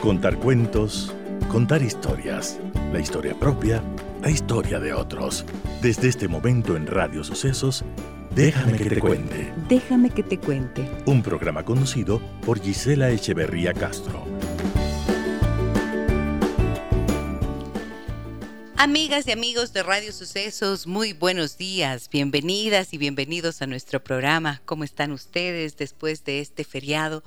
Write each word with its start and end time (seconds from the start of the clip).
Contar 0.00 0.38
cuentos, 0.38 1.14
contar 1.52 1.82
historias, 1.82 2.58
la 2.90 3.00
historia 3.00 3.38
propia, 3.38 3.84
la 4.22 4.30
historia 4.30 4.80
de 4.80 4.94
otros. 4.94 5.44
Desde 5.82 6.08
este 6.08 6.26
momento 6.26 6.74
en 6.74 6.86
Radio 6.86 7.22
Sucesos, 7.22 7.84
Déjame 8.34 8.78
que 8.78 8.88
te 8.88 8.98
cuente. 8.98 9.52
Déjame 9.68 10.08
que 10.08 10.22
te 10.22 10.38
cuente. 10.38 10.88
Un 11.04 11.22
programa 11.22 11.66
conducido 11.66 12.18
por 12.46 12.62
Gisela 12.62 13.10
Echeverría 13.10 13.74
Castro. 13.74 14.24
Amigas 18.78 19.26
y 19.26 19.32
amigos 19.32 19.74
de 19.74 19.82
Radio 19.82 20.12
Sucesos, 20.12 20.86
muy 20.86 21.12
buenos 21.12 21.58
días, 21.58 22.08
bienvenidas 22.08 22.94
y 22.94 22.98
bienvenidos 22.98 23.60
a 23.60 23.66
nuestro 23.66 24.02
programa. 24.02 24.62
¿Cómo 24.64 24.84
están 24.84 25.12
ustedes 25.12 25.76
después 25.76 26.24
de 26.24 26.40
este 26.40 26.64
feriado? 26.64 27.22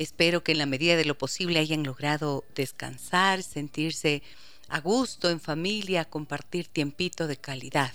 Espero 0.00 0.42
que 0.42 0.52
en 0.52 0.58
la 0.58 0.64
medida 0.64 0.96
de 0.96 1.04
lo 1.04 1.18
posible 1.18 1.58
hayan 1.58 1.82
logrado 1.82 2.42
descansar, 2.54 3.42
sentirse 3.42 4.22
a 4.70 4.80
gusto 4.80 5.28
en 5.28 5.40
familia, 5.40 6.06
compartir 6.06 6.68
tiempito 6.68 7.26
de 7.26 7.36
calidad. 7.36 7.92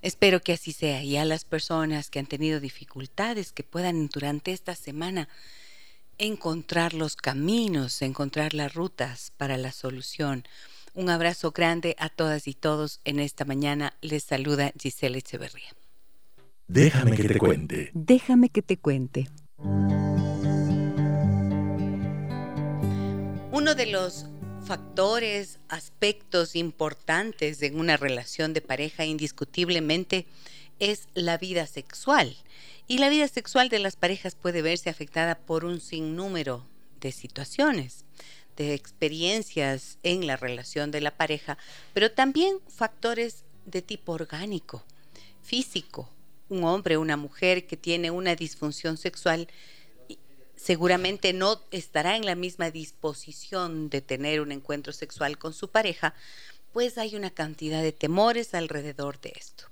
Espero 0.00 0.40
que 0.40 0.54
así 0.54 0.72
sea 0.72 1.02
y 1.02 1.18
a 1.18 1.26
las 1.26 1.44
personas 1.44 2.08
que 2.08 2.18
han 2.18 2.24
tenido 2.24 2.60
dificultades 2.60 3.52
que 3.52 3.62
puedan 3.62 4.06
durante 4.06 4.52
esta 4.52 4.74
semana 4.74 5.28
encontrar 6.16 6.94
los 6.94 7.14
caminos, 7.14 8.00
encontrar 8.00 8.54
las 8.54 8.72
rutas 8.72 9.30
para 9.36 9.58
la 9.58 9.72
solución. 9.72 10.44
Un 10.94 11.10
abrazo 11.10 11.50
grande 11.50 11.94
a 11.98 12.08
todas 12.08 12.48
y 12.48 12.54
todos 12.54 13.00
en 13.04 13.20
esta 13.20 13.44
mañana. 13.44 13.98
Les 14.00 14.24
saluda 14.24 14.72
Giselle 14.80 15.18
Echeverría. 15.18 15.76
Déjame 16.68 17.18
que 17.18 17.28
te 17.28 17.38
cuente. 17.38 17.90
Déjame 17.92 18.48
que 18.48 18.62
te 18.62 18.78
cuente. 18.78 19.28
Uno 23.58 23.74
de 23.74 23.86
los 23.86 24.24
factores, 24.64 25.58
aspectos 25.68 26.54
importantes 26.54 27.60
en 27.62 27.80
una 27.80 27.96
relación 27.96 28.52
de 28.52 28.60
pareja 28.60 29.04
indiscutiblemente 29.04 30.26
es 30.78 31.08
la 31.14 31.38
vida 31.38 31.66
sexual. 31.66 32.36
Y 32.86 32.98
la 32.98 33.08
vida 33.08 33.26
sexual 33.26 33.68
de 33.68 33.80
las 33.80 33.96
parejas 33.96 34.36
puede 34.36 34.62
verse 34.62 34.90
afectada 34.90 35.34
por 35.34 35.64
un 35.64 35.80
sinnúmero 35.80 36.68
de 37.00 37.10
situaciones, 37.10 38.04
de 38.56 38.74
experiencias 38.74 39.98
en 40.04 40.28
la 40.28 40.36
relación 40.36 40.92
de 40.92 41.00
la 41.00 41.16
pareja, 41.16 41.58
pero 41.94 42.12
también 42.12 42.60
factores 42.68 43.42
de 43.66 43.82
tipo 43.82 44.12
orgánico, 44.12 44.84
físico. 45.42 46.08
Un 46.48 46.62
hombre 46.62 46.96
una 46.96 47.16
mujer 47.16 47.66
que 47.66 47.76
tiene 47.76 48.12
una 48.12 48.36
disfunción 48.36 48.96
sexual 48.96 49.48
seguramente 50.58 51.32
no 51.32 51.60
estará 51.70 52.16
en 52.16 52.26
la 52.26 52.34
misma 52.34 52.70
disposición 52.70 53.88
de 53.90 54.00
tener 54.02 54.40
un 54.40 54.52
encuentro 54.52 54.92
sexual 54.92 55.38
con 55.38 55.54
su 55.54 55.68
pareja, 55.68 56.14
pues 56.72 56.98
hay 56.98 57.16
una 57.16 57.30
cantidad 57.30 57.82
de 57.82 57.92
temores 57.92 58.54
alrededor 58.54 59.20
de 59.20 59.32
esto. 59.36 59.64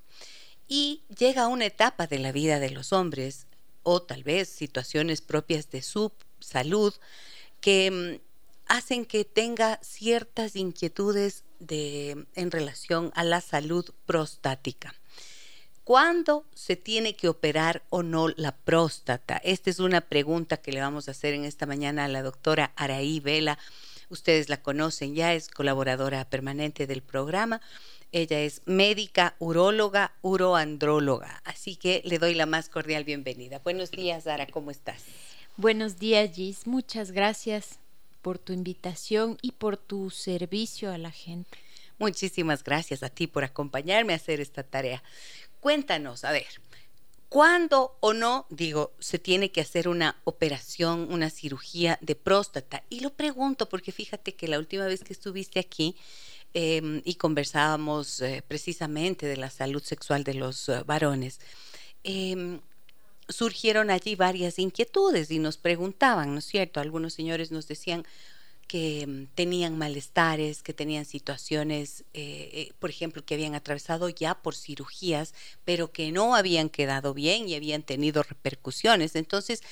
Y 0.67 1.03
llega 1.17 1.47
una 1.47 1.65
etapa 1.65 2.07
de 2.07 2.19
la 2.19 2.31
vida 2.31 2.59
de 2.59 2.71
los 2.71 2.93
hombres, 2.93 3.47
o 3.83 4.01
tal 4.01 4.23
vez 4.23 4.49
situaciones 4.49 5.21
propias 5.21 5.69
de 5.69 5.81
su 5.81 6.11
salud, 6.39 6.93
que 7.61 7.91
mm, 7.91 8.21
hacen 8.67 9.05
que 9.05 9.25
tenga 9.25 9.79
ciertas 9.81 10.55
inquietudes 10.55 11.43
de, 11.59 12.25
en 12.35 12.51
relación 12.51 13.11
a 13.15 13.23
la 13.23 13.41
salud 13.41 13.85
prostática. 14.05 14.93
¿Cuándo 15.87 16.43
se 16.53 16.75
tiene 16.75 17.15
que 17.15 17.29
operar 17.29 17.81
o 17.89 18.03
no 18.03 18.27
la 18.27 18.51
próstata? 18.51 19.37
Esta 19.37 19.69
es 19.69 19.79
una 19.79 20.01
pregunta 20.01 20.57
que 20.57 20.73
le 20.73 20.81
vamos 20.81 21.07
a 21.07 21.11
hacer 21.11 21.33
en 21.33 21.45
esta 21.45 21.65
mañana 21.65 22.03
a 22.03 22.07
la 22.09 22.23
doctora 22.23 22.73
Araí 22.75 23.21
Vela. 23.21 23.57
Ustedes 24.09 24.49
la 24.49 24.61
conocen 24.61 25.15
ya, 25.15 25.33
es 25.33 25.47
colaboradora 25.47 26.29
permanente 26.29 26.87
del 26.87 27.01
programa. 27.01 27.61
Ella 28.11 28.41
es 28.41 28.63
médica, 28.65 29.37
uróloga, 29.39 30.11
uroandróloga. 30.23 31.41
Así 31.45 31.77
que 31.77 32.01
le 32.03 32.19
doy 32.19 32.35
la 32.35 32.47
más 32.47 32.67
cordial 32.67 33.05
bienvenida. 33.05 33.61
Buenos 33.63 33.89
días, 33.89 34.25
Sara, 34.25 34.45
¿cómo 34.47 34.71
estás? 34.71 35.05
Buenos 35.55 35.99
días, 35.99 36.35
Gis. 36.35 36.67
Muchas 36.67 37.13
gracias 37.13 37.79
por 38.21 38.39
tu 38.39 38.51
invitación 38.51 39.37
y 39.41 39.53
por 39.53 39.77
tu 39.77 40.09
servicio 40.09 40.91
a 40.91 40.97
la 40.97 41.11
gente. 41.11 41.57
Muchísimas 41.99 42.63
gracias 42.63 43.01
a 43.01 43.09
ti 43.09 43.25
por 43.25 43.43
acompañarme 43.43 44.13
a 44.13 44.17
hacer 44.17 44.39
esta 44.39 44.63
tarea. 44.63 45.01
Cuéntanos, 45.59 46.23
a 46.23 46.31
ver, 46.31 46.47
¿cuándo 47.29 47.97
o 47.99 48.13
no, 48.13 48.45
digo, 48.49 48.93
se 48.99 49.19
tiene 49.19 49.51
que 49.51 49.61
hacer 49.61 49.87
una 49.87 50.19
operación, 50.23 51.07
una 51.11 51.29
cirugía 51.29 51.97
de 52.01 52.15
próstata? 52.15 52.83
Y 52.89 53.01
lo 53.01 53.11
pregunto 53.11 53.67
porque 53.67 53.91
fíjate 53.91 54.35
que 54.35 54.47
la 54.47 54.59
última 54.59 54.85
vez 54.85 55.03
que 55.03 55.13
estuviste 55.13 55.59
aquí 55.59 55.95
em, 56.53 57.01
y 57.05 57.15
conversábamos 57.15 58.21
eh, 58.21 58.43
precisamente 58.47 59.25
de 59.25 59.37
la 59.37 59.49
salud 59.49 59.83
sexual 59.83 60.23
de 60.23 60.35
los 60.35 60.69
eh, 60.69 60.83
varones, 60.85 61.39
em, 62.03 62.61
surgieron 63.29 63.89
allí 63.89 64.15
varias 64.15 64.59
inquietudes 64.59 65.31
y 65.31 65.39
nos 65.39 65.57
preguntaban, 65.57 66.33
¿no 66.33 66.39
es 66.39 66.45
cierto? 66.45 66.79
Algunos 66.79 67.13
señores 67.13 67.51
nos 67.51 67.67
decían, 67.67 68.05
que 68.67 69.05
mm, 69.07 69.35
tenían 69.35 69.77
malestares, 69.77 70.61
que 70.61 70.73
tenían 70.73 71.05
situaciones, 71.05 72.01
eh, 72.13 72.49
eh, 72.53 72.73
por 72.79 72.89
ejemplo, 72.89 73.25
que 73.25 73.35
habían 73.35 73.55
atravesado 73.55 74.09
ya 74.09 74.35
por 74.35 74.55
cirugías, 74.55 75.33
pero 75.65 75.91
que 75.91 76.11
no 76.11 76.35
habían 76.35 76.69
quedado 76.69 77.13
bien 77.13 77.47
y 77.47 77.55
habían 77.55 77.83
tenido 77.83 78.23
repercusiones. 78.23 79.15
Entonces 79.15 79.63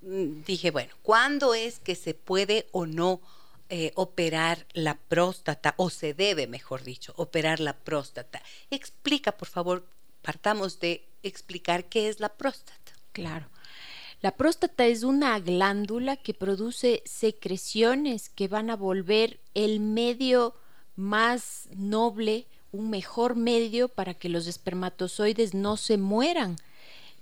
mm, 0.00 0.42
dije, 0.46 0.70
bueno, 0.70 0.94
¿cuándo 1.02 1.54
es 1.54 1.78
que 1.78 1.94
se 1.94 2.14
puede 2.14 2.66
o 2.72 2.86
no 2.86 3.20
eh, 3.68 3.92
operar 3.94 4.66
la 4.72 4.96
próstata, 4.96 5.74
o 5.76 5.90
se 5.90 6.14
debe, 6.14 6.46
mejor 6.46 6.82
dicho, 6.82 7.12
operar 7.16 7.60
la 7.60 7.76
próstata? 7.76 8.42
Explica, 8.70 9.32
por 9.32 9.48
favor, 9.48 9.86
partamos 10.22 10.80
de 10.80 11.06
explicar 11.22 11.84
qué 11.84 12.08
es 12.08 12.20
la 12.20 12.30
próstata. 12.30 12.92
Claro. 13.12 13.46
La 14.20 14.32
próstata 14.32 14.86
es 14.86 15.04
una 15.04 15.38
glándula 15.38 16.16
que 16.16 16.34
produce 16.34 17.02
secreciones 17.04 18.28
que 18.28 18.48
van 18.48 18.68
a 18.68 18.76
volver 18.76 19.38
el 19.54 19.78
medio 19.78 20.54
más 20.96 21.68
noble, 21.76 22.46
un 22.72 22.90
mejor 22.90 23.36
medio 23.36 23.88
para 23.88 24.14
que 24.14 24.28
los 24.28 24.48
espermatozoides 24.48 25.54
no 25.54 25.76
se 25.76 25.98
mueran, 25.98 26.56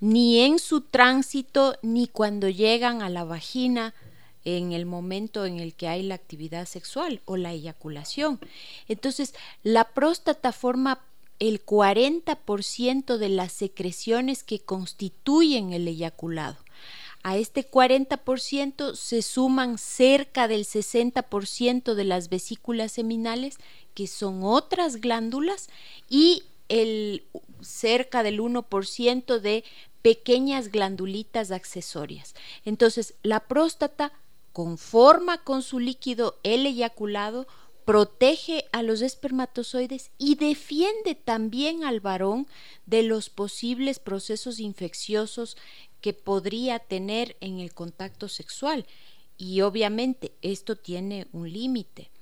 ni 0.00 0.40
en 0.40 0.58
su 0.58 0.80
tránsito, 0.80 1.76
ni 1.82 2.08
cuando 2.08 2.48
llegan 2.48 3.02
a 3.02 3.10
la 3.10 3.24
vagina 3.24 3.94
en 4.46 4.72
el 4.72 4.86
momento 4.86 5.44
en 5.44 5.60
el 5.60 5.74
que 5.74 5.88
hay 5.88 6.02
la 6.02 6.14
actividad 6.14 6.66
sexual 6.66 7.20
o 7.26 7.36
la 7.36 7.52
eyaculación. 7.52 8.40
Entonces, 8.88 9.34
la 9.62 9.84
próstata 9.84 10.52
forma 10.52 11.00
el 11.40 11.62
40% 11.62 13.18
de 13.18 13.28
las 13.28 13.52
secreciones 13.52 14.42
que 14.44 14.60
constituyen 14.60 15.74
el 15.74 15.86
eyaculado. 15.88 16.56
A 17.26 17.36
este 17.36 17.68
40% 17.68 18.94
se 18.94 19.20
suman 19.20 19.78
cerca 19.78 20.46
del 20.46 20.64
60% 20.64 21.94
de 21.94 22.04
las 22.04 22.28
vesículas 22.28 22.92
seminales, 22.92 23.56
que 23.94 24.06
son 24.06 24.44
otras 24.44 25.00
glándulas, 25.00 25.68
y 26.08 26.44
el 26.68 27.24
cerca 27.62 28.22
del 28.22 28.40
1% 28.40 29.40
de 29.40 29.64
pequeñas 30.02 30.70
glandulitas 30.70 31.50
accesorias. 31.50 32.36
Entonces, 32.64 33.14
la 33.24 33.40
próstata 33.40 34.12
conforma 34.52 35.42
con 35.42 35.64
su 35.64 35.80
líquido 35.80 36.38
el 36.44 36.64
eyaculado, 36.64 37.48
protege 37.84 38.66
a 38.70 38.82
los 38.82 39.00
espermatozoides 39.02 40.10
y 40.16 40.36
defiende 40.36 41.16
también 41.16 41.82
al 41.82 41.98
varón 42.00 42.46
de 42.84 43.02
los 43.02 43.30
posibles 43.30 43.98
procesos 43.98 44.60
infecciosos 44.60 45.56
que 46.06 46.12
podría 46.12 46.78
tener 46.78 47.36
en 47.40 47.58
el 47.58 47.74
contacto 47.74 48.28
sexual. 48.28 48.86
Y 49.36 49.62
obviamente 49.62 50.30
esto 50.40 50.76
tiene 50.76 51.26
un 51.32 51.52
límite. 51.52 52.12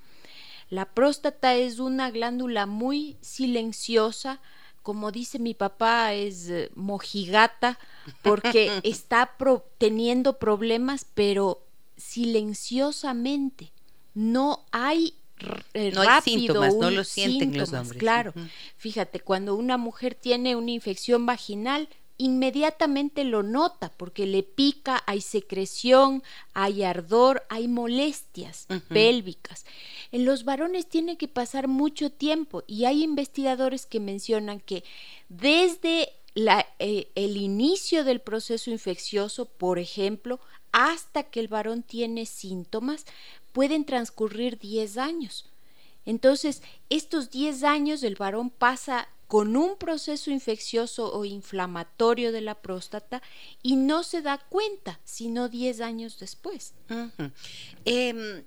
La 0.70 0.86
próstata 0.86 1.54
es 1.54 1.80
una 1.80 2.10
glándula 2.10 2.64
muy 2.64 3.18
silenciosa, 3.20 4.40
como 4.82 5.12
dice 5.12 5.38
mi 5.38 5.52
papá, 5.52 6.14
es 6.14 6.48
eh, 6.48 6.70
mojigata, 6.74 7.78
porque 8.22 8.72
está 8.84 9.36
teniendo 9.76 10.38
problemas, 10.38 11.04
pero 11.12 11.62
silenciosamente. 11.98 13.70
No 14.14 14.64
hay 14.72 15.12
eh, 15.74 15.92
no 15.92 16.00
hay 16.00 16.22
síntomas, 16.22 16.74
no 16.74 16.90
lo 16.90 17.04
sienten 17.04 17.58
los 17.58 17.74
hombres. 17.74 18.00
Claro, 18.00 18.32
fíjate, 18.78 19.20
cuando 19.20 19.54
una 19.54 19.76
mujer 19.76 20.14
tiene 20.14 20.56
una 20.56 20.70
infección 20.70 21.26
vaginal, 21.26 21.90
inmediatamente 22.16 23.24
lo 23.24 23.42
nota 23.42 23.90
porque 23.96 24.26
le 24.26 24.42
pica, 24.42 25.02
hay 25.06 25.20
secreción, 25.20 26.22
hay 26.52 26.82
ardor, 26.82 27.44
hay 27.48 27.68
molestias 27.68 28.66
pélvicas. 28.88 29.64
En 30.12 30.24
los 30.24 30.44
varones 30.44 30.88
tiene 30.88 31.16
que 31.16 31.28
pasar 31.28 31.66
mucho 31.66 32.10
tiempo 32.10 32.62
y 32.66 32.84
hay 32.84 33.02
investigadores 33.02 33.86
que 33.86 34.00
mencionan 34.00 34.60
que 34.60 34.84
desde 35.28 36.12
la, 36.34 36.66
eh, 36.78 37.08
el 37.14 37.36
inicio 37.36 38.04
del 38.04 38.20
proceso 38.20 38.70
infeccioso, 38.70 39.46
por 39.46 39.78
ejemplo, 39.78 40.40
hasta 40.72 41.24
que 41.24 41.40
el 41.40 41.48
varón 41.48 41.82
tiene 41.82 42.26
síntomas, 42.26 43.06
pueden 43.52 43.84
transcurrir 43.84 44.58
10 44.58 44.98
años. 44.98 45.48
Entonces, 46.04 46.62
estos 46.90 47.30
10 47.30 47.64
años 47.64 48.02
el 48.02 48.16
varón 48.16 48.50
pasa 48.50 49.08
con 49.26 49.56
un 49.56 49.76
proceso 49.76 50.30
infeccioso 50.30 51.12
o 51.12 51.24
inflamatorio 51.24 52.32
de 52.32 52.40
la 52.40 52.60
próstata 52.60 53.22
y 53.62 53.76
no 53.76 54.02
se 54.02 54.22
da 54.22 54.38
cuenta, 54.38 55.00
sino 55.04 55.48
10 55.48 55.80
años 55.80 56.18
después. 56.18 56.74
Em, 57.84 58.44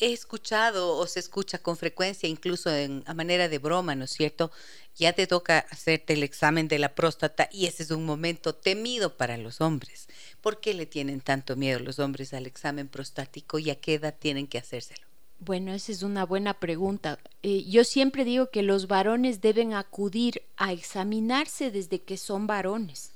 he 0.00 0.12
escuchado 0.12 0.96
o 0.96 1.06
se 1.06 1.20
escucha 1.20 1.58
con 1.58 1.76
frecuencia, 1.76 2.28
incluso 2.28 2.74
en, 2.74 3.04
a 3.06 3.14
manera 3.14 3.48
de 3.48 3.58
broma, 3.58 3.94
¿no 3.94 4.04
es 4.04 4.10
cierto? 4.10 4.50
Ya 4.96 5.12
te 5.12 5.26
toca 5.26 5.60
hacerte 5.70 6.14
el 6.14 6.22
examen 6.22 6.68
de 6.68 6.78
la 6.78 6.94
próstata 6.94 7.48
y 7.52 7.66
ese 7.66 7.84
es 7.84 7.90
un 7.90 8.04
momento 8.04 8.54
temido 8.54 9.16
para 9.16 9.36
los 9.36 9.60
hombres. 9.60 10.08
¿Por 10.40 10.60
qué 10.60 10.74
le 10.74 10.86
tienen 10.86 11.20
tanto 11.20 11.56
miedo 11.56 11.78
los 11.78 11.98
hombres 11.98 12.34
al 12.34 12.46
examen 12.46 12.88
prostático 12.88 13.58
y 13.58 13.70
a 13.70 13.80
qué 13.80 13.94
edad 13.94 14.14
tienen 14.18 14.46
que 14.46 14.58
hacérselo? 14.58 15.11
Bueno, 15.44 15.72
esa 15.72 15.90
es 15.90 16.04
una 16.04 16.24
buena 16.24 16.54
pregunta. 16.54 17.18
Eh, 17.42 17.64
yo 17.64 17.82
siempre 17.82 18.24
digo 18.24 18.50
que 18.50 18.62
los 18.62 18.86
varones 18.86 19.40
deben 19.40 19.74
acudir 19.74 20.42
a 20.56 20.72
examinarse 20.72 21.72
desde 21.72 22.00
que 22.00 22.16
son 22.16 22.46
varones. 22.46 23.10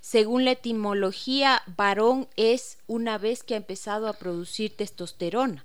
Según 0.00 0.44
la 0.44 0.52
etimología, 0.52 1.62
varón 1.76 2.26
es 2.36 2.78
una 2.88 3.16
vez 3.16 3.44
que 3.44 3.54
ha 3.54 3.58
empezado 3.58 4.08
a 4.08 4.14
producir 4.14 4.76
testosterona. 4.76 5.64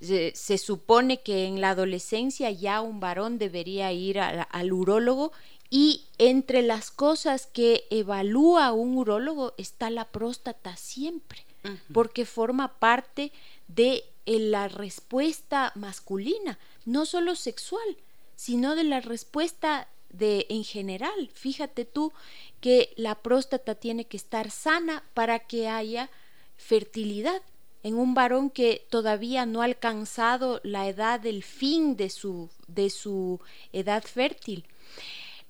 se, 0.00 0.58
supone 0.58 1.20
que 1.20 1.44
en 1.44 1.60
la 1.60 1.70
adolescencia 1.70 2.50
ya 2.50 2.80
un 2.80 3.00
varón 3.00 3.36
debería 3.36 3.92
ir 3.92 4.18
al 4.18 4.72
urólogo 4.72 5.32
y 5.68 6.06
entre 6.16 6.62
las 6.62 6.90
cosas 6.90 7.46
que 7.46 7.84
evalúa 7.90 8.72
un 8.72 8.96
urólogo 8.96 9.52
está 9.58 9.90
la 9.90 10.06
próstata 10.06 10.76
siempre, 10.76 11.44
porque 11.92 12.24
forma 12.24 12.78
parte 12.78 13.30
de 13.74 14.04
eh, 14.26 14.38
la 14.38 14.68
respuesta 14.68 15.72
masculina, 15.74 16.58
no 16.84 17.06
solo 17.06 17.34
sexual, 17.34 17.96
sino 18.36 18.74
de 18.74 18.84
la 18.84 19.00
respuesta 19.00 19.88
de 20.10 20.46
en 20.48 20.64
general. 20.64 21.30
Fíjate 21.34 21.84
tú 21.84 22.12
que 22.60 22.92
la 22.96 23.16
próstata 23.16 23.74
tiene 23.74 24.06
que 24.06 24.16
estar 24.16 24.50
sana 24.50 25.04
para 25.12 25.40
que 25.40 25.68
haya 25.68 26.10
fertilidad 26.56 27.42
en 27.82 27.96
un 27.96 28.14
varón 28.14 28.48
que 28.48 28.86
todavía 28.88 29.44
no 29.44 29.60
ha 29.60 29.66
alcanzado 29.66 30.60
la 30.64 30.88
edad 30.88 31.20
del 31.20 31.42
fin 31.42 31.96
de 31.96 32.08
su, 32.08 32.48
de 32.66 32.88
su 32.88 33.40
edad 33.72 34.04
fértil. 34.04 34.64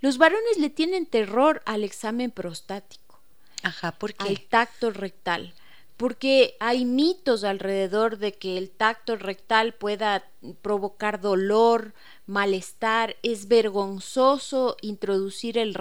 Los 0.01 0.19
varones 0.19 0.59
le 0.59 0.71
tienen 0.71 1.07
terror 1.07 1.63
al 1.65 1.85
examen 1.85 2.31
prostático. 2.31 3.21
Ajá, 3.63 3.93
¿por 3.93 4.15
qué? 4.15 4.29
Al 4.29 4.41
tacto 4.41 4.91
rectal 4.91 5.55
porque 5.97 6.57
hay 6.59 6.85
mitos 6.85 7.45
alrededor 7.45 8.19
de 8.19 8.33
que 8.33 8.59
el 8.59 8.71
tacto 8.71 9.17
rectal 9.17 9.75
pueda 9.75 10.25
provocar 10.61 11.21
dolor, 11.21 11.95
malestar, 12.27 13.17
es 13.23 13.47
vergonzoso 13.47 14.77
introducir 14.81 15.57
el, 15.57 15.77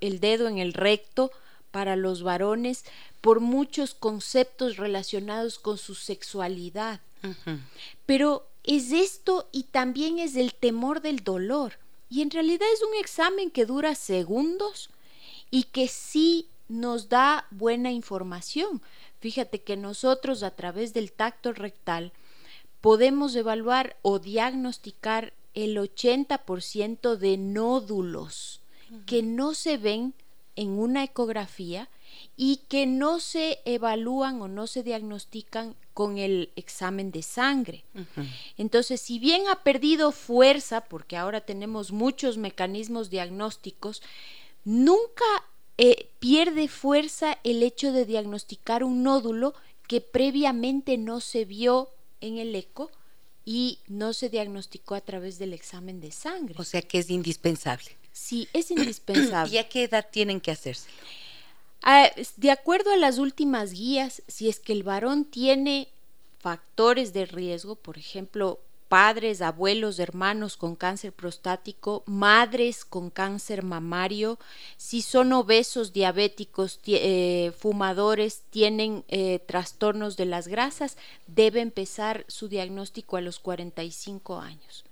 el 0.00 0.20
dedo 0.20 0.48
en 0.48 0.58
el 0.58 0.72
recto 0.72 1.30
para 1.70 1.96
los 1.96 2.22
varones 2.22 2.84
por 3.20 3.40
muchos 3.40 3.94
conceptos 3.94 4.76
relacionados 4.76 5.58
con 5.58 5.76
su 5.76 5.94
sexualidad. 5.94 7.00
Pero 8.06 8.48
es 8.64 8.92
esto 8.92 9.48
y 9.52 9.64
también 9.64 10.18
es 10.18 10.36
el 10.36 10.54
temor 10.54 11.02
del 11.02 11.24
dolor. 11.24 11.74
Y 12.08 12.22
en 12.22 12.30
realidad 12.30 12.68
es 12.72 12.82
un 12.82 12.94
examen 12.98 13.50
que 13.50 13.66
dura 13.66 13.94
segundos 13.94 14.88
y 15.50 15.64
que 15.64 15.88
sí 15.88 16.48
nos 16.68 17.08
da 17.08 17.46
buena 17.50 17.90
información 17.90 18.82
Fíjate 19.20 19.60
que 19.60 19.76
nosotros 19.76 20.42
a 20.42 20.50
través 20.50 20.94
del 20.94 21.12
tacto 21.12 21.52
rectal 21.52 22.12
podemos 22.80 23.34
evaluar 23.34 23.96
o 24.02 24.18
diagnosticar 24.18 25.32
el 25.54 25.76
80% 25.76 27.16
de 27.16 27.36
nódulos 27.36 28.60
que 29.06 29.22
no 29.22 29.54
se 29.54 29.76
ven 29.76 30.14
en 30.56 30.70
una 30.70 31.04
ecografía 31.04 31.88
y 32.36 32.60
que 32.68 32.86
no 32.86 33.20
se 33.20 33.60
evalúan 33.64 34.40
o 34.40 34.48
no 34.48 34.66
se 34.66 34.82
diagnostican 34.82 35.74
con 35.94 36.18
el 36.18 36.50
examen 36.56 37.10
de 37.10 37.22
sangre. 37.22 37.84
Entonces, 38.56 39.00
si 39.00 39.18
bien 39.18 39.48
ha 39.48 39.56
perdido 39.62 40.12
fuerza, 40.12 40.82
porque 40.82 41.16
ahora 41.16 41.40
tenemos 41.40 41.90
muchos 41.90 42.38
mecanismos 42.38 43.10
diagnósticos, 43.10 44.02
nunca 44.64 45.24
eh, 45.78 46.08
pierde 46.18 46.68
fuerza 46.68 47.38
el 47.44 47.62
hecho 47.62 47.92
de 47.92 48.04
diagnosticar 48.04 48.82
un 48.82 49.02
nódulo 49.02 49.54
que 49.86 50.00
previamente 50.00 50.98
no 50.98 51.20
se 51.20 51.44
vio 51.44 51.88
en 52.20 52.38
el 52.38 52.54
eco 52.54 52.90
y 53.44 53.78
no 53.86 54.12
se 54.12 54.28
diagnosticó 54.28 54.94
a 54.94 55.00
través 55.00 55.38
del 55.38 55.54
examen 55.54 56.00
de 56.00 56.12
sangre. 56.12 56.56
O 56.58 56.64
sea 56.64 56.82
que 56.82 56.98
es 56.98 57.08
indispensable. 57.08 57.96
Sí, 58.12 58.48
es 58.52 58.70
indispensable. 58.72 59.54
¿Y 59.54 59.58
a 59.58 59.68
qué 59.68 59.84
edad 59.84 60.06
tienen 60.10 60.40
que 60.40 60.50
hacerse? 60.50 60.88
Ah, 61.82 62.10
de 62.36 62.50
acuerdo 62.50 62.92
a 62.92 62.96
las 62.96 63.18
últimas 63.18 63.72
guías, 63.72 64.22
si 64.26 64.48
es 64.48 64.58
que 64.58 64.72
el 64.72 64.82
varón 64.82 65.24
tiene 65.24 65.88
factores 66.40 67.12
de 67.12 67.24
riesgo, 67.24 67.76
por 67.76 67.98
ejemplo, 67.98 68.58
padres, 68.88 69.42
abuelos, 69.42 69.98
hermanos 69.98 70.56
con 70.56 70.74
cáncer 70.74 71.12
prostático, 71.12 72.02
madres 72.06 72.84
con 72.84 73.10
cáncer 73.10 73.62
mamario, 73.62 74.38
si 74.76 75.02
son 75.02 75.32
obesos, 75.32 75.92
diabéticos, 75.92 76.80
eh, 76.86 77.52
fumadores, 77.56 78.42
tienen 78.50 79.04
eh, 79.08 79.40
trastornos 79.46 80.16
de 80.16 80.24
las 80.24 80.48
grasas, 80.48 80.96
debe 81.26 81.60
empezar 81.60 82.24
su 82.28 82.48
diagnóstico 82.48 83.16
a 83.16 83.20
los 83.20 83.38
45 83.38 84.40
años. 84.40 84.84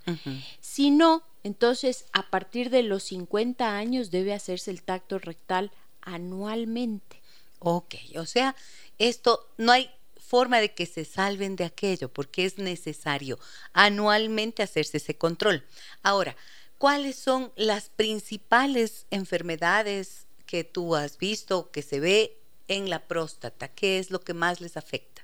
Si 0.60 0.92
no, 0.92 1.22
entonces 1.42 2.04
a 2.12 2.30
partir 2.30 2.70
de 2.70 2.84
los 2.84 3.02
50 3.04 3.76
años 3.76 4.12
debe 4.12 4.34
hacerse 4.34 4.70
el 4.70 4.82
tacto 4.82 5.18
rectal 5.18 5.72
anualmente. 6.02 7.20
Ok, 7.58 7.96
o 8.16 8.26
sea, 8.26 8.54
esto 8.98 9.48
no 9.56 9.72
hay 9.72 9.90
forma 10.26 10.60
de 10.60 10.74
que 10.74 10.86
se 10.86 11.04
salven 11.04 11.56
de 11.56 11.64
aquello, 11.64 12.08
porque 12.08 12.44
es 12.44 12.58
necesario 12.58 13.38
anualmente 13.72 14.62
hacerse 14.62 14.98
ese 14.98 15.16
control. 15.16 15.64
Ahora, 16.02 16.36
¿cuáles 16.78 17.16
son 17.16 17.52
las 17.56 17.88
principales 17.88 19.06
enfermedades 19.10 20.26
que 20.46 20.64
tú 20.64 20.96
has 20.96 21.18
visto 21.18 21.70
que 21.70 21.82
se 21.82 22.00
ve 22.00 22.36
en 22.68 22.90
la 22.90 23.06
próstata? 23.06 23.68
¿Qué 23.68 23.98
es 23.98 24.10
lo 24.10 24.20
que 24.20 24.34
más 24.34 24.60
les 24.60 24.76
afecta? 24.76 25.22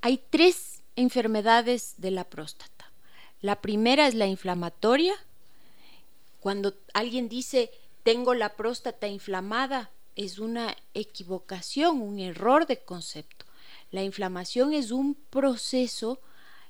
Hay 0.00 0.22
tres 0.30 0.80
enfermedades 0.96 1.94
de 1.98 2.10
la 2.10 2.24
próstata. 2.24 2.90
La 3.42 3.60
primera 3.60 4.06
es 4.08 4.14
la 4.14 4.26
inflamatoria. 4.26 5.14
Cuando 6.40 6.74
alguien 6.94 7.28
dice 7.28 7.70
tengo 8.02 8.34
la 8.34 8.56
próstata 8.56 9.08
inflamada, 9.08 9.90
es 10.16 10.38
una 10.38 10.76
equivocación, 10.94 12.00
un 12.00 12.18
error 12.18 12.66
de 12.66 12.78
concepto. 12.78 13.46
La 13.90 14.02
inflamación 14.02 14.72
es 14.72 14.90
un 14.90 15.14
proceso 15.14 16.20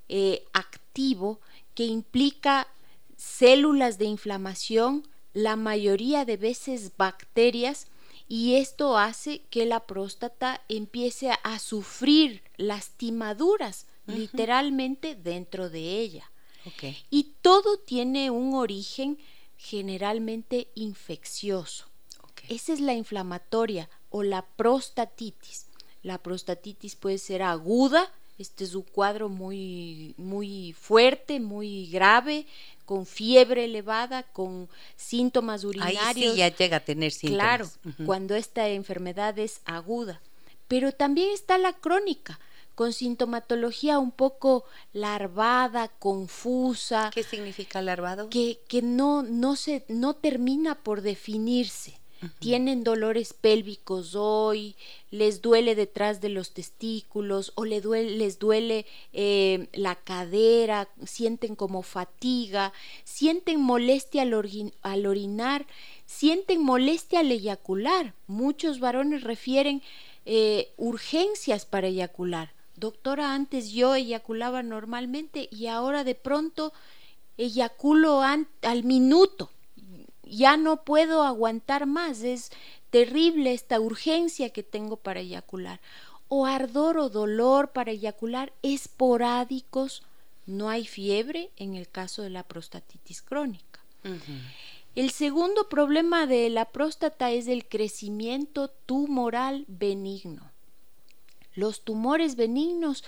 eh, 0.08 0.44
activo 0.52 1.40
que 1.74 1.84
implica 1.84 2.68
células 3.16 3.98
de 3.98 4.06
inflamación, 4.06 5.06
la 5.34 5.56
mayoría 5.56 6.24
de 6.24 6.36
veces 6.36 6.96
bacterias, 6.96 7.86
y 8.26 8.54
esto 8.54 8.96
hace 8.96 9.42
que 9.50 9.66
la 9.66 9.80
próstata 9.86 10.62
empiece 10.68 11.30
a 11.42 11.58
sufrir 11.58 12.42
lastimaduras 12.56 13.86
literalmente 14.06 15.14
dentro 15.14 15.68
de 15.68 16.00
ella. 16.00 16.30
Y 17.10 17.34
todo 17.42 17.78
tiene 17.78 18.30
un 18.30 18.54
origen 18.54 19.18
generalmente 19.56 20.68
infeccioso. 20.74 21.86
Esa 22.48 22.72
es 22.72 22.80
la 22.80 22.94
inflamatoria 22.94 23.88
o 24.10 24.22
la 24.22 24.42
prostatitis. 24.42 25.69
La 26.02 26.18
prostatitis 26.18 26.96
puede 26.96 27.18
ser 27.18 27.42
aguda, 27.42 28.10
este 28.40 28.64
es 28.64 28.74
un 28.74 28.82
cuadro 28.82 29.28
muy, 29.28 30.14
muy 30.16 30.72
fuerte, 30.72 31.40
muy 31.40 31.90
grave, 31.90 32.46
con 32.86 33.04
fiebre 33.04 33.66
elevada, 33.66 34.22
con 34.22 34.68
síntomas 34.96 35.62
urinarios. 35.62 36.02
Ahí 36.02 36.30
sí 36.32 36.36
ya 36.36 36.48
llega 36.48 36.78
a 36.78 36.80
tener 36.80 37.12
síntomas. 37.12 37.44
Claro, 37.44 37.70
cuando 38.06 38.34
esta 38.34 38.66
enfermedad 38.68 39.38
es 39.38 39.60
aguda. 39.66 40.22
Pero 40.68 40.92
también 40.92 41.30
está 41.34 41.58
la 41.58 41.74
crónica, 41.74 42.40
con 42.74 42.94
sintomatología 42.94 43.98
un 43.98 44.10
poco 44.10 44.64
larvada, 44.94 45.88
confusa. 45.98 47.10
¿Qué 47.12 47.22
significa 47.22 47.82
larvado? 47.82 48.30
Que, 48.30 48.58
que 48.68 48.80
no, 48.80 49.22
no, 49.22 49.54
se, 49.54 49.84
no 49.88 50.14
termina 50.14 50.76
por 50.76 51.02
definirse 51.02 51.99
tienen 52.38 52.84
dolores 52.84 53.32
pélvicos 53.32 54.14
hoy, 54.14 54.76
les 55.10 55.40
duele 55.40 55.74
detrás 55.74 56.20
de 56.20 56.28
los 56.28 56.52
testículos 56.52 57.52
o 57.54 57.64
les 57.64 57.82
duele, 57.82 58.10
les 58.16 58.38
duele 58.38 58.86
eh, 59.12 59.68
la 59.72 59.94
cadera, 59.94 60.88
sienten 61.04 61.56
como 61.56 61.82
fatiga, 61.82 62.72
sienten 63.04 63.60
molestia 63.60 64.22
al, 64.22 65.06
orinar, 65.06 65.66
sienten 66.06 66.62
molestia 66.62 67.20
al 67.20 67.32
eyacular. 67.32 68.14
Muchos 68.26 68.80
varones 68.80 69.22
refieren 69.22 69.82
eh, 70.26 70.72
urgencias 70.76 71.64
para 71.64 71.88
eyacular. 71.88 72.52
Doctora, 72.76 73.34
antes 73.34 73.72
yo 73.72 73.94
eyaculaba 73.94 74.62
normalmente 74.62 75.48
y 75.50 75.66
ahora 75.66 76.04
de 76.04 76.14
pronto 76.14 76.72
eyaculo 77.36 78.22
al 78.22 78.84
minuto. 78.84 79.50
Ya 80.30 80.56
no 80.56 80.84
puedo 80.84 81.22
aguantar 81.24 81.86
más. 81.86 82.22
Es 82.22 82.50
terrible 82.90 83.52
esta 83.52 83.80
urgencia 83.80 84.50
que 84.50 84.62
tengo 84.62 84.96
para 84.96 85.20
eyacular. 85.20 85.80
O 86.28 86.46
ardor 86.46 86.98
o 86.98 87.08
dolor 87.10 87.70
para 87.72 87.90
eyacular 87.90 88.52
esporádicos. 88.62 90.02
No 90.46 90.68
hay 90.68 90.86
fiebre 90.86 91.50
en 91.56 91.74
el 91.74 91.88
caso 91.88 92.22
de 92.22 92.30
la 92.30 92.44
prostatitis 92.44 93.22
crónica. 93.22 93.80
El 94.94 95.10
segundo 95.10 95.68
problema 95.68 96.26
de 96.26 96.48
la 96.50 96.64
próstata 96.64 97.30
es 97.30 97.46
el 97.46 97.66
crecimiento 97.66 98.68
tumoral 98.86 99.64
benigno. 99.68 100.50
Los 101.54 101.82
tumores 101.82 102.36
benignos 102.36 103.04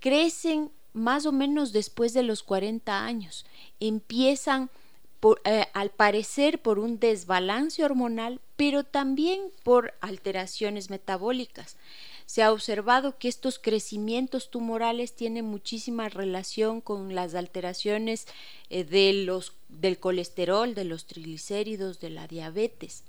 crecen 0.00 0.70
más 0.92 1.26
o 1.26 1.32
menos 1.32 1.72
después 1.72 2.12
de 2.12 2.22
los 2.22 2.42
40 2.42 3.04
años. 3.04 3.46
Empiezan 3.80 4.70
eh, 5.44 5.66
al 5.72 5.90
parecer 5.90 6.60
por 6.60 6.78
un 6.78 6.98
desbalance 6.98 7.84
hormonal, 7.84 8.40
pero 8.56 8.84
también 8.84 9.40
por 9.62 9.94
alteraciones 10.00 10.90
metabólicas. 10.90 11.76
Se 12.26 12.42
ha 12.42 12.52
observado 12.52 13.18
que 13.18 13.28
estos 13.28 13.58
crecimientos 13.58 14.50
tumorales 14.50 15.14
tienen 15.14 15.44
muchísima 15.44 16.08
relación 16.08 16.80
con 16.80 17.14
las 17.14 17.34
alteraciones 17.34 18.26
eh, 18.70 18.84
de 18.84 19.12
los, 19.12 19.52
del 19.68 19.98
colesterol, 19.98 20.74
de 20.74 20.84
los 20.84 21.06
triglicéridos, 21.06 22.00
de 22.00 22.10
la 22.10 22.26
diabetes. 22.26 23.02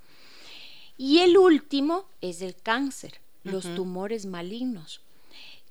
Y 0.97 1.19
el 1.19 1.37
último 1.37 2.05
es 2.21 2.41
el 2.41 2.55
cáncer, 2.55 3.19
los 3.43 3.63
tumores 3.75 4.25
malignos. 4.25 5.01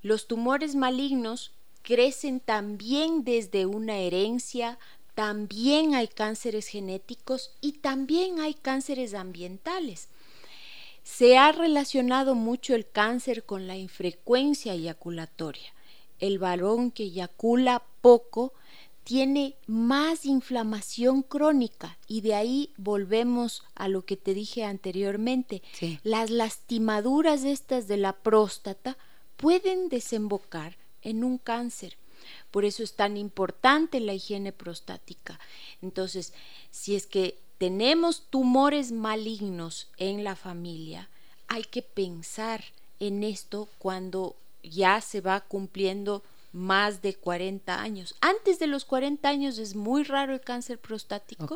Los 0.03 0.27
tumores 0.27 0.75
malignos 0.75 1.53
crecen 1.83 2.41
también 2.41 3.25
desde 3.25 3.67
una 3.67 3.97
herencia, 3.99 4.79
también 5.15 5.95
hay 5.95 6.09
cánceres 6.09 6.67
genéticos 6.67 7.53
y 7.61 7.73
también 7.73 8.41
hay 8.41 8.55
cánceres 8.55 9.15
ambientales. 9.15 10.09
Se 11.03 11.37
ha 11.39 11.53
relacionado 11.53 12.35
mucho 12.35 12.75
el 12.75 12.89
cáncer 12.89 13.45
con 13.45 13.67
la 13.67 13.77
infrecuencia 13.77 14.73
eyaculatoria. 14.73 15.73
El 16.19 16.39
varón 16.39 16.91
que 16.91 17.05
eyacula 17.05 17.83
poco 18.01 18.55
tiene 19.05 19.55
más 19.67 20.25
inflamación 20.25 21.23
crónica 21.23 21.99
y 22.09 22.23
de 22.23 22.35
ahí 22.35 22.71
volvemos 22.79 23.63
a 23.75 23.89
lo 23.89 24.07
que 24.07 24.17
te 24.17 24.33
dije 24.33 24.65
anteriormente. 24.65 25.63
Las 26.03 26.31
lastimaduras 26.31 27.45
estas 27.45 27.87
de 27.87 27.99
la 27.99 28.15
próstata 28.15 28.97
pueden 29.37 29.91
desembocar 29.91 30.77
en 31.03 31.23
un 31.23 31.37
cáncer. 31.37 31.99
Por 32.51 32.65
eso 32.65 32.83
es 32.83 32.95
tan 32.95 33.17
importante 33.17 34.01
la 34.01 34.15
higiene 34.15 34.53
prostática. 34.53 35.39
Entonces, 35.83 36.33
si 36.71 36.95
es 36.95 37.07
que 37.07 37.39
tenemos 37.59 38.25
tumores 38.31 38.93
malignos 38.93 39.89
en 39.97 40.25
la 40.25 40.37
familia, 40.37 41.09
hay 41.49 41.65
que 41.65 41.83
pensar 41.83 42.65
en 43.01 43.23
esto 43.23 43.69
cuando 43.79 44.37
ya 44.63 45.01
se 45.01 45.21
va 45.21 45.41
cumpliendo 45.41 46.23
más 46.53 47.03
de 47.03 47.15
40 47.15 47.81
años. 47.81 48.15
Antes 48.21 48.59
de 48.59 48.67
los 48.67 48.85
40 48.85 49.29
años 49.29 49.59
es 49.59 49.75
muy 49.75 50.05
raro 50.05 50.33
el 50.33 50.41
cáncer 50.41 50.79
prostático, 50.79 51.55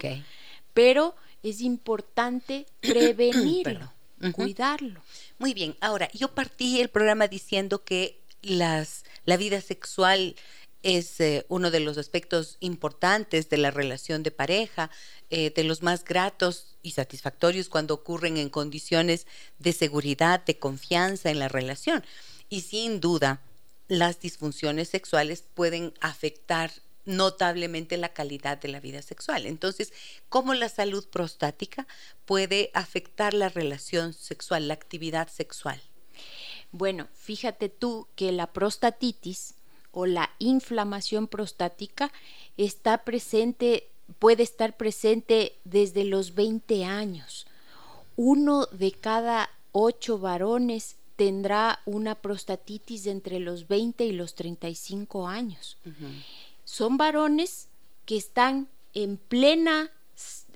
pero 0.74 1.14
es 1.42 1.60
importante 1.60 2.66
prevenirlo, 2.80 3.92
cuidarlo. 4.32 5.00
Muy 5.38 5.54
bien, 5.54 5.76
ahora 5.80 6.10
yo 6.12 6.34
partí 6.34 6.80
el 6.80 6.88
programa 6.88 7.28
diciendo 7.28 7.84
que 7.84 8.17
las, 8.42 9.04
la 9.24 9.36
vida 9.36 9.60
sexual 9.60 10.36
es 10.82 11.20
eh, 11.20 11.44
uno 11.48 11.70
de 11.70 11.80
los 11.80 11.98
aspectos 11.98 12.56
importantes 12.60 13.48
de 13.48 13.58
la 13.58 13.70
relación 13.70 14.22
de 14.22 14.30
pareja, 14.30 14.90
eh, 15.30 15.50
de 15.54 15.64
los 15.64 15.82
más 15.82 16.04
gratos 16.04 16.76
y 16.82 16.92
satisfactorios 16.92 17.68
cuando 17.68 17.94
ocurren 17.94 18.36
en 18.36 18.48
condiciones 18.48 19.26
de 19.58 19.72
seguridad, 19.72 20.44
de 20.44 20.58
confianza 20.58 21.30
en 21.30 21.40
la 21.40 21.48
relación. 21.48 22.04
Y 22.48 22.60
sin 22.62 23.00
duda, 23.00 23.40
las 23.88 24.20
disfunciones 24.20 24.88
sexuales 24.88 25.42
pueden 25.54 25.92
afectar 26.00 26.70
notablemente 27.04 27.96
la 27.96 28.12
calidad 28.12 28.58
de 28.58 28.68
la 28.68 28.80
vida 28.80 29.00
sexual. 29.02 29.46
Entonces, 29.46 29.92
¿cómo 30.28 30.52
la 30.54 30.68
salud 30.68 31.06
prostática 31.08 31.86
puede 32.26 32.70
afectar 32.74 33.32
la 33.32 33.48
relación 33.48 34.12
sexual, 34.12 34.68
la 34.68 34.74
actividad 34.74 35.28
sexual? 35.28 35.80
Bueno, 36.72 37.08
fíjate 37.14 37.68
tú 37.68 38.06
que 38.14 38.32
la 38.32 38.46
prostatitis 38.46 39.54
o 39.92 40.06
la 40.06 40.30
inflamación 40.38 41.26
prostática 41.26 42.12
está 42.56 43.04
presente, 43.04 43.88
puede 44.18 44.42
estar 44.42 44.76
presente 44.76 45.56
desde 45.64 46.04
los 46.04 46.34
20 46.34 46.84
años. 46.84 47.46
Uno 48.16 48.66
de 48.66 48.92
cada 48.92 49.50
ocho 49.72 50.18
varones 50.18 50.96
tendrá 51.16 51.80
una 51.84 52.14
prostatitis 52.14 53.06
entre 53.06 53.40
los 53.40 53.66
20 53.66 54.04
y 54.04 54.12
los 54.12 54.34
35 54.34 55.26
años. 55.26 55.78
Son 56.64 56.96
varones 56.96 57.68
que 58.04 58.16
están 58.16 58.68
en 58.94 59.16
plena 59.16 59.90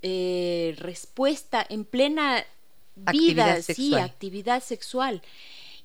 eh, 0.03 0.75
respuesta, 0.79 1.67
en 1.69 1.85
plena 1.85 2.45
vida, 2.97 3.55
actividad 3.55 3.63
sí, 3.63 3.95
actividad 3.95 4.63
sexual. 4.63 5.23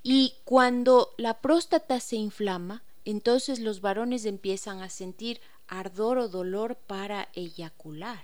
Y 0.10 0.36
cuando 0.46 1.14
la 1.18 1.34
próstata 1.42 2.00
se 2.00 2.16
inflama, 2.16 2.82
entonces 3.04 3.60
los 3.60 3.82
varones 3.82 4.24
empiezan 4.24 4.80
a 4.80 4.90
sentir 4.90 5.42
ardor 5.68 6.18
o 6.18 6.30
dolor 6.30 6.78
para 6.78 7.28
eyacular. 7.34 8.24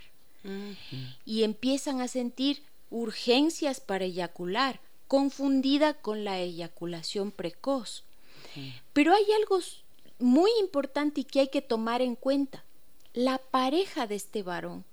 Y 1.26 1.44
empiezan 1.44 2.00
a 2.00 2.08
sentir 2.08 2.64
urgencias 2.90 3.82
para 3.82 4.06
eyacular, 4.06 4.80
confundida 5.10 5.94
con 5.94 6.24
la 6.24 6.40
eyaculación 6.40 7.32
precoz. 7.32 8.06
Pero 8.94 9.14
hay 9.14 9.26
algo 9.42 9.60
muy 10.20 10.52
importante 10.62 11.20
y 11.20 11.24
que 11.26 11.42
hay 11.42 11.48
que 11.50 11.62
tomar 11.62 12.02
en 12.02 12.16
cuenta. 12.16 12.64
La 13.14 13.40
pareja 13.40 14.08
de 14.08 14.16
este 14.16 14.42
varón 14.42 14.86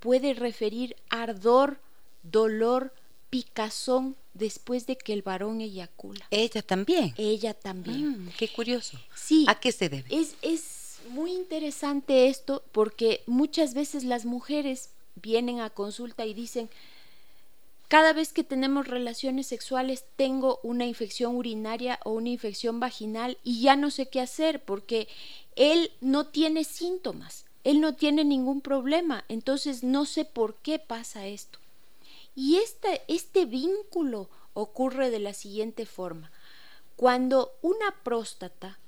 puede 0.00 0.32
referir 0.32 0.96
ardor, 1.10 1.78
dolor, 2.22 2.94
picazón 3.28 4.16
después 4.38 4.86
de 4.86 4.96
que 4.96 5.12
el 5.12 5.22
varón 5.22 5.60
eyacula. 5.60 6.26
Ella 6.30 6.62
también. 6.62 7.14
Ella 7.16 7.54
también. 7.54 8.26
Mm, 8.26 8.30
qué 8.38 8.48
curioso. 8.48 8.98
Sí. 9.14 9.44
¿A 9.48 9.58
qué 9.58 9.72
se 9.72 9.88
debe? 9.88 10.06
Es, 10.10 10.34
es 10.42 10.98
muy 11.10 11.32
interesante 11.32 12.28
esto 12.28 12.62
porque 12.72 13.22
muchas 13.26 13.74
veces 13.74 14.04
las 14.04 14.24
mujeres 14.24 14.90
vienen 15.16 15.60
a 15.60 15.70
consulta 15.70 16.26
y 16.26 16.34
dicen, 16.34 16.70
cada 17.88 18.12
vez 18.12 18.32
que 18.32 18.44
tenemos 18.44 18.86
relaciones 18.86 19.46
sexuales 19.46 20.04
tengo 20.16 20.60
una 20.62 20.86
infección 20.86 21.36
urinaria 21.36 21.98
o 22.04 22.12
una 22.12 22.28
infección 22.28 22.80
vaginal 22.80 23.38
y 23.42 23.62
ya 23.62 23.76
no 23.76 23.90
sé 23.90 24.08
qué 24.08 24.20
hacer 24.20 24.62
porque 24.62 25.08
él 25.56 25.90
no 26.00 26.26
tiene 26.26 26.64
síntomas, 26.64 27.46
él 27.64 27.80
no 27.80 27.94
tiene 27.94 28.24
ningún 28.24 28.60
problema, 28.60 29.24
entonces 29.28 29.82
no 29.82 30.04
sé 30.04 30.24
por 30.24 30.56
qué 30.56 30.78
pasa 30.78 31.26
esto. 31.26 31.57
Y 32.40 32.58
este, 32.58 33.02
este 33.08 33.46
vínculo 33.46 34.28
ocurre 34.54 35.10
de 35.10 35.18
la 35.18 35.34
siguiente 35.34 35.86
forma. 35.86 36.30
Cuando 36.94 37.50
una 37.62 37.90
próstata, 38.04 38.78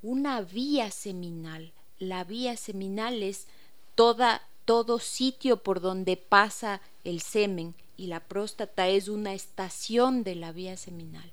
una 0.00 0.40
vía 0.40 0.90
seminal, 0.90 1.70
la 1.98 2.24
vía 2.24 2.56
seminal 2.56 3.22
es 3.22 3.46
toda, 3.94 4.40
todo 4.64 5.00
sitio 5.00 5.58
por 5.58 5.82
donde 5.82 6.16
pasa 6.16 6.80
el 7.04 7.20
semen 7.20 7.74
y 7.98 8.06
la 8.06 8.20
próstata 8.20 8.88
es 8.88 9.08
una 9.08 9.34
estación 9.34 10.24
de 10.24 10.34
la 10.34 10.50
vía 10.50 10.78
seminal. 10.78 11.30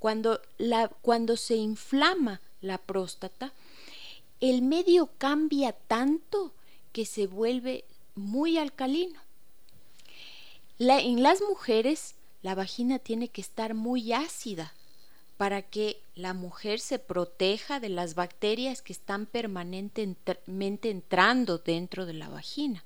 Cuando, 0.00 0.40
la, 0.58 0.88
cuando 0.88 1.36
se 1.36 1.54
inflama 1.54 2.40
la 2.60 2.78
próstata, 2.78 3.52
el 4.40 4.62
medio 4.62 5.10
cambia 5.18 5.74
tanto 5.74 6.50
que 6.92 7.06
se 7.06 7.28
vuelve 7.28 7.84
muy 8.16 8.58
alcalino 8.58 9.20
en 10.78 11.22
las 11.22 11.40
mujeres 11.40 12.14
la 12.42 12.54
vagina 12.54 12.98
tiene 12.98 13.28
que 13.28 13.40
estar 13.40 13.74
muy 13.74 14.12
ácida 14.12 14.72
para 15.36 15.62
que 15.62 16.00
la 16.14 16.34
mujer 16.34 16.78
se 16.80 16.98
proteja 16.98 17.80
de 17.80 17.88
las 17.88 18.14
bacterias 18.14 18.82
que 18.82 18.92
están 18.92 19.26
permanentemente 19.26 20.90
entrando 20.90 21.58
dentro 21.58 22.06
de 22.06 22.12
la 22.12 22.28
vagina. 22.28 22.84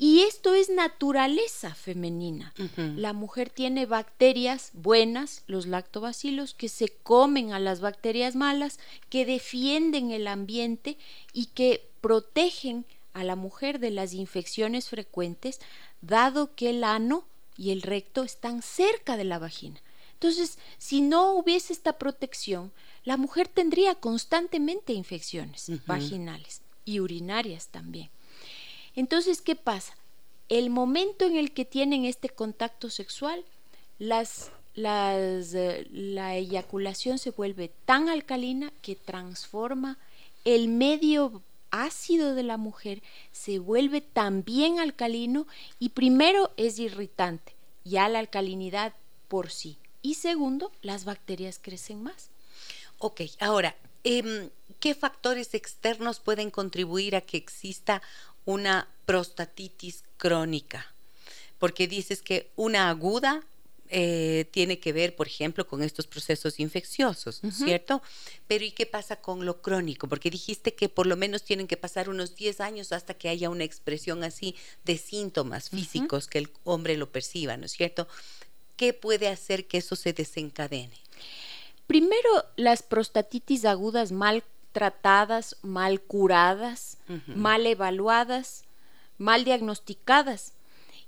Y 0.00 0.20
esto 0.20 0.54
es 0.54 0.70
naturaleza 0.70 1.74
femenina. 1.74 2.54
La 2.76 3.12
mujer 3.12 3.50
tiene 3.50 3.84
bacterias 3.84 4.70
buenas, 4.72 5.42
los 5.48 5.66
lactobacilos, 5.66 6.54
que 6.54 6.68
se 6.68 6.88
comen 7.02 7.52
a 7.52 7.58
las 7.58 7.80
bacterias 7.80 8.36
malas, 8.36 8.78
que 9.08 9.26
defienden 9.26 10.12
el 10.12 10.28
ambiente 10.28 10.98
y 11.32 11.46
que 11.46 11.90
protegen 12.00 12.86
a 13.12 13.24
la 13.24 13.34
mujer 13.34 13.80
de 13.80 13.90
las 13.90 14.14
infecciones 14.14 14.88
frecuentes, 14.88 15.60
dado 16.00 16.54
que 16.54 16.70
el 16.70 16.84
ano 16.84 17.24
y 17.56 17.70
el 17.70 17.82
recto 17.82 18.22
están 18.22 18.62
cerca 18.62 19.16
de 19.16 19.24
la 19.24 19.38
vagina. 19.38 19.80
Entonces, 20.14 20.58
si 20.78 21.00
no 21.00 21.32
hubiese 21.32 21.72
esta 21.72 21.98
protección, 21.98 22.72
la 23.04 23.16
mujer 23.16 23.48
tendría 23.48 23.94
constantemente 23.94 24.92
infecciones 24.92 25.70
vaginales 25.86 26.60
y 26.84 27.00
urinarias 27.00 27.68
también. 27.68 28.10
Entonces, 28.96 29.40
¿qué 29.40 29.54
pasa? 29.54 29.96
El 30.48 30.70
momento 30.70 31.24
en 31.24 31.36
el 31.36 31.52
que 31.52 31.64
tienen 31.64 32.04
este 32.04 32.30
contacto 32.30 32.90
sexual, 32.90 33.44
las, 33.98 34.50
eh, 34.74 35.86
la 35.92 36.34
eyaculación 36.34 37.18
se 37.18 37.30
vuelve 37.30 37.70
tan 37.84 38.08
alcalina 38.08 38.72
que 38.82 38.96
transforma 38.96 39.98
el 40.44 40.68
medio 40.68 41.42
ácido 41.70 42.34
de 42.34 42.42
la 42.42 42.56
mujer, 42.56 43.02
se 43.32 43.58
vuelve 43.58 44.00
también 44.00 44.78
alcalino 44.78 45.46
y 45.78 45.90
primero 45.90 46.52
es 46.56 46.78
irritante, 46.78 47.54
ya 47.84 48.08
la 48.08 48.18
alcalinidad 48.18 48.94
por 49.28 49.50
sí. 49.50 49.78
Y 50.02 50.14
segundo, 50.14 50.72
las 50.82 51.04
bacterias 51.04 51.58
crecen 51.60 52.02
más. 52.02 52.30
Ok, 52.98 53.22
ahora, 53.40 53.76
em, 54.04 54.50
¿qué 54.80 54.94
factores 54.94 55.54
externos 55.54 56.20
pueden 56.20 56.50
contribuir 56.50 57.16
a 57.16 57.20
que 57.20 57.36
exista 57.36 58.02
una 58.44 58.88
prostatitis 59.06 60.04
crónica? 60.16 60.94
Porque 61.58 61.88
dices 61.88 62.22
que 62.22 62.50
una 62.56 62.88
aguda 62.88 63.44
eh, 63.90 64.48
tiene 64.50 64.78
que 64.78 64.92
ver, 64.92 65.16
por 65.16 65.26
ejemplo, 65.26 65.66
con 65.66 65.82
estos 65.82 66.06
procesos 66.06 66.60
infecciosos, 66.60 67.40
¿cierto? 67.52 68.02
Pero 68.46 68.64
¿y 68.64 68.72
qué 68.72 68.86
pasa 68.86 69.16
con 69.16 69.44
lo 69.44 69.62
crónico? 69.62 70.08
Porque 70.08 70.30
dijiste 70.30 70.74
que 70.74 70.88
por 70.88 71.06
lo 71.06 71.16
menos 71.16 71.42
tienen 71.42 71.66
que 71.66 71.76
pasar 71.76 72.08
unos 72.08 72.36
10 72.36 72.60
años 72.60 72.92
hasta 72.92 73.14
que 73.14 73.28
haya 73.28 73.50
una 73.50 73.64
expresión 73.64 74.24
así 74.24 74.54
de 74.84 74.98
síntomas 74.98 75.70
físicos 75.70 76.26
que 76.26 76.38
el 76.38 76.50
hombre 76.64 76.96
lo 76.96 77.10
perciba, 77.10 77.56
¿no 77.56 77.66
es 77.66 77.72
cierto? 77.72 78.08
¿Qué 78.76 78.92
puede 78.92 79.28
hacer 79.28 79.66
que 79.66 79.78
eso 79.78 79.96
se 79.96 80.12
desencadene? 80.12 80.96
Primero, 81.86 82.44
las 82.56 82.82
prostatitis 82.82 83.64
agudas 83.64 84.12
mal 84.12 84.44
tratadas, 84.72 85.56
mal 85.62 86.00
curadas, 86.00 86.98
mal 87.26 87.66
evaluadas, 87.66 88.64
mal 89.16 89.44
diagnosticadas. 89.44 90.52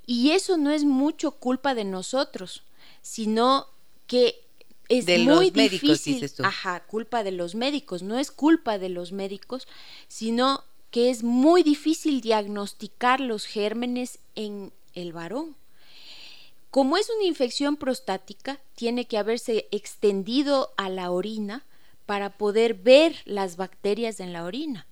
Y 0.06 0.32
eso 0.32 0.56
no 0.56 0.70
es 0.70 0.84
mucho 0.84 1.32
culpa 1.32 1.74
de 1.74 1.84
nosotros, 1.84 2.64
sino 3.02 3.66
que 4.06 4.44
es 4.88 5.06
muy 5.20 5.50
difícil. 5.50 6.30
Ajá, 6.42 6.80
culpa 6.86 7.22
de 7.22 7.32
los 7.32 7.54
médicos, 7.54 8.02
no 8.02 8.18
es 8.18 8.30
culpa 8.30 8.78
de 8.78 8.88
los 8.88 9.12
médicos, 9.12 9.68
sino 10.08 10.64
que 10.90 11.10
es 11.10 11.22
muy 11.22 11.62
difícil 11.62 12.20
diagnosticar 12.20 13.20
los 13.20 13.46
gérmenes 13.46 14.18
en 14.34 14.72
el 14.94 15.12
varón. 15.12 15.56
Como 16.70 16.96
es 16.96 17.08
una 17.10 17.24
infección 17.24 17.76
prostática, 17.76 18.60
tiene 18.74 19.06
que 19.06 19.18
haberse 19.18 19.68
extendido 19.70 20.72
a 20.76 20.88
la 20.88 21.10
orina 21.10 21.64
para 22.06 22.36
poder 22.36 22.74
ver 22.74 23.16
las 23.24 23.56
bacterias 23.56 24.18
en 24.20 24.32
la 24.32 24.44
orina. 24.44 24.86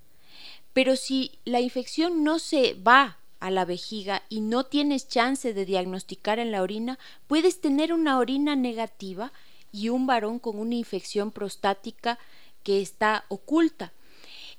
Pero 0.72 0.96
si 0.96 1.38
la 1.44 1.60
infección 1.60 2.22
no 2.22 2.38
se 2.38 2.74
va 2.74 3.18
a 3.40 3.50
la 3.50 3.64
vejiga 3.64 4.22
y 4.28 4.40
no 4.40 4.64
tienes 4.64 5.08
chance 5.08 5.54
de 5.54 5.64
diagnosticar 5.64 6.38
en 6.38 6.50
la 6.50 6.62
orina, 6.62 6.98
puedes 7.26 7.60
tener 7.60 7.92
una 7.92 8.18
orina 8.18 8.56
negativa 8.56 9.32
y 9.72 9.88
un 9.88 10.06
varón 10.06 10.38
con 10.38 10.58
una 10.58 10.74
infección 10.74 11.30
prostática 11.30 12.18
que 12.62 12.80
está 12.80 13.24
oculta. 13.28 13.92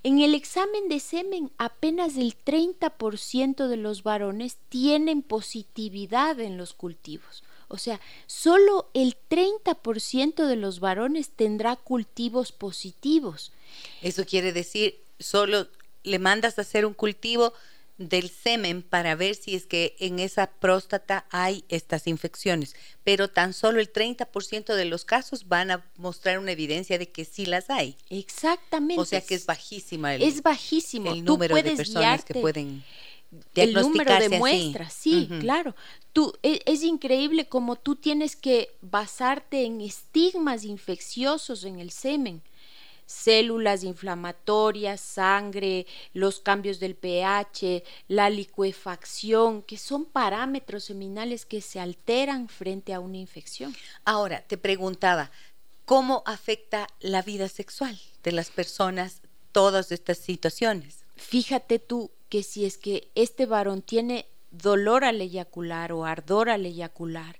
En 0.01 0.19
el 0.21 0.33
examen 0.33 0.87
de 0.87 0.99
semen, 0.99 1.51
apenas 1.57 2.15
el 2.15 2.33
30% 2.37 3.67
de 3.67 3.77
los 3.77 4.03
varones 4.03 4.57
tienen 4.69 5.21
positividad 5.21 6.39
en 6.39 6.57
los 6.57 6.73
cultivos. 6.73 7.43
O 7.67 7.77
sea, 7.77 7.99
solo 8.25 8.89
el 8.93 9.15
30% 9.29 10.45
de 10.47 10.55
los 10.55 10.79
varones 10.79 11.29
tendrá 11.29 11.75
cultivos 11.75 12.51
positivos. 12.51 13.51
Eso 14.01 14.25
quiere 14.25 14.53
decir, 14.53 14.99
solo 15.19 15.67
le 16.03 16.17
mandas 16.17 16.57
a 16.57 16.61
hacer 16.61 16.85
un 16.85 16.93
cultivo 16.93 17.53
del 17.99 18.29
semen 18.29 18.81
para 18.81 19.13
ver 19.13 19.35
si 19.35 19.55
es 19.55 19.65
que 19.65 19.95
en 19.99 20.19
esa 20.19 20.47
próstata 20.47 21.25
hay 21.29 21.65
estas 21.69 22.07
infecciones, 22.07 22.75
pero 23.03 23.27
tan 23.27 23.53
solo 23.53 23.79
el 23.81 23.91
30% 23.91 24.73
de 24.73 24.85
los 24.85 25.05
casos 25.05 25.47
van 25.47 25.69
a 25.69 25.85
mostrar 25.97 26.39
una 26.39 26.53
evidencia 26.53 26.97
de 26.97 27.09
que 27.09 27.25
sí 27.25 27.45
las 27.45 27.69
hay. 27.69 27.97
Exactamente. 28.09 29.01
O 29.01 29.05
sea 29.05 29.21
que 29.21 29.35
es 29.35 29.45
bajísima 29.45 30.15
el, 30.15 30.23
es 30.23 30.41
bajísimo. 30.41 31.11
el 31.11 31.25
número 31.25 31.55
de 31.55 31.75
personas 31.75 32.23
que 32.23 32.35
pueden 32.35 32.83
el 33.53 33.73
número 33.73 34.17
de 34.17 34.39
muestras, 34.39 34.91
sí, 34.93 35.29
claro. 35.41 35.75
Tú, 36.13 36.33
es, 36.41 36.61
es, 36.65 36.81
increíble 36.81 37.47
como 37.47 37.75
tú 37.75 37.95
tienes 37.95 38.35
que 38.35 38.69
basarte 38.81 39.65
en 39.65 39.81
estigmas 39.81 40.63
infecciosos 40.63 41.63
en 41.63 41.79
el 41.79 41.91
semen 41.91 42.41
células 43.09 43.83
inflamatorias, 43.83 45.01
sangre, 45.01 45.87
los 46.13 46.39
cambios 46.39 46.79
del 46.79 46.95
pH, 46.95 47.83
la 48.07 48.29
licuefacción, 48.29 49.63
que 49.63 49.79
son 49.79 50.05
parámetros 50.05 50.83
seminales 50.83 51.47
que 51.47 51.59
se 51.59 51.79
alteran 51.79 52.47
frente 52.47 52.93
a 52.93 52.99
una 52.99 53.17
infección. 53.17 53.75
Ahora, 54.05 54.41
te 54.41 54.59
preguntaba, 54.59 55.31
¿cómo 55.85 56.21
afecta 56.27 56.87
la 56.99 57.23
vida 57.23 57.49
sexual 57.49 57.99
de 58.21 58.31
las 58.31 58.51
personas 58.51 59.23
todas 59.51 59.91
estas 59.91 60.19
situaciones? 60.19 60.99
Fíjate 61.15 61.79
tú 61.79 62.11
que 62.29 62.43
si 62.43 62.65
es 62.65 62.77
que 62.77 63.09
este 63.15 63.47
varón 63.47 63.81
tiene 63.81 64.27
dolor 64.51 65.03
al 65.03 65.19
eyacular 65.19 65.93
o 65.93 66.05
ardor 66.05 66.51
al 66.51 66.63
eyacular, 66.63 67.39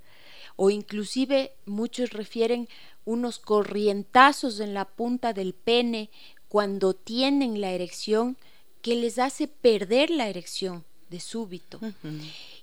o 0.61 0.69
inclusive 0.69 1.53
muchos 1.65 2.09
refieren 2.09 2.67
unos 3.05 3.39
corrientazos 3.39 4.59
en 4.59 4.73
la 4.73 4.83
punta 4.83 5.31
del 5.31 5.53
pene 5.53 6.09
cuando 6.49 6.93
tienen 6.93 7.61
la 7.61 7.71
erección 7.71 8.35
que 8.81 8.97
les 8.97 9.19
hace 9.19 9.47
perder 9.47 10.09
la 10.09 10.27
erección 10.27 10.83
de 11.09 11.21
súbito. 11.21 11.79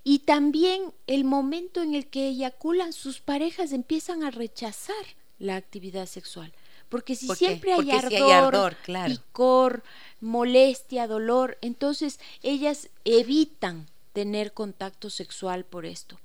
Y 0.04 0.18
también 0.20 0.92
el 1.06 1.24
momento 1.24 1.82
en 1.82 1.94
el 1.94 2.06
que 2.06 2.28
eyaculan, 2.28 2.92
sus 2.92 3.20
parejas 3.20 3.72
empiezan 3.72 4.24
a 4.24 4.30
rechazar 4.30 4.94
la 5.38 5.56
actividad 5.56 6.04
sexual. 6.04 6.52
Porque 6.90 7.16
si 7.16 7.26
siempre 7.34 7.72
hay 7.72 7.92
ardor, 7.92 8.76
picor, 9.06 9.82
molestia, 10.20 11.06
dolor, 11.06 11.56
entonces 11.62 12.20
ellas 12.42 12.90
evitan 13.06 13.86
tener 14.12 14.52
contacto 14.52 15.08
sexual 15.08 15.64
por 15.64 15.86
esto. 15.86 16.18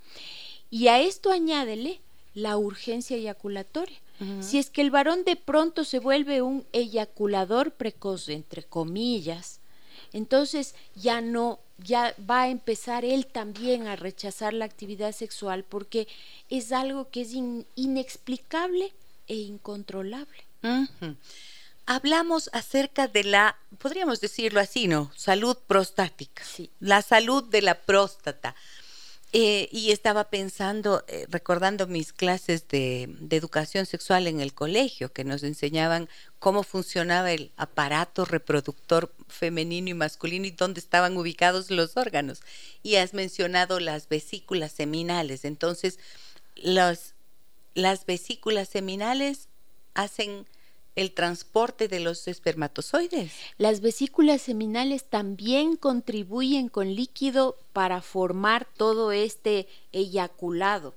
Y 0.71 0.87
a 0.87 1.01
esto 1.01 1.31
añádele 1.31 1.99
la 2.33 2.57
urgencia 2.57 3.17
eyaculatoria. 3.17 3.99
Si 4.39 4.59
es 4.59 4.69
que 4.69 4.81
el 4.81 4.91
varón 4.91 5.23
de 5.23 5.35
pronto 5.35 5.83
se 5.83 5.97
vuelve 5.97 6.43
un 6.43 6.63
eyaculador 6.73 7.71
precoz, 7.71 8.29
entre 8.29 8.61
comillas, 8.61 9.59
entonces 10.13 10.75
ya 10.95 11.21
no, 11.21 11.59
ya 11.79 12.13
va 12.29 12.43
a 12.43 12.49
empezar 12.49 13.03
él 13.03 13.25
también 13.25 13.87
a 13.87 13.95
rechazar 13.95 14.53
la 14.53 14.65
actividad 14.65 15.11
sexual 15.13 15.63
porque 15.63 16.07
es 16.51 16.71
algo 16.71 17.09
que 17.09 17.21
es 17.21 17.33
inexplicable 17.75 18.93
e 19.27 19.37
incontrolable. 19.37 20.43
Hablamos 21.87 22.51
acerca 22.53 23.07
de 23.07 23.23
la, 23.23 23.57
podríamos 23.79 24.21
decirlo 24.21 24.59
así, 24.59 24.87
¿no? 24.87 25.11
Salud 25.15 25.57
prostática. 25.65 26.43
Sí. 26.43 26.69
La 26.79 27.01
salud 27.01 27.43
de 27.43 27.63
la 27.63 27.73
próstata. 27.73 28.55
Eh, 29.33 29.69
y 29.71 29.91
estaba 29.91 30.25
pensando, 30.25 31.05
eh, 31.07 31.25
recordando 31.29 31.87
mis 31.87 32.11
clases 32.11 32.67
de, 32.67 33.03
educación 33.29 33.85
sexual 33.85 34.27
en 34.27 34.41
el 34.41 34.53
colegio, 34.53 35.13
que 35.13 35.23
nos 35.23 35.43
enseñaban 35.43 36.09
cómo 36.39 36.63
funcionaba 36.63 37.31
el 37.31 37.51
aparato 37.55 38.25
reproductor 38.25 39.13
femenino 39.29 39.89
y 39.89 39.93
masculino 39.93 40.45
y 40.47 40.51
dónde 40.51 40.81
estaban 40.81 41.15
ubicados 41.15 41.71
los 41.71 41.95
órganos. 41.95 42.41
Y 42.83 42.95
has 42.95 43.13
mencionado 43.13 43.79
las 43.79 44.09
vesículas 44.09 44.73
seminales. 44.73 45.45
Entonces, 45.45 45.97
las 46.55 47.13
vesículas 48.05 48.67
seminales 48.67 49.47
hacen 49.93 50.45
el 50.95 51.11
transporte 51.13 51.87
de 51.87 51.99
los 51.99 52.27
espermatozoides. 52.27 53.31
Las 53.57 53.81
vesículas 53.81 54.41
seminales 54.41 55.05
también 55.05 55.75
contribuyen 55.75 56.69
con 56.69 56.95
líquido 56.95 57.57
para 57.73 58.01
formar 58.01 58.67
todo 58.77 59.11
este 59.11 59.67
eyaculado. 59.91 60.95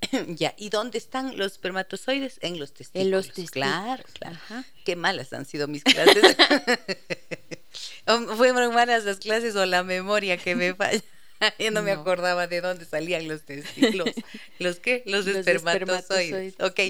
ya, 0.28 0.54
¿y 0.56 0.70
dónde 0.70 0.98
están 0.98 1.36
los 1.36 1.52
espermatozoides? 1.52 2.38
En 2.42 2.58
los 2.58 2.72
testículos. 2.72 3.04
En 3.04 3.10
los 3.10 3.26
testículos. 3.26 3.50
Claro, 3.50 4.04
claro. 4.14 4.38
Qué 4.84 4.96
malas 4.96 5.32
han 5.32 5.44
sido 5.44 5.68
mis 5.68 5.84
clases. 5.84 6.36
Fueron 8.36 8.74
malas 8.74 9.04
las 9.04 9.18
clases 9.18 9.54
o 9.56 9.66
la 9.66 9.82
memoria 9.82 10.36
que 10.36 10.56
me 10.56 10.74
falla. 10.76 11.02
Yo 11.58 11.70
no, 11.70 11.82
me 11.82 11.92
acordaba 11.92 12.46
de 12.46 12.60
dónde 12.60 12.84
salían 12.84 13.26
los 13.26 13.42
testículos. 13.42 14.10
¿Los 14.58 14.78
qué? 14.78 15.02
Los, 15.06 15.26
espermatozoides. 15.26 16.54
Ok. 16.60 16.80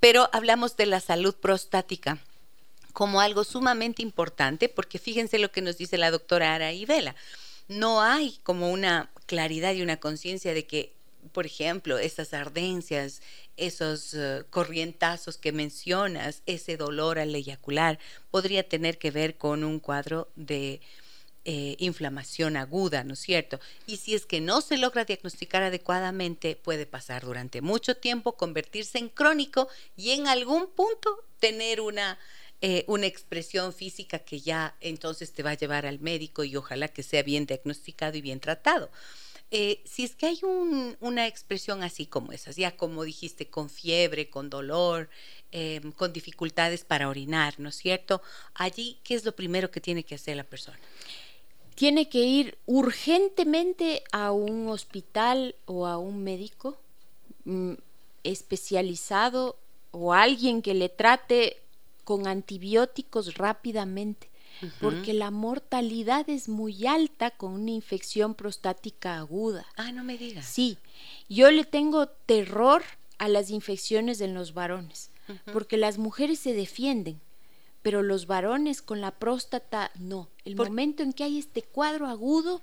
Pero 0.00 0.28
hablamos 0.32 0.76
de 0.76 0.86
la 0.86 1.00
salud 1.00 1.34
prostática 1.34 2.18
como 2.92 3.20
algo 3.20 3.44
sumamente 3.44 4.02
importante, 4.02 4.68
porque 4.68 4.98
fíjense 4.98 5.38
lo 5.38 5.52
que 5.52 5.62
nos 5.62 5.78
dice 5.78 5.98
la 5.98 6.10
doctora 6.10 6.54
Ara 6.54 6.70
Vela. 6.86 7.14
No 7.68 8.02
hay 8.02 8.38
como 8.42 8.70
una 8.72 9.10
claridad 9.26 9.74
y 9.74 9.82
una 9.82 9.98
conciencia 9.98 10.54
de 10.54 10.66
que 10.66 10.98
por 11.32 11.46
ejemplo, 11.46 11.98
esas 11.98 12.32
ardencias, 12.32 13.22
esos 13.56 14.14
eh, 14.14 14.44
corrientazos 14.50 15.36
que 15.38 15.52
mencionas, 15.52 16.42
ese 16.46 16.76
dolor 16.76 17.18
al 17.18 17.34
eyacular, 17.34 17.98
podría 18.30 18.68
tener 18.68 18.98
que 18.98 19.10
ver 19.10 19.36
con 19.36 19.64
un 19.64 19.80
cuadro 19.80 20.28
de 20.36 20.80
eh, 21.50 21.76
inflamación 21.78 22.58
aguda, 22.58 23.04
¿no 23.04 23.14
es 23.14 23.20
cierto? 23.20 23.58
Y 23.86 23.96
si 23.96 24.14
es 24.14 24.26
que 24.26 24.38
no 24.38 24.60
se 24.60 24.76
logra 24.76 25.06
diagnosticar 25.06 25.62
adecuadamente, 25.62 26.56
puede 26.56 26.84
pasar 26.84 27.24
durante 27.24 27.62
mucho 27.62 27.94
tiempo, 27.94 28.36
convertirse 28.36 28.98
en 28.98 29.08
crónico 29.08 29.66
y 29.96 30.10
en 30.10 30.26
algún 30.26 30.66
punto 30.66 31.24
tener 31.40 31.80
una, 31.80 32.18
eh, 32.60 32.84
una 32.86 33.06
expresión 33.06 33.72
física 33.72 34.18
que 34.18 34.40
ya 34.40 34.76
entonces 34.82 35.32
te 35.32 35.42
va 35.42 35.52
a 35.52 35.54
llevar 35.54 35.86
al 35.86 36.00
médico 36.00 36.44
y 36.44 36.54
ojalá 36.54 36.88
que 36.88 37.02
sea 37.02 37.22
bien 37.22 37.46
diagnosticado 37.46 38.18
y 38.18 38.20
bien 38.20 38.40
tratado. 38.40 38.90
Eh, 39.50 39.80
si 39.86 40.04
es 40.04 40.14
que 40.14 40.26
hay 40.26 40.40
una 41.00 41.26
expresión 41.26 41.82
así 41.82 42.04
como 42.04 42.32
esas, 42.32 42.56
ya 42.56 42.76
como 42.76 43.04
dijiste, 43.04 43.48
con 43.48 43.70
fiebre, 43.70 44.28
con 44.28 44.50
dolor, 44.50 45.08
em, 45.50 45.92
con 45.92 46.12
dificultades 46.12 46.84
para 46.84 47.08
orinar, 47.08 47.54
¿no 47.56 47.70
es 47.70 47.76
cierto? 47.76 48.20
Allí, 48.52 48.98
¿qué 49.02 49.14
es 49.14 49.24
lo 49.24 49.34
primero 49.34 49.70
que 49.70 49.80
tiene 49.80 50.04
que 50.04 50.14
hacer 50.14 50.36
la 50.36 50.44
persona? 50.44 50.78
Tiene 51.78 52.08
que 52.08 52.20
ir 52.24 52.58
urgentemente 52.66 54.02
a 54.12 54.32
un 54.32 54.68
hospital 54.68 55.54
o 55.64 55.86
a 55.86 55.96
un 55.96 56.24
médico 56.24 56.76
mm, 57.44 57.74
especializado 58.24 59.56
o 59.92 60.12
alguien 60.12 60.60
que 60.60 60.74
le 60.74 60.88
trate 60.88 61.62
con 62.04 62.26
antibióticos 62.26 63.34
rápidamente 63.34 64.28
porque 64.80 65.12
la 65.12 65.30
mortalidad 65.30 66.28
es 66.28 66.48
muy 66.48 66.86
alta 66.86 67.30
con 67.30 67.52
una 67.52 67.70
infección 67.70 68.34
prostática 68.34 69.18
aguda. 69.18 69.66
Ah, 69.76 69.92
no 69.92 70.04
me 70.04 70.18
digas. 70.18 70.46
Sí, 70.46 70.78
yo 71.28 71.50
le 71.50 71.64
tengo 71.64 72.08
terror 72.08 72.82
a 73.18 73.28
las 73.28 73.50
infecciones 73.50 74.20
en 74.20 74.34
los 74.34 74.54
varones, 74.54 75.10
porque 75.52 75.76
las 75.76 75.98
mujeres 75.98 76.38
se 76.38 76.54
defienden, 76.54 77.20
pero 77.88 78.02
los 78.02 78.26
varones 78.26 78.82
con 78.82 79.00
la 79.00 79.12
próstata 79.12 79.90
no. 79.98 80.28
El 80.44 80.56
momento 80.56 81.02
en 81.02 81.14
que 81.14 81.24
hay 81.24 81.38
este 81.38 81.62
cuadro 81.62 82.06
agudo, 82.06 82.60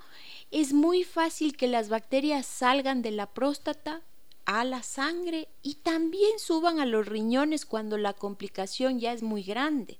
es 0.51 0.71
muy 0.71 1.03
fácil 1.03 1.57
que 1.57 1.67
las 1.67 1.89
bacterias 1.89 2.45
salgan 2.45 3.01
de 3.01 3.09
la 3.09 3.25
próstata 3.25 4.03
a 4.45 4.63
la 4.63 4.83
sangre 4.83 5.47
y 5.63 5.77
también 5.81 6.37
suban 6.37 6.79
a 6.79 6.85
los 6.85 7.07
riñones 7.07 7.65
cuando 7.65 7.97
la 7.97 8.13
complicación 8.13 8.99
ya 8.99 9.13
es 9.13 9.23
muy 9.23 9.41
grande. 9.41 9.97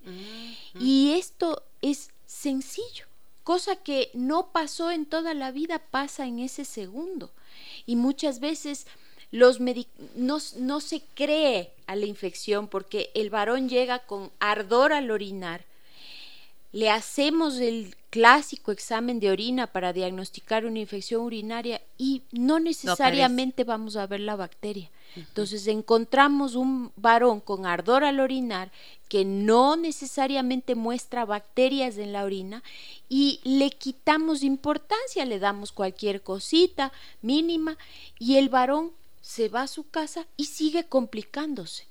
Y 0.80 1.14
esto 1.14 1.64
es 1.82 2.12
sencillo, 2.28 3.08
cosa 3.44 3.78
que 3.78 4.12
no 4.14 4.52
pasó 4.52 4.92
en 4.92 5.08
toda 5.08 5.34
la 5.34 5.50
vida, 5.50 5.80
pasa 5.80 6.28
en 6.28 6.38
ese 6.38 6.66
segundo. 6.66 7.32
Y 7.88 7.96
muchas 7.96 8.40
veces 8.40 8.86
los 9.32 9.60
no, 9.60 10.38
no 10.58 10.80
se 10.80 11.02
cree 11.14 11.72
a 11.88 11.96
la 11.96 12.06
infección 12.06 12.68
porque 12.68 13.12
el 13.14 13.30
varón 13.30 13.70
llega 13.70 14.00
con 14.00 14.32
ardor 14.40 14.94
al 14.94 15.12
orinar. 15.12 15.66
Le 16.72 16.90
hacemos 16.90 17.60
el 17.60 17.96
clásico 18.10 18.72
examen 18.72 19.20
de 19.20 19.32
orina 19.32 19.68
para 19.68 19.94
diagnosticar 19.94 20.66
una 20.66 20.80
infección 20.80 21.22
urinaria 21.22 21.82
y 21.98 22.22
no 22.32 22.60
necesariamente 22.60 23.64
vamos 23.64 23.96
a 23.96 24.08
ver 24.08 24.22
la 24.22 24.36
bacteria. 24.36 24.90
Entonces 25.16 25.68
encontramos 25.68 26.56
un 26.56 26.92
varón 26.98 27.40
con 27.40 27.66
ardor 27.66 28.04
al 28.04 28.20
orinar 28.20 28.72
que 29.08 29.24
no 29.24 29.76
necesariamente 29.76 30.76
muestra 30.76 31.26
bacterias 31.26 31.98
en 31.98 32.12
la 32.12 32.26
orina 32.26 32.64
y 33.08 33.40
le 33.44 33.70
quitamos 33.70 34.44
importancia, 34.44 35.26
le 35.26 35.40
damos 35.40 35.72
cualquier 35.72 36.22
cosita 36.22 36.92
mínima 37.22 37.78
y 38.20 38.38
el 38.38 38.50
varón 38.50 38.92
se 39.26 39.50
va 39.50 39.64
a 39.64 39.68
su 39.68 39.90
casa 39.90 40.28
y 40.38 40.46
sigue 40.46 40.84
complicándose. 40.84 41.88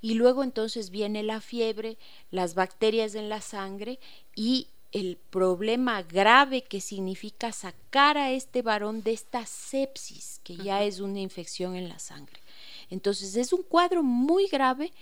Y 0.00 0.14
luego 0.14 0.42
entonces 0.42 0.90
viene 0.90 1.22
la 1.22 1.40
fiebre, 1.40 1.96
las 2.32 2.56
bacterias 2.56 3.14
en 3.14 3.28
la 3.28 3.40
sangre 3.40 4.00
y 4.34 4.66
el 4.90 5.16
problema 5.30 6.02
grave 6.02 6.62
que 6.62 6.80
significa 6.80 7.52
sacar 7.52 8.18
a 8.18 8.32
este 8.32 8.62
varón 8.62 9.04
de 9.04 9.12
esta 9.12 9.46
sepsis, 9.46 10.40
que 10.42 10.56
ya 10.56 10.82
es 10.82 10.98
una 10.98 11.20
infección 11.20 11.76
en 11.76 11.88
la 11.88 12.00
sangre. 12.00 12.40
Entonces 12.90 13.36
es 13.36 13.52
un 13.52 13.62
cuadro 13.62 14.02
muy 14.02 14.48
grave 14.48 14.92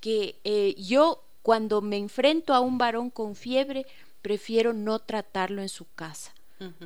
que 0.00 0.38
eh, 0.44 0.74
yo 0.76 1.24
cuando 1.40 1.80
me 1.80 1.96
enfrento 1.96 2.52
a 2.52 2.60
un 2.60 2.76
varón 2.76 3.08
con 3.08 3.34
fiebre, 3.34 3.86
prefiero 4.20 4.74
no 4.74 4.98
tratarlo 4.98 5.62
en 5.62 5.70
su 5.70 5.86
casa, 5.94 6.34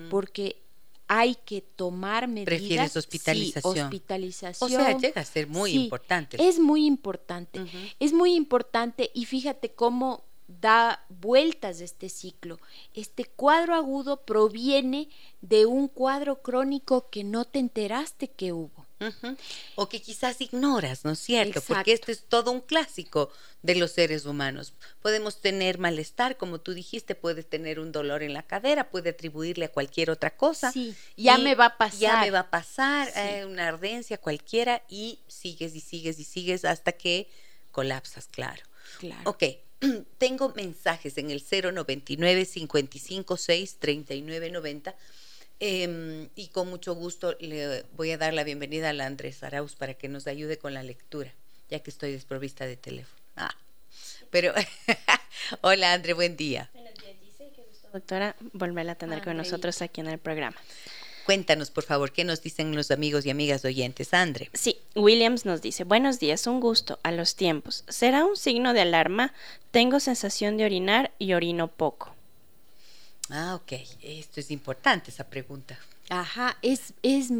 porque 0.09 0.64
hay 1.07 1.35
que 1.35 1.61
tomar 1.61 2.29
medidas. 2.29 2.47
Prefieres 2.47 2.97
hospitalización. 2.97 3.87
hospitalización. 3.87 4.73
O 4.73 4.75
sea, 4.75 4.97
llega 4.97 5.21
a 5.21 5.25
ser 5.25 5.47
muy 5.47 5.73
importante. 5.73 6.37
Es 6.41 6.59
muy 6.59 6.87
importante. 6.87 7.65
Es 8.01 8.13
muy 8.13 8.35
importante 8.35 9.11
y 9.15 9.27
fíjate 9.27 9.75
cómo 9.75 10.25
da 10.47 11.05
vueltas 11.09 11.81
este 11.81 12.09
ciclo. 12.09 12.59
Este 12.93 13.25
cuadro 13.25 13.75
agudo 13.75 14.25
proviene 14.25 15.09
de 15.41 15.67
un 15.67 15.89
cuadro 15.89 16.43
crónico 16.43 17.09
que 17.11 17.25
no 17.25 17.45
te 17.45 17.59
enteraste 17.59 18.29
que 18.29 18.53
hubo. 18.53 18.84
O 19.75 19.89
que 19.89 20.01
quizás 20.01 20.41
ignoras, 20.41 21.05
¿no 21.05 21.13
es 21.13 21.19
cierto? 21.19 21.61
Porque 21.61 21.93
este 21.93 22.13
es 22.13 22.25
todo 22.25 22.51
un 22.51 22.61
clásico 22.61 23.31
de 23.63 23.75
los 23.75 23.93
seres 23.93 24.27
humanos. 24.27 24.75
Podemos 25.01 25.41
tener 25.41 25.79
malestar, 25.79 26.37
como 26.37 26.61
tú 26.61 26.75
dijiste, 26.75 27.15
puedes 27.15 27.49
tener 27.49 27.81
un 27.81 27.93
dolor 27.93 28.23
en 28.23 28.33
la 28.33 28.43
cadera, 28.43 28.91
puede 28.91 29.11
atribuirle 29.11 29.67
a 29.67 29.73
cualquier 29.73 30.11
otra 30.11 30.37
cosa. 30.37 30.73
Sí, 30.73 30.95
ya 31.17 31.39
me 31.39 31.55
va 31.55 31.67
a 31.67 31.79
pasar. 31.79 31.99
Ya 31.99 32.21
me 32.21 32.31
va 32.31 32.41
a 32.41 32.51
pasar, 32.51 33.11
eh, 33.17 33.45
una 33.45 33.69
ardencia 33.69 34.19
cualquiera, 34.19 34.83
y 34.89 35.19
sigues 35.29 35.75
y 35.75 35.81
sigues 35.81 36.19
y 36.19 36.25
sigues 36.25 36.65
hasta 36.65 36.93
que 36.93 37.29
colapsas, 37.73 38.29
claro. 38.29 38.63
Claro. 38.99 39.23
Ok, 39.25 39.45
tengo 40.19 40.53
mensajes 40.55 41.19
en 41.19 41.31
el 41.31 41.43
099 41.43 42.47
556 42.47 43.77
3990 43.79 44.95
Em, 45.61 46.29
y 46.35 46.49
con 46.49 46.69
mucho 46.69 46.95
gusto 46.95 47.37
le 47.41 47.85
voy 47.97 48.11
a 48.11 48.19
dar 48.19 48.35
la 48.35 48.45
bienvenida 48.45 48.91
a 48.91 48.93
la 48.93 49.07
Andrés 49.07 49.43
Arauz 49.43 49.77
para 49.77 49.95
que 49.95 50.09
nos 50.09 50.27
ayude 50.27 50.59
con 50.59 50.75
la 50.75 50.83
lectura, 50.83 51.33
ya 51.71 51.79
que 51.81 51.91
estoy 51.91 52.13
desprovista 52.13 52.67
de 52.67 52.77
teléfono. 52.77 53.23
Ah, 53.37 53.55
pero, 54.31 54.53
hola 55.61 55.93
André, 55.93 56.13
buen 56.13 56.37
día. 56.37 56.71
Buenos 56.75 56.95
días, 56.95 57.15
doctora, 57.93 58.35
volver 58.53 58.91
a 58.91 58.97
tener 58.97 59.23
con 59.23 59.37
nosotros 59.37 59.81
aquí 59.81 60.01
en 60.01 60.09
el 60.09 60.19
programa. 60.19 60.57
Cuéntanos, 61.25 61.71
por 61.71 61.85
favor, 61.85 62.13
qué 62.13 62.25
nos 62.25 62.43
dicen 62.43 62.77
los 62.77 62.91
amigos 62.91 63.25
y 63.25 63.31
amigas 63.31 63.65
oyentes, 63.65 64.13
André. 64.13 64.51
Sí, 64.53 64.79
Williams 64.95 65.47
nos 65.47 65.63
dice, 65.63 65.85
buenos 65.85 66.21
días, 66.21 66.47
un 66.47 66.61
gusto, 66.61 66.99
a 67.03 67.13
los 67.13 67.35
tiempos. 67.35 67.85
¿Será 67.89 68.27
un 68.27 68.37
signo 68.37 68.75
de 68.75 68.83
alarma? 68.83 69.33
Tengo 69.71 70.01
sensación 70.01 70.59
de 70.59 70.67
orinar 70.67 71.13
y 71.19 71.33
orino 71.33 71.69
poco. 71.69 72.14
Ah, 73.35 73.57
ok. 73.57 73.73
Esto 74.01 74.39
es 74.39 74.53
importante, 74.53 75.11
esa 75.11 75.25
pregunta. 75.25 75.77
Ajá, 76.09 76.57
es 76.63 76.93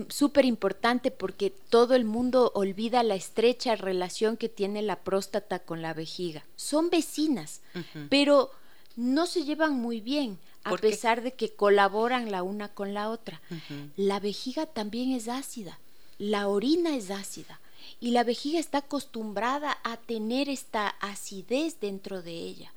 súper 0.09 0.45
importante 0.45 1.13
porque 1.13 1.51
todo 1.51 1.95
el 1.95 2.05
mundo 2.05 2.51
olvida 2.55 3.05
la 3.05 3.15
estrecha 3.15 3.77
relación 3.77 4.37
que 4.37 4.49
tiene 4.49 4.83
la 4.83 4.97
próstata 4.97 5.61
con 5.61 5.83
la 5.83 5.95
vejiga. 5.95 6.45
Son 6.57 6.91
vecinas, 6.91 7.61
pero 8.09 8.51
no 8.97 9.27
se 9.27 9.45
llevan 9.45 9.75
muy 9.75 10.01
bien, 10.01 10.39
a 10.65 10.77
pesar 10.77 11.23
de 11.23 11.35
que 11.35 11.53
colaboran 11.53 12.33
la 12.33 12.43
una 12.43 12.69
con 12.71 12.93
la 12.93 13.11
otra. 13.11 13.41
La 13.97 14.19
vejiga 14.19 14.67
también 14.67 15.13
es 15.13 15.29
ácida, 15.29 15.79
la 16.19 16.49
orina 16.49 16.97
es 16.97 17.11
ácida 17.11 17.61
y 18.01 18.11
la 18.11 18.25
vejiga 18.25 18.59
está 18.59 18.79
acostumbrada 18.79 19.79
a 19.85 19.99
tener 19.99 20.49
esta 20.49 20.89
acidez 20.89 21.79
dentro 21.81 22.23
de 22.23 22.33
ella 22.33 22.73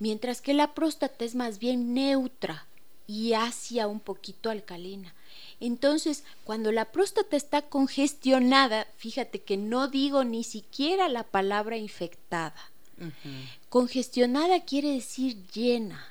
mientras 0.00 0.40
que 0.40 0.54
la 0.54 0.74
próstata 0.74 1.24
es 1.24 1.36
más 1.36 1.60
bien 1.60 1.94
neutra 1.94 2.66
y 3.06 3.34
hacia 3.34 3.86
un 3.86 4.00
poquito 4.00 4.50
alcalina. 4.50 5.14
Entonces, 5.60 6.24
cuando 6.42 6.72
la 6.72 6.86
próstata 6.86 7.36
está 7.36 7.62
congestionada, 7.62 8.86
fíjate 8.96 9.42
que 9.42 9.56
no 9.56 9.88
digo 9.88 10.24
ni 10.24 10.42
siquiera 10.42 11.08
la 11.08 11.22
palabra 11.22 11.76
infectada. 11.76 12.54
Congestionada 13.68 14.64
quiere 14.64 14.90
decir 14.90 15.36
llena. 15.52 16.06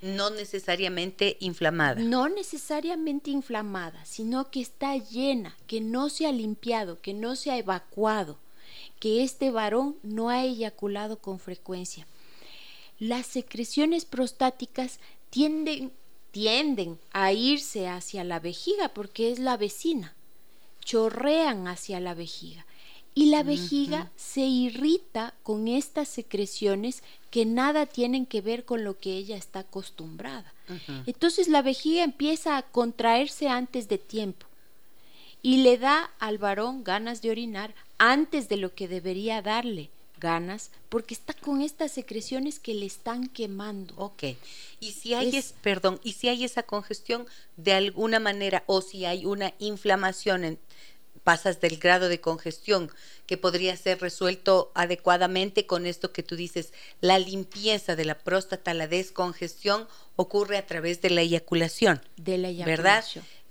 No 0.00 0.30
necesariamente 0.30 1.36
inflamada. 1.40 2.00
No 2.00 2.28
necesariamente 2.28 3.30
inflamada, 3.30 4.04
sino 4.04 4.50
que 4.50 4.60
está 4.60 4.96
llena, 4.96 5.56
que 5.66 5.80
no 5.80 6.08
se 6.08 6.26
ha 6.26 6.32
limpiado, 6.32 7.00
que 7.00 7.14
no 7.14 7.34
se 7.36 7.50
ha 7.50 7.58
evacuado, 7.58 8.38
que 9.00 9.22
este 9.22 9.50
varón 9.50 9.96
no 10.02 10.30
ha 10.30 10.44
eyaculado 10.44 11.18
con 11.18 11.40
frecuencia 11.40 12.06
las 12.98 13.26
secreciones 13.26 14.04
prostáticas 14.04 14.98
tienden, 15.30 15.92
tienden 16.30 16.98
a 17.12 17.32
irse 17.32 17.88
hacia 17.88 18.24
la 18.24 18.40
vejiga 18.40 18.88
porque 18.88 19.30
es 19.30 19.38
la 19.38 19.56
vecina, 19.56 20.14
chorrean 20.84 21.68
hacia 21.68 22.00
la 22.00 22.14
vejiga. 22.14 22.66
Y 23.14 23.30
la 23.30 23.42
vejiga 23.42 24.12
se 24.14 24.42
irrita 24.42 25.34
con 25.42 25.66
estas 25.66 26.08
secreciones 26.08 27.02
que 27.32 27.46
nada 27.46 27.86
tienen 27.86 28.26
que 28.26 28.40
ver 28.40 28.64
con 28.64 28.84
lo 28.84 28.96
que 28.96 29.16
ella 29.16 29.36
está 29.36 29.60
acostumbrada. 29.60 30.54
Entonces 31.04 31.48
la 31.48 31.62
vejiga 31.62 32.04
empieza 32.04 32.56
a 32.56 32.62
contraerse 32.62 33.48
antes 33.48 33.88
de 33.88 33.98
tiempo. 33.98 34.46
Y 35.42 35.62
le 35.62 35.78
da 35.78 36.12
al 36.20 36.38
varón 36.38 36.84
ganas 36.84 37.20
de 37.20 37.30
orinar 37.30 37.74
antes 37.98 38.48
de 38.48 38.56
lo 38.56 38.74
que 38.74 38.86
debería 38.86 39.42
darle 39.42 39.90
ganas 40.18 40.70
porque 40.88 41.14
está 41.14 41.34
con 41.34 41.60
estas 41.60 41.92
secreciones 41.92 42.58
que 42.58 42.74
le 42.74 42.86
están 42.86 43.28
quemando. 43.28 43.94
Ok. 43.96 44.24
Y 44.80 44.92
si 44.92 45.14
hay 45.14 45.36
es, 45.36 45.54
perdón, 45.62 46.00
y 46.02 46.12
si 46.12 46.28
hay 46.28 46.44
esa 46.44 46.62
congestión 46.62 47.26
de 47.56 47.72
alguna 47.72 48.20
manera 48.20 48.64
o 48.66 48.80
si 48.80 49.04
hay 49.04 49.24
una 49.24 49.54
inflamación 49.58 50.44
en, 50.44 50.58
pasas 51.28 51.60
del 51.60 51.76
grado 51.76 52.08
de 52.08 52.22
congestión 52.22 52.90
que 53.26 53.36
podría 53.36 53.76
ser 53.76 54.00
resuelto 54.00 54.72
adecuadamente 54.74 55.66
con 55.66 55.84
esto 55.84 56.10
que 56.10 56.22
tú 56.22 56.36
dices, 56.36 56.72
la 57.02 57.18
limpieza 57.18 57.96
de 57.96 58.06
la 58.06 58.18
próstata, 58.18 58.72
la 58.72 58.88
descongestión 58.88 59.86
ocurre 60.16 60.56
a 60.56 60.66
través 60.66 61.02
de 61.02 61.10
la 61.10 61.20
eyaculación. 61.20 62.00
De 62.16 62.38
la 62.38 62.48
eyaculación. 62.48 62.66
¿Verdad? 62.66 63.04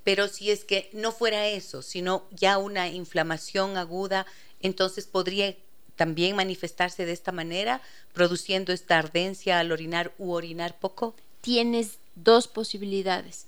Pero 0.03 0.27
si 0.27 0.49
es 0.49 0.63
que 0.63 0.89
no 0.93 1.11
fuera 1.11 1.47
eso, 1.47 1.83
sino 1.83 2.27
ya 2.31 2.57
una 2.57 2.87
inflamación 2.87 3.77
aguda, 3.77 4.25
entonces 4.59 5.05
podría 5.05 5.55
también 5.97 6.35
manifestarse 6.35 7.05
de 7.05 7.11
esta 7.11 7.33
manera, 7.33 7.81
produciendo 8.13 8.71
esta 8.71 8.97
ardencia 8.97 9.59
al 9.59 9.73
orinar 9.73 10.13
u 10.17 10.31
orinar 10.31 10.79
poco? 10.79 11.13
Tienes 11.41 11.99
dos 12.15 12.47
posibilidades. 12.47 13.47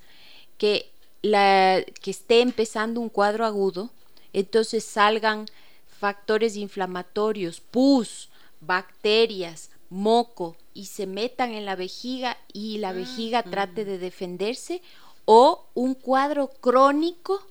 Que, 0.58 0.92
la, 1.22 1.82
que 2.02 2.12
esté 2.12 2.42
empezando 2.42 3.00
un 3.00 3.08
cuadro 3.08 3.46
agudo, 3.46 3.90
entonces 4.34 4.84
salgan 4.84 5.46
factores 6.00 6.58
inflamatorios, 6.58 7.62
pus, 7.62 8.30
bacterias, 8.60 9.70
moco 9.90 10.56
y 10.74 10.86
se 10.86 11.08
metan 11.08 11.54
en 11.54 11.66
la 11.66 11.76
vejiga 11.76 12.38
y 12.54 12.78
la 12.78 12.94
vejiga 12.94 13.44
trate 13.44 13.86
de 13.86 13.98
defenderse 13.98 14.82
o 15.26 15.66
un 15.74 15.94
cuadro 15.94 16.48
crónico 16.48 17.42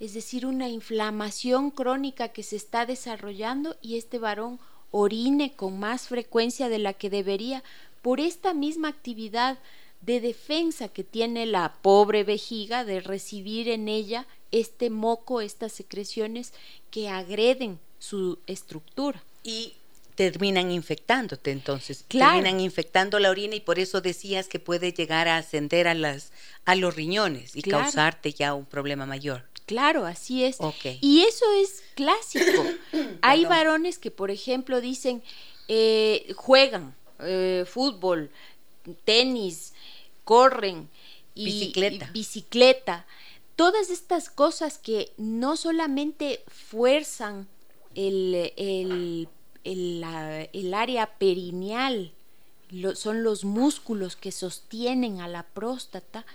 es 0.00 0.14
decir, 0.14 0.46
una 0.46 0.68
inflamación 0.68 1.70
crónica 1.70 2.28
que 2.28 2.42
se 2.42 2.56
está 2.56 2.86
desarrollando 2.86 3.76
y 3.82 3.98
este 3.98 4.18
varón 4.18 4.58
orine 4.90 5.52
con 5.54 5.78
más 5.78 6.08
frecuencia 6.08 6.68
de 6.68 6.78
la 6.78 6.94
que 6.94 7.10
debería 7.10 7.62
por 8.02 8.18
esta 8.18 8.54
misma 8.54 8.88
actividad 8.88 9.58
de 10.00 10.20
defensa 10.20 10.88
que 10.88 11.04
tiene 11.04 11.44
la 11.44 11.74
pobre 11.82 12.24
vejiga 12.24 12.84
de 12.84 13.00
recibir 13.00 13.68
en 13.68 13.88
ella 13.88 14.26
este 14.50 14.88
moco, 14.88 15.42
estas 15.42 15.72
secreciones 15.72 16.54
que 16.90 17.08
agreden 17.08 17.78
su 17.98 18.38
estructura. 18.46 19.22
Y 19.44 19.74
terminan 20.14 20.70
infectándote 20.70 21.50
entonces, 21.50 22.04
terminan 22.08 22.60
infectando 22.60 23.18
la 23.18 23.30
orina 23.30 23.54
y 23.54 23.60
por 23.60 23.78
eso 23.78 24.00
decías 24.00 24.48
que 24.48 24.58
puede 24.58 24.92
llegar 24.92 25.28
a 25.28 25.36
ascender 25.36 25.86
a 25.88 25.94
las 25.94 26.32
a 26.64 26.74
los 26.74 26.94
riñones 26.94 27.56
y 27.56 27.62
causarte 27.62 28.32
ya 28.32 28.54
un 28.54 28.64
problema 28.64 29.06
mayor. 29.06 29.49
Claro, 29.70 30.04
así 30.04 30.42
es. 30.42 30.58
Y 31.00 31.22
eso 31.22 31.44
es 31.62 31.84
clásico. 31.94 32.64
Hay 33.22 33.44
varones 33.44 34.00
que, 34.00 34.10
por 34.10 34.32
ejemplo, 34.32 34.80
dicen, 34.80 35.22
eh, 35.68 36.32
juegan 36.34 36.92
eh, 37.20 37.64
fútbol, 37.68 38.32
tenis, 39.04 39.72
corren, 40.24 40.90
y, 41.36 41.44
bicicleta. 41.44 42.10
bicicleta. 42.12 43.06
Todas 43.54 43.90
estas 43.90 44.28
cosas 44.28 44.76
que 44.76 45.12
no 45.16 45.56
solamente 45.56 46.42
fuerzan 46.48 47.46
el, 47.94 48.52
el, 48.56 49.28
el, 49.62 50.74
área 50.74 51.16
perineal, 51.16 52.10
son 52.96 53.22
los 53.22 53.44
músculos 53.44 54.16
que 54.16 54.32
sostienen 54.32 55.20
a 55.20 55.28
la 55.28 55.44
próstata, 55.44 56.26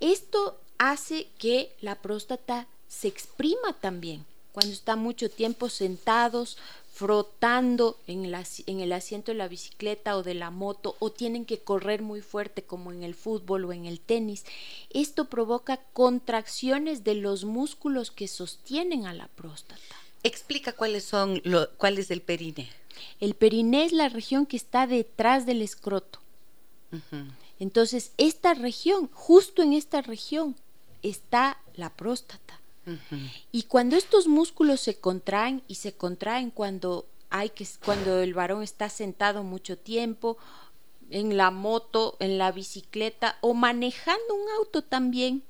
esto 0.00 0.58
hace 0.90 1.28
que 1.38 1.72
la 1.80 1.94
próstata 1.96 2.66
se 2.88 3.08
exprima 3.08 3.72
también. 3.80 4.24
Cuando 4.52 4.72
está 4.72 4.96
mucho 4.96 5.30
tiempo 5.30 5.68
sentados, 5.68 6.58
frotando 6.92 7.96
en, 8.06 8.24
en, 8.24 8.80
el 8.80 8.92
asiento 8.92 9.32
de 9.32 9.38
la 9.38 9.48
bicicleta 9.48 10.16
o 10.16 10.22
de 10.22 10.34
la 10.34 10.50
moto 10.50 10.94
o 10.98 11.10
tienen 11.10 11.46
que 11.46 11.58
correr 11.58 12.02
muy 12.02 12.20
fuerte 12.20 12.62
como 12.62 12.92
en 12.92 13.02
el 13.02 13.14
fútbol 13.14 13.64
o 13.64 13.72
en 13.72 13.86
el 13.86 13.98
tenis. 13.98 14.44
Esto 14.90 15.26
provoca 15.26 15.78
contracciones 15.94 17.02
de 17.02 17.14
los 17.14 17.44
músculos 17.44 18.10
que 18.10 18.28
sostienen 18.28 19.06
a 19.06 19.14
la 19.14 19.28
próstata. 19.28 19.96
Explica 20.22 20.72
cuáles 20.72 21.04
son 21.04 21.40
lo, 21.44 21.70
cuál 21.78 21.98
es 21.98 22.10
el 22.10 22.20
periné. 22.20 22.68
El 23.20 23.34
periné 23.34 23.84
es 23.84 23.92
la 23.92 24.08
región 24.08 24.46
que 24.46 24.56
está 24.56 24.86
detrás 24.86 25.46
del 25.46 25.62
escroto. 25.62 26.18
Entonces, 27.58 28.12
esta 28.18 28.52
región, 28.52 29.08
justo 29.14 29.62
en 29.62 29.72
esta 29.72 30.02
región, 30.02 30.56
está 31.02 31.58
la 31.74 31.90
próstata. 31.90 32.60
Y 33.52 33.64
cuando 33.64 33.96
estos 33.96 34.26
músculos 34.26 34.80
se 34.80 34.96
contraen 34.96 35.62
y 35.68 35.76
se 35.76 35.92
contraen 35.92 36.50
cuando 36.50 37.06
hay 37.30 37.50
que 37.50 37.66
cuando 37.84 38.20
el 38.20 38.34
varón 38.34 38.62
está 38.62 38.88
sentado 38.88 39.44
mucho 39.44 39.78
tiempo 39.78 40.36
en 41.10 41.36
la 41.36 41.50
moto, 41.50 42.16
en 42.18 42.38
la 42.38 42.50
bicicleta 42.50 43.38
o 43.40 43.54
manejando 43.54 44.34
un 44.34 44.48
auto 44.58 44.82
también, 44.82 45.44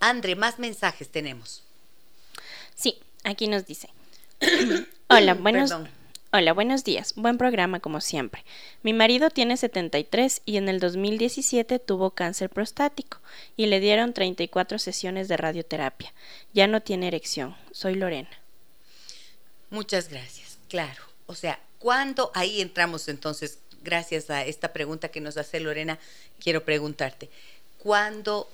Andre, 0.00 0.34
más 0.36 0.58
mensajes 0.58 1.10
tenemos. 1.10 1.62
Sí, 2.74 2.98
aquí 3.24 3.48
nos 3.48 3.66
dice. 3.66 3.90
Hola, 5.08 5.34
buenos 5.40 5.70
Hola, 6.38 6.52
buenos 6.52 6.84
días. 6.84 7.14
Buen 7.16 7.38
programa 7.38 7.80
como 7.80 8.02
siempre. 8.02 8.44
Mi 8.82 8.92
marido 8.92 9.30
tiene 9.30 9.56
73 9.56 10.42
y 10.44 10.58
en 10.58 10.68
el 10.68 10.80
2017 10.80 11.78
tuvo 11.78 12.10
cáncer 12.10 12.50
prostático 12.50 13.20
y 13.56 13.64
le 13.64 13.80
dieron 13.80 14.12
34 14.12 14.78
sesiones 14.78 15.28
de 15.28 15.38
radioterapia. 15.38 16.12
Ya 16.52 16.66
no 16.66 16.82
tiene 16.82 17.08
erección. 17.08 17.56
Soy 17.72 17.94
Lorena. 17.94 18.28
Muchas 19.70 20.10
gracias. 20.10 20.58
Claro. 20.68 21.02
O 21.24 21.34
sea, 21.34 21.58
¿cuándo 21.78 22.30
ahí 22.34 22.60
entramos 22.60 23.08
entonces? 23.08 23.58
Gracias 23.82 24.28
a 24.28 24.44
esta 24.44 24.74
pregunta 24.74 25.08
que 25.08 25.22
nos 25.22 25.38
hace 25.38 25.58
Lorena, 25.58 25.98
quiero 26.38 26.66
preguntarte, 26.66 27.30
¿cuándo 27.78 28.46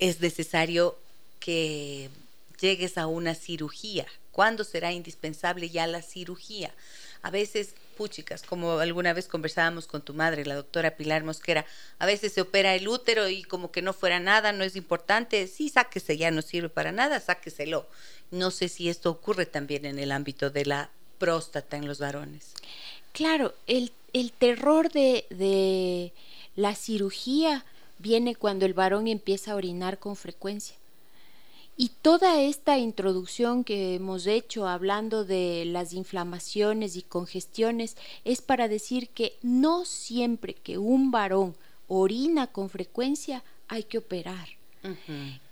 es 0.00 0.20
necesario 0.20 0.98
que 1.38 2.10
llegues 2.58 2.98
a 2.98 3.06
una 3.06 3.36
cirugía? 3.36 4.06
¿Cuándo 4.32 4.64
será 4.64 4.92
indispensable 4.92 5.68
ya 5.68 5.86
la 5.86 6.02
cirugía? 6.02 6.74
A 7.22 7.30
veces 7.30 7.74
puchicas, 7.96 8.42
como 8.42 8.78
alguna 8.78 9.12
vez 9.12 9.26
conversábamos 9.26 9.86
con 9.86 10.02
tu 10.02 10.14
madre, 10.14 10.46
la 10.46 10.54
doctora 10.54 10.96
Pilar 10.96 11.24
Mosquera, 11.24 11.66
a 11.98 12.06
veces 12.06 12.32
se 12.32 12.40
opera 12.40 12.74
el 12.74 12.86
útero 12.86 13.28
y 13.28 13.42
como 13.42 13.72
que 13.72 13.82
no 13.82 13.92
fuera 13.92 14.20
nada, 14.20 14.52
no 14.52 14.62
es 14.62 14.76
importante, 14.76 15.46
sí, 15.48 15.68
sáquese, 15.68 16.16
ya 16.16 16.30
no 16.30 16.42
sirve 16.42 16.68
para 16.68 16.92
nada, 16.92 17.18
sáqueselo. 17.18 17.86
No 18.30 18.50
sé 18.50 18.68
si 18.68 18.88
esto 18.88 19.10
ocurre 19.10 19.46
también 19.46 19.84
en 19.84 19.98
el 19.98 20.12
ámbito 20.12 20.50
de 20.50 20.64
la 20.64 20.90
próstata 21.18 21.76
en 21.76 21.86
los 21.86 21.98
varones. 21.98 22.52
Claro, 23.12 23.54
el, 23.66 23.90
el 24.12 24.32
terror 24.32 24.92
de, 24.92 25.26
de 25.30 26.12
la 26.54 26.76
cirugía 26.76 27.64
viene 27.98 28.36
cuando 28.36 28.64
el 28.64 28.74
varón 28.74 29.08
empieza 29.08 29.52
a 29.52 29.56
orinar 29.56 29.98
con 29.98 30.14
frecuencia. 30.14 30.76
Y 31.80 31.90
toda 32.02 32.42
esta 32.42 32.76
introducción 32.76 33.62
que 33.62 33.94
hemos 33.94 34.26
hecho 34.26 34.66
hablando 34.66 35.24
de 35.24 35.62
las 35.64 35.92
inflamaciones 35.92 36.96
y 36.96 37.02
congestiones 37.02 37.96
es 38.24 38.42
para 38.42 38.66
decir 38.66 39.10
que 39.10 39.38
no 39.42 39.84
siempre 39.84 40.54
que 40.54 40.76
un 40.76 41.12
varón 41.12 41.54
orina 41.86 42.48
con 42.48 42.68
frecuencia 42.68 43.44
hay 43.68 43.84
que 43.84 43.98
operar, 43.98 44.48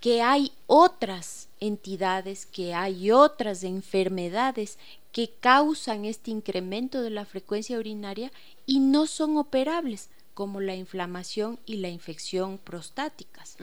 que 0.01 0.21
hay 0.21 0.51
otras 0.67 1.49
entidades, 1.61 2.45
que 2.45 2.75
hay 2.75 3.13
otras 3.13 3.63
enfermedades 3.63 4.79
que 5.13 5.31
causan 5.39 6.05
este 6.05 6.33
incremento 6.33 7.03
de 7.03 7.11
la 7.11 7.25
frecuencia 7.25 7.79
urinaria 7.79 8.33
y 8.67 8.81
no 8.81 9.07
son 9.07 9.37
operables, 9.37 10.11
como 10.37 10.61
la 10.61 10.77
inflamación 10.77 11.59
y 11.65 11.77
la 11.77 11.89
infección 11.89 12.59
prostáticas. 12.59 13.57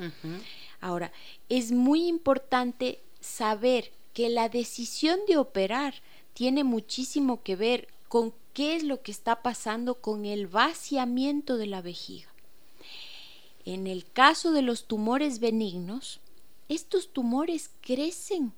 Ahora, 0.82 1.12
es 1.48 1.72
muy 1.72 2.08
importante 2.08 3.00
saber 3.22 3.92
que 4.16 4.28
la 4.30 4.50
decisión 4.50 5.20
de 5.28 5.38
operar 5.38 5.94
tiene 6.34 6.64
muchísimo 6.64 7.44
que 7.44 7.56
ver 7.56 7.90
con 8.08 8.34
qué 8.54 8.76
es 8.76 8.82
lo 8.82 9.04
que 9.04 9.12
está 9.12 9.44
pasando 9.44 10.02
con 10.02 10.26
el 10.26 10.48
vaciamiento 10.48 11.58
de 11.58 11.68
la 11.68 11.84
vejiga. 11.84 12.34
En 13.66 13.86
el 13.86 14.12
caso 14.12 14.52
de 14.52 14.64
los 14.64 14.86
tumores 14.88 15.40
benignos, 15.40 16.22
estos 16.70 17.14
tumores 17.14 17.70
crecen 17.82 18.52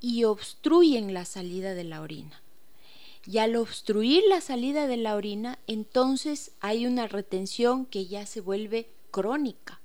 y 0.00 0.24
obstruyen 0.24 1.14
la 1.14 1.24
salida 1.24 1.74
de 1.74 1.84
la 1.84 2.00
orina. 2.00 2.42
Y 3.26 3.38
al 3.38 3.56
obstruir 3.56 4.22
la 4.28 4.40
salida 4.40 4.86
de 4.86 4.96
la 4.96 5.14
orina, 5.14 5.58
entonces 5.66 6.52
hay 6.60 6.86
una 6.86 7.06
retención 7.06 7.86
que 7.86 8.06
ya 8.06 8.26
se 8.26 8.40
vuelve 8.40 8.88
crónica. 9.10 9.80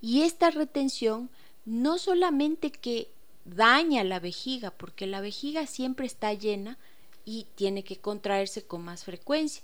Y 0.00 0.22
esta 0.22 0.50
retención 0.50 1.30
no 1.64 1.98
solamente 1.98 2.70
que 2.70 3.08
daña 3.44 4.04
la 4.04 4.20
vejiga, 4.20 4.70
porque 4.70 5.06
la 5.06 5.20
vejiga 5.20 5.66
siempre 5.66 6.06
está 6.06 6.32
llena 6.34 6.78
y 7.24 7.46
tiene 7.54 7.82
que 7.84 7.96
contraerse 7.96 8.64
con 8.64 8.84
más 8.84 9.04
frecuencia, 9.04 9.62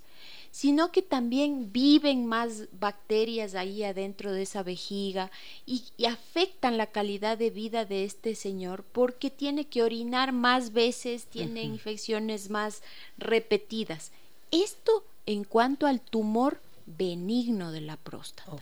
sino 0.50 0.92
que 0.92 1.02
también 1.02 1.72
viven 1.72 2.26
más 2.26 2.68
bacterias 2.78 3.54
ahí 3.54 3.82
adentro 3.82 4.32
de 4.32 4.42
esa 4.42 4.62
vejiga 4.62 5.30
y, 5.66 5.84
afectan 6.06 6.76
la 6.76 6.86
calidad 6.86 7.38
de 7.38 7.50
vida 7.50 7.84
de 7.84 8.04
este 8.04 8.34
señor 8.34 8.84
porque 8.92 9.30
tiene 9.30 9.66
que 9.66 9.82
orinar 9.82 10.32
más 10.32 10.72
veces, 10.72 11.26
tiene 11.26 11.62
infecciones 11.62 12.50
más 12.50 12.82
repetidas. 13.16 14.12
Esto 14.50 15.04
en 15.26 15.44
cuanto 15.44 15.86
al 15.86 16.00
tumor 16.00 16.60
benigno 16.86 17.72
de 17.72 17.80
la 17.80 17.96
próstata. 17.96 18.52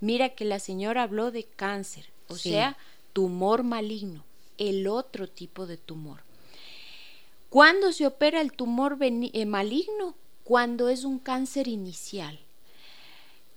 Mira 0.00 0.30
que 0.30 0.44
la 0.44 0.58
señora 0.58 1.04
habló 1.04 1.30
de 1.30 1.44
cáncer, 1.44 2.06
o 2.28 2.36
sea, 2.36 2.76
tumor 3.12 3.62
maligno, 3.62 4.24
el 4.58 4.86
otro 4.86 5.28
tipo 5.28 5.66
de 5.66 5.76
tumor. 5.76 6.20
¿Cuándo 7.48 7.92
se 7.92 8.06
opera 8.06 8.40
el 8.40 8.52
tumor 8.52 8.98
eh, 9.00 9.46
maligno? 9.46 10.14
Cuando 10.48 10.88
es 10.88 11.04
un 11.04 11.18
cáncer 11.18 11.68
inicial, 11.68 12.38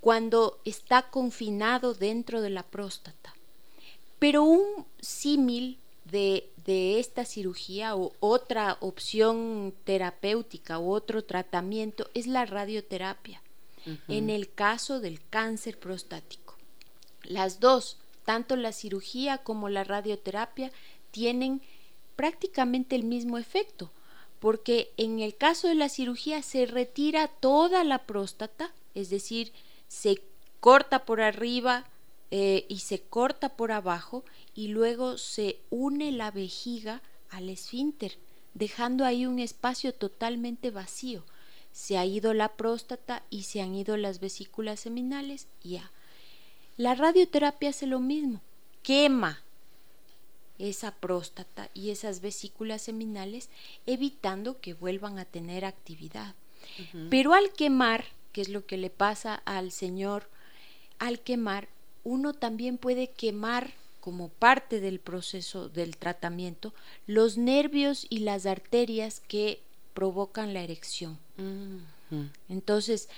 cuando 0.01 0.59
está 0.65 1.03
confinado 1.03 1.93
dentro 1.93 2.41
de 2.41 2.49
la 2.49 2.63
próstata. 2.63 3.33
Pero 4.19 4.43
un 4.43 4.85
símil 4.99 5.77
de, 6.03 6.49
de, 6.65 6.99
esta 6.99 7.23
cirugía 7.23 7.95
o 7.95 8.11
otra 8.19 8.75
opción 8.81 9.73
terapéutica 9.85 10.79
u 10.79 10.91
otro 10.91 11.23
tratamiento 11.23 12.09
es 12.13 12.27
la 12.27 12.45
radioterapia 12.45 13.41
en 14.09 14.29
el 14.29 14.51
caso 14.51 14.99
del 14.99 15.25
cáncer 15.29 15.79
prostático. 15.79 16.57
Las 17.23 17.61
dos, 17.61 17.99
tanto 18.25 18.57
la 18.57 18.73
cirugía 18.73 19.37
como 19.37 19.69
la 19.69 19.85
radioterapia, 19.85 20.73
tienen 21.11 21.61
prácticamente 22.17 22.97
el 22.97 23.03
mismo 23.03 23.37
efecto, 23.37 23.93
porque 24.41 24.91
en 24.97 25.21
el 25.21 25.37
caso 25.37 25.69
de 25.69 25.75
la 25.75 25.87
cirugía 25.87 26.41
se 26.41 26.65
retira 26.65 27.29
toda 27.29 27.85
la 27.85 27.99
próstata, 27.99 28.73
es 28.93 29.09
decir, 29.09 29.53
se 29.87 30.21
corta 30.59 31.05
por 31.05 31.21
arriba 31.21 31.85
eh, 32.29 32.65
y 32.67 32.79
se 32.79 32.99
corta 32.99 33.55
por 33.55 33.71
abajo 33.71 34.25
y 34.53 34.67
luego 34.67 35.17
se 35.17 35.59
une 35.69 36.11
la 36.11 36.29
vejiga 36.31 37.01
al 37.29 37.47
esfínter, 37.47 38.17
dejando 38.53 39.05
ahí 39.05 39.25
un 39.25 39.39
espacio 39.39 39.93
totalmente 39.93 40.71
vacío 40.71 41.23
se 41.71 41.97
ha 41.97 42.05
ido 42.05 42.33
la 42.33 42.49
próstata 42.49 43.23
y 43.29 43.43
se 43.43 43.61
han 43.61 43.75
ido 43.75 43.97
las 43.97 44.19
vesículas 44.19 44.79
seminales, 44.79 45.47
ya. 45.63 45.91
La 46.77 46.95
radioterapia 46.95 47.69
hace 47.69 47.87
lo 47.87 47.99
mismo, 47.99 48.41
quema 48.83 49.41
esa 50.69 50.91
próstata 50.91 51.69
y 51.73 51.89
esas 51.89 52.21
vesículas 52.21 52.81
seminales, 52.81 53.49
evitando 53.85 54.59
que 54.59 54.73
vuelvan 54.73 55.19
a 55.19 55.25
tener 55.25 55.65
actividad. 55.65 56.35
Pero 57.09 57.33
al 57.33 57.51
quemar, 57.51 58.05
que 58.31 58.41
es 58.41 58.49
lo 58.49 58.65
que 58.65 58.77
le 58.77 58.89
pasa 58.89 59.35
al 59.45 59.71
Señor, 59.71 60.29
al 60.99 61.19
quemar, 61.19 61.67
uno 62.03 62.33
también 62.33 62.77
puede 62.77 63.09
quemar 63.09 63.71
como 63.99 64.29
parte 64.29 64.79
del 64.79 64.99
proceso 64.99 65.69
del 65.69 65.95
tratamiento 65.97 66.73
los 67.05 67.37
nervios 67.37 68.07
y 68.09 68.19
las 68.19 68.45
arterias 68.45 69.21
que 69.27 69.61
provocan 69.93 70.53
la 70.53 70.61
erección. 70.61 71.17
Entonces, 72.49 73.09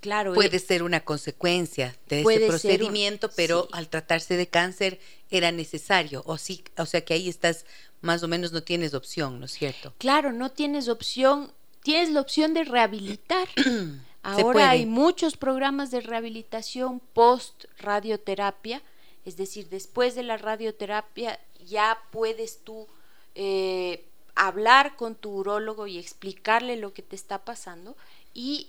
claro. 0.00 0.34
Puede 0.34 0.58
ser 0.58 0.82
una 0.82 1.00
consecuencia 1.00 1.96
de 2.08 2.22
ese 2.22 2.46
procedimiento, 2.46 3.30
pero 3.34 3.68
al 3.72 3.88
tratarse 3.88 4.36
de 4.36 4.48
cáncer 4.48 5.00
era 5.30 5.52
necesario. 5.52 6.22
O, 6.26 6.38
sí, 6.38 6.64
o 6.76 6.86
sea 6.86 7.04
que 7.04 7.14
ahí 7.14 7.28
estás, 7.28 7.64
más 8.00 8.22
o 8.22 8.28
menos 8.28 8.52
no 8.52 8.62
tienes 8.62 8.94
opción, 8.94 9.40
¿no 9.40 9.46
es 9.46 9.52
cierto? 9.52 9.94
Claro, 9.98 10.32
no 10.32 10.50
tienes 10.50 10.88
opción. 10.88 11.52
Tienes 11.82 12.10
la 12.10 12.20
opción 12.20 12.54
de 12.54 12.64
rehabilitar. 12.64 13.48
Ahora 14.22 14.70
hay 14.70 14.86
muchos 14.86 15.36
programas 15.36 15.92
de 15.92 16.00
rehabilitación 16.00 17.00
post 17.12 17.66
radioterapia, 17.78 18.82
es 19.24 19.36
decir, 19.36 19.68
después 19.68 20.16
de 20.16 20.24
la 20.24 20.36
radioterapia 20.36 21.38
ya 21.64 21.98
puedes 22.10 22.58
tú 22.64 22.88
eh, 23.36 24.04
hablar 24.34 24.96
con 24.96 25.14
tu 25.14 25.30
urólogo 25.30 25.86
y 25.86 25.98
explicarle 25.98 26.76
lo 26.76 26.92
que 26.92 27.02
te 27.02 27.14
está 27.14 27.44
pasando 27.44 27.96
y 28.34 28.68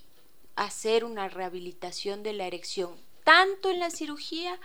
hacer 0.57 1.05
una 1.05 1.29
rehabilitación 1.29 2.23
de 2.23 2.33
la 2.33 2.47
erección, 2.47 2.91
tanto 3.23 3.69
en 3.69 3.79
la 3.79 3.89
cirugía 3.89 4.59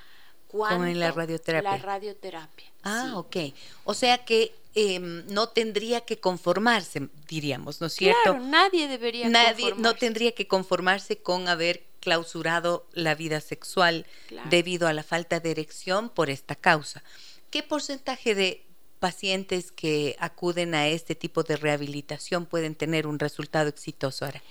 como 0.49 0.85
en 0.85 0.99
la 0.99 1.13
radioterapia. 1.13 1.71
La 1.71 1.79
radioterapia. 1.79 2.67
Ah, 2.83 3.13
ok. 3.17 3.37
O 3.85 3.95
sea 3.95 4.25
que 4.25 4.55
em, 4.75 5.25
no 5.29 5.49
tendría 5.49 6.03
que 6.03 6.19
conformarse, 6.19 7.09
diríamos, 7.29 7.81
¿no 7.81 7.87
es 7.87 7.95
cierto? 7.95 8.21
Claro, 8.25 8.41
nadie 8.41 8.89
debería 8.89 9.29
Nadie 9.29 9.75
no 9.77 9.95
tendría 9.95 10.33
que 10.33 10.49
conformarse 10.49 11.19
con 11.19 11.49
haber 11.49 11.85
clausurado 12.01 12.87
la 12.93 13.15
vida 13.15 13.41
sexual 13.41 14.07
debido 14.51 14.89
a 14.89 14.93
la 14.93 15.05
falta 15.05 15.41
de 15.41 15.53
erección 15.53 16.11
por 16.11 16.31
esta 16.31 16.55
causa. 16.55 17.03
¿Qué 17.51 17.63
porcentaje 17.63 18.35
de 18.35 18.67
pacientes 18.99 19.73
que 19.73 20.17
acuden 20.19 20.75
a 20.75 20.89
este 20.89 21.15
tipo 21.15 21.43
de 21.45 21.57
rehabilitación 21.57 22.47
pueden 22.47 22.75
tener 22.75 23.07
un 23.07 23.19
resultado 23.19 23.69
exitoso 23.69 24.25
ahora? 24.25 24.43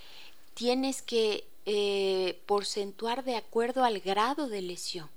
Tienes 0.54 1.02
que 1.02 1.44
eh, 1.66 2.40
porcentuar 2.46 3.24
de 3.24 3.36
acuerdo 3.36 3.84
al 3.84 4.00
grado 4.00 4.48
de 4.48 4.62
lesión, 4.62 5.08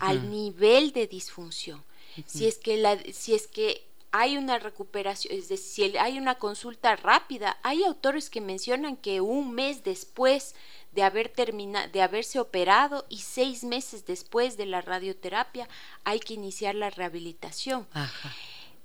al 0.00 0.30
nivel 0.30 0.92
de 0.92 1.06
disfunción. 1.06 1.82
Si 2.26 2.46
es 2.46 2.58
que 2.58 2.76
la, 2.76 2.98
si 3.12 3.34
es 3.34 3.46
que 3.46 3.84
hay 4.12 4.36
una 4.36 4.58
recuperación, 4.58 5.34
es 5.34 5.48
decir, 5.48 5.92
si 5.92 5.98
hay 5.98 6.18
una 6.18 6.36
consulta 6.36 6.94
rápida, 6.94 7.58
hay 7.62 7.82
autores 7.82 8.30
que 8.30 8.40
mencionan 8.40 8.96
que 8.96 9.20
un 9.20 9.52
mes 9.52 9.82
después 9.82 10.54
de 10.92 11.02
haber 11.02 11.28
terminado, 11.28 11.88
de 11.88 12.02
haberse 12.02 12.38
operado 12.38 13.04
y 13.08 13.18
seis 13.18 13.64
meses 13.64 14.06
después 14.06 14.56
de 14.56 14.66
la 14.66 14.80
radioterapia 14.80 15.68
hay 16.04 16.20
que 16.20 16.34
iniciar 16.34 16.76
la 16.76 16.90
rehabilitación. 16.90 17.88
Ajá 17.92 18.32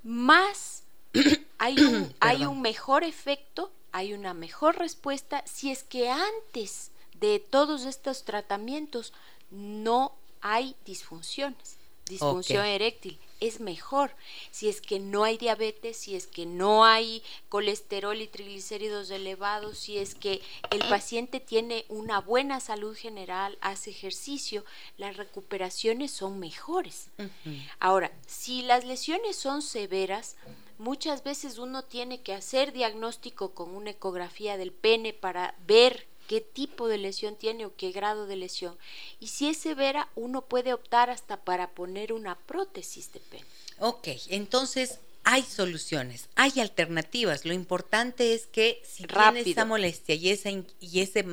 más 0.03 0.83
hay 1.57 1.79
un, 1.79 2.13
hay 2.19 2.45
un 2.45 2.61
mejor 2.61 3.03
efecto, 3.03 3.71
hay 3.91 4.13
una 4.13 4.33
mejor 4.33 4.77
respuesta 4.77 5.43
si 5.45 5.71
es 5.71 5.83
que 5.83 6.09
antes 6.09 6.91
de 7.19 7.39
todos 7.39 7.85
estos 7.85 8.23
tratamientos 8.23 9.13
no 9.51 10.13
hay 10.41 10.75
disfunciones, 10.85 11.77
disfunción 12.07 12.65
eréctil. 12.65 13.19
es 13.39 13.61
mejor. 13.61 14.11
Si 14.51 14.67
es 14.67 14.81
que 14.81 14.99
no 14.99 15.23
hay 15.23 15.37
diabetes, 15.37 15.95
si 15.95 16.15
es 16.15 16.27
que 16.27 16.45
no 16.45 16.83
hay 16.83 17.23
colesterol 17.47 18.19
y 18.21 18.27
triglicéridos 18.27 19.09
elevados, 19.11 19.79
si 19.79 19.97
es 19.97 20.13
que 20.15 20.41
el 20.71 20.79
paciente 20.89 21.39
tiene 21.39 21.85
una 21.87 22.19
buena 22.19 22.59
salud 22.59 22.95
general, 22.97 23.57
hace 23.61 23.91
ejercicio, 23.91 24.65
las 24.97 25.15
recuperaciones 25.15 26.11
son 26.11 26.39
mejores. 26.39 27.07
Ahora, 27.79 28.11
si 28.27 28.61
las 28.61 28.83
lesiones 28.83 29.37
son 29.37 29.61
severas, 29.61 30.35
muchas 30.79 31.23
veces 31.23 31.59
uno 31.59 31.83
tiene 31.83 32.21
que 32.21 32.33
hacer 32.33 32.73
diagnóstico 32.73 33.53
con 33.53 33.75
una 33.75 33.91
ecografía 33.91 34.57
del 34.57 34.71
pene 34.71 35.13
para 35.13 35.53
ver 35.67 36.07
qué 36.27 36.41
tipo 36.41 36.87
de 36.87 36.97
lesión 36.97 37.35
tiene 37.35 37.65
o 37.65 37.75
qué 37.75 37.91
grado 37.91 38.25
de 38.25 38.35
lesión. 38.35 38.77
Y 39.19 39.27
si 39.27 39.49
es 39.49 39.57
severa, 39.57 40.09
uno 40.15 40.41
puede 40.41 40.73
optar 40.73 41.09
hasta 41.09 41.37
para 41.37 41.71
poner 41.71 42.13
una 42.13 42.35
prótesis 42.35 43.11
de 43.13 43.19
pene. 43.19 43.45
Ok, 43.79 44.07
entonces 44.29 44.99
hay 45.23 45.43
soluciones, 45.43 46.29
hay 46.35 46.59
alternativas. 46.59 47.45
Lo 47.45 47.53
importante 47.53 48.33
es 48.33 48.47
que 48.47 48.81
si 48.87 49.05
Rápido. 49.05 49.45
esa 49.45 49.65
molestia 49.65 50.15
y, 50.15 50.29
esa, 50.29 50.49
y 50.49 50.99
ese... 51.01 51.25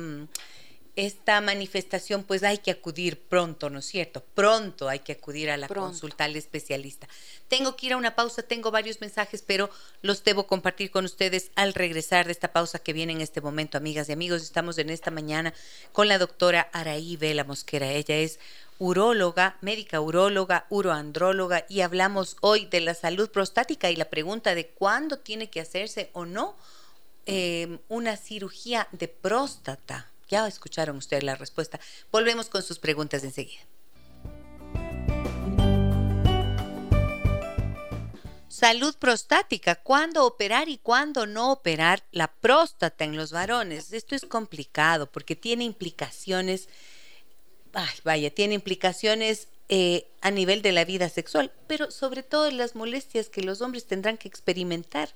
Esta 0.97 1.41
manifestación, 1.41 2.23
pues 2.23 2.41
hay 2.41 2.57
que 2.57 2.71
acudir 2.71 3.21
pronto, 3.21 3.69
¿no 3.69 3.77
es 3.77 3.85
cierto? 3.85 4.23
Pronto 4.33 4.89
hay 4.89 4.97
que 4.97 5.11
acudir 5.11 5.51
a 5.51 5.55
la 5.55 5.67
consulta 5.67 6.23
al 6.23 6.35
especialista. 6.35 7.07
Tengo 7.47 7.75
que 7.75 7.85
ir 7.85 7.93
a 7.93 7.97
una 7.97 8.15
pausa, 8.15 8.41
tengo 8.41 8.71
varios 8.71 8.99
mensajes, 8.99 9.43
pero 9.45 9.69
los 10.01 10.23
debo 10.23 10.47
compartir 10.47 10.89
con 10.89 11.05
ustedes 11.05 11.51
al 11.53 11.75
regresar 11.75 12.25
de 12.25 12.31
esta 12.31 12.51
pausa 12.51 12.79
que 12.79 12.93
viene 12.93 13.13
en 13.13 13.21
este 13.21 13.41
momento, 13.41 13.77
amigas 13.77 14.09
y 14.09 14.13
amigos. 14.13 14.41
Estamos 14.41 14.79
en 14.79 14.89
esta 14.89 15.11
mañana 15.11 15.53
con 15.91 16.07
la 16.07 16.17
doctora 16.17 16.67
Araí 16.73 17.15
Vela 17.15 17.43
Mosquera. 17.43 17.91
Ella 17.91 18.15
es 18.15 18.39
uróloga, 18.79 19.57
médica 19.61 20.01
uróloga, 20.01 20.65
uroandróloga 20.71 21.67
y 21.69 21.81
hablamos 21.81 22.37
hoy 22.41 22.65
de 22.65 22.81
la 22.81 22.95
salud 22.95 23.29
prostática 23.29 23.91
y 23.91 23.95
la 23.97 24.09
pregunta 24.09 24.55
de 24.55 24.69
cuándo 24.69 25.19
tiene 25.19 25.51
que 25.51 25.61
hacerse 25.61 26.09
o 26.13 26.25
no 26.25 26.55
eh, 27.27 27.77
una 27.87 28.17
cirugía 28.17 28.87
de 28.93 29.07
próstata. 29.07 30.11
Ya 30.27 30.47
escucharon 30.47 30.97
ustedes 30.97 31.23
la 31.23 31.35
respuesta. 31.35 31.79
Volvemos 32.11 32.49
con 32.49 32.63
sus 32.63 32.79
preguntas 32.79 33.23
enseguida. 33.23 33.61
Salud 38.57 38.95
prostática, 38.95 39.75
¿cuándo 39.75 40.25
operar 40.25 40.67
y 40.67 40.79
cuándo 40.79 41.27
no 41.27 41.51
operar 41.51 42.03
la 42.11 42.27
próstata 42.27 43.05
en 43.05 43.15
los 43.15 43.31
varones? 43.31 43.93
Esto 43.93 44.15
es 44.15 44.25
complicado 44.25 45.11
porque 45.11 45.35
tiene 45.35 45.63
implicaciones, 45.63 46.67
ay, 47.73 47.95
vaya, 48.03 48.33
tiene 48.33 48.55
implicaciones 48.55 49.47
eh, 49.69 50.07
a 50.21 50.31
nivel 50.31 50.63
de 50.63 50.71
la 50.71 50.85
vida 50.85 51.07
sexual, 51.07 51.51
pero 51.67 51.91
sobre 51.91 52.23
todo 52.23 52.49
las 52.49 52.73
molestias 52.73 53.29
que 53.29 53.43
los 53.43 53.61
hombres 53.61 53.85
tendrán 53.85 54.17
que 54.17 54.27
experimentar 54.27 55.13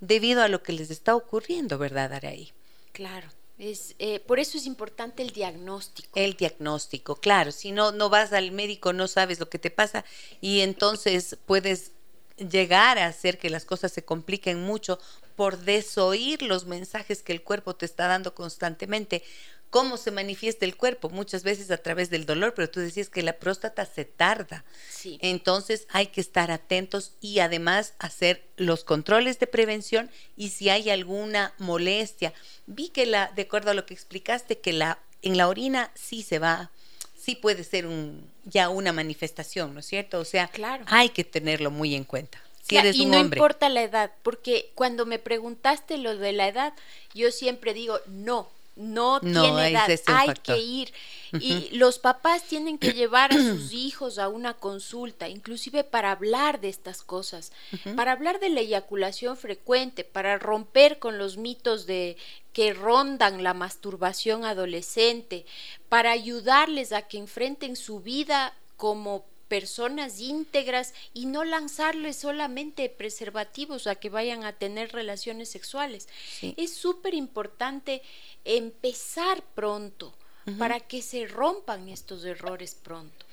debido 0.00 0.42
a 0.42 0.48
lo 0.48 0.62
que 0.62 0.72
les 0.72 0.90
está 0.90 1.14
ocurriendo, 1.14 1.76
¿verdad, 1.76 2.14
Araí? 2.14 2.52
Claro. 2.92 3.28
Es, 3.58 3.96
eh, 3.98 4.20
por 4.20 4.38
eso 4.38 4.56
es 4.56 4.66
importante 4.66 5.22
el 5.22 5.30
diagnóstico. 5.30 6.10
El 6.14 6.34
diagnóstico, 6.34 7.16
claro. 7.16 7.50
Si 7.50 7.72
no, 7.72 7.90
no 7.90 8.08
vas 8.08 8.32
al 8.32 8.52
médico, 8.52 8.92
no 8.92 9.08
sabes 9.08 9.40
lo 9.40 9.48
que 9.48 9.58
te 9.58 9.70
pasa 9.70 10.04
y 10.40 10.60
entonces 10.60 11.36
puedes 11.44 11.92
llegar 12.36 12.98
a 12.98 13.06
hacer 13.06 13.38
que 13.38 13.50
las 13.50 13.64
cosas 13.64 13.90
se 13.90 14.04
compliquen 14.04 14.62
mucho 14.62 15.00
por 15.34 15.58
desoír 15.58 16.42
los 16.42 16.66
mensajes 16.66 17.22
que 17.22 17.32
el 17.32 17.42
cuerpo 17.42 17.74
te 17.74 17.86
está 17.86 18.06
dando 18.06 18.34
constantemente 18.34 19.22
cómo 19.70 19.96
se 19.96 20.10
manifiesta 20.10 20.64
el 20.64 20.76
cuerpo, 20.76 21.10
muchas 21.10 21.42
veces 21.42 21.70
a 21.70 21.78
través 21.78 22.10
del 22.10 22.26
dolor, 22.26 22.54
pero 22.54 22.70
tú 22.70 22.80
decías 22.80 23.10
que 23.10 23.22
la 23.22 23.38
próstata 23.38 23.84
se 23.84 24.04
tarda. 24.04 24.64
Sí. 24.88 25.18
Entonces 25.20 25.86
hay 25.90 26.06
que 26.06 26.20
estar 26.20 26.50
atentos 26.50 27.12
y 27.20 27.40
además 27.40 27.94
hacer 27.98 28.48
los 28.56 28.84
controles 28.84 29.38
de 29.38 29.46
prevención 29.46 30.10
y 30.36 30.50
si 30.50 30.70
hay 30.70 30.90
alguna 30.90 31.54
molestia. 31.58 32.32
Vi 32.66 32.88
que 32.88 33.06
la, 33.06 33.30
de 33.34 33.42
acuerdo 33.42 33.70
a 33.70 33.74
lo 33.74 33.86
que 33.86 33.94
explicaste, 33.94 34.58
que 34.58 34.72
la 34.72 34.98
en 35.22 35.36
la 35.36 35.48
orina 35.48 35.90
sí 35.94 36.22
se 36.22 36.38
va, 36.38 36.70
sí 37.16 37.34
puede 37.34 37.64
ser 37.64 37.86
un 37.86 38.30
ya 38.44 38.68
una 38.68 38.92
manifestación, 38.92 39.74
¿no 39.74 39.80
es 39.80 39.86
cierto? 39.86 40.20
O 40.20 40.24
sea, 40.24 40.48
claro. 40.48 40.84
hay 40.88 41.10
que 41.10 41.24
tenerlo 41.24 41.70
muy 41.70 41.94
en 41.94 42.04
cuenta. 42.04 42.42
Si 42.62 42.76
eres 42.76 42.96
y 42.96 43.04
un 43.04 43.12
no 43.12 43.20
hombre. 43.20 43.38
importa 43.38 43.68
la 43.68 43.82
edad, 43.82 44.12
porque 44.22 44.72
cuando 44.74 45.06
me 45.06 45.18
preguntaste 45.18 45.98
lo 45.98 46.16
de 46.16 46.32
la 46.32 46.48
edad, 46.48 46.74
yo 47.14 47.30
siempre 47.30 47.72
digo, 47.74 47.98
no, 48.06 48.50
no, 48.78 49.20
tiene 49.20 49.70
edad, 49.70 49.90
hay 50.06 50.34
que 50.42 50.58
ir. 50.58 50.92
Y 51.32 51.68
los 51.76 51.98
papás 51.98 52.44
tienen 52.44 52.78
que 52.78 52.92
llevar 52.92 53.32
a 53.32 53.36
sus 53.36 53.72
hijos 53.72 54.18
a 54.18 54.28
una 54.28 54.54
consulta, 54.54 55.28
inclusive 55.28 55.84
para 55.84 56.12
hablar 56.12 56.60
de 56.60 56.68
estas 56.68 57.02
cosas, 57.02 57.52
para 57.96 58.12
hablar 58.12 58.40
de 58.40 58.48
la 58.48 58.60
eyaculación 58.60 59.36
frecuente, 59.36 60.04
para 60.04 60.38
romper 60.38 60.98
con 60.98 61.18
los 61.18 61.36
mitos 61.36 61.86
de 61.86 62.16
que 62.52 62.72
rondan 62.72 63.42
la 63.42 63.52
masturbación 63.52 64.44
adolescente, 64.44 65.44
para 65.88 66.12
ayudarles 66.12 66.92
a 66.92 67.02
que 67.02 67.18
enfrenten 67.18 67.76
su 67.76 68.00
vida 68.00 68.54
como 68.76 69.24
personas 69.48 70.20
íntegras 70.20 70.94
y 71.14 71.26
no 71.26 71.44
lanzarles 71.44 72.16
solamente 72.16 72.88
preservativos 72.88 73.86
a 73.86 73.96
que 73.96 74.10
vayan 74.10 74.44
a 74.44 74.52
tener 74.52 74.92
relaciones 74.92 75.48
sexuales. 75.48 76.08
Es 76.56 76.74
súper 76.74 77.14
importante 77.14 78.02
empezar 78.44 79.42
pronto 79.54 80.14
para 80.58 80.80
que 80.80 81.02
se 81.02 81.26
rompan 81.26 81.88
estos 81.88 82.24
errores 82.24 82.74
pronto. 82.74 83.26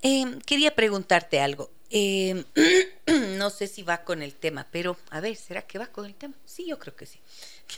Em, 0.00 0.40
quería 0.40 0.74
preguntarte 0.74 1.40
algo. 1.40 1.70
Em, 1.90 2.44
no 3.36 3.50
sé 3.50 3.66
si 3.66 3.82
va 3.82 4.02
con 4.04 4.22
el 4.22 4.34
tema, 4.34 4.66
pero 4.70 4.96
a 5.10 5.20
ver, 5.20 5.36
¿será 5.36 5.62
que 5.62 5.78
va 5.78 5.86
con 5.86 6.06
el 6.06 6.14
tema? 6.14 6.34
Sí, 6.44 6.66
yo 6.66 6.78
creo 6.78 6.96
que 6.96 7.06
sí. 7.06 7.20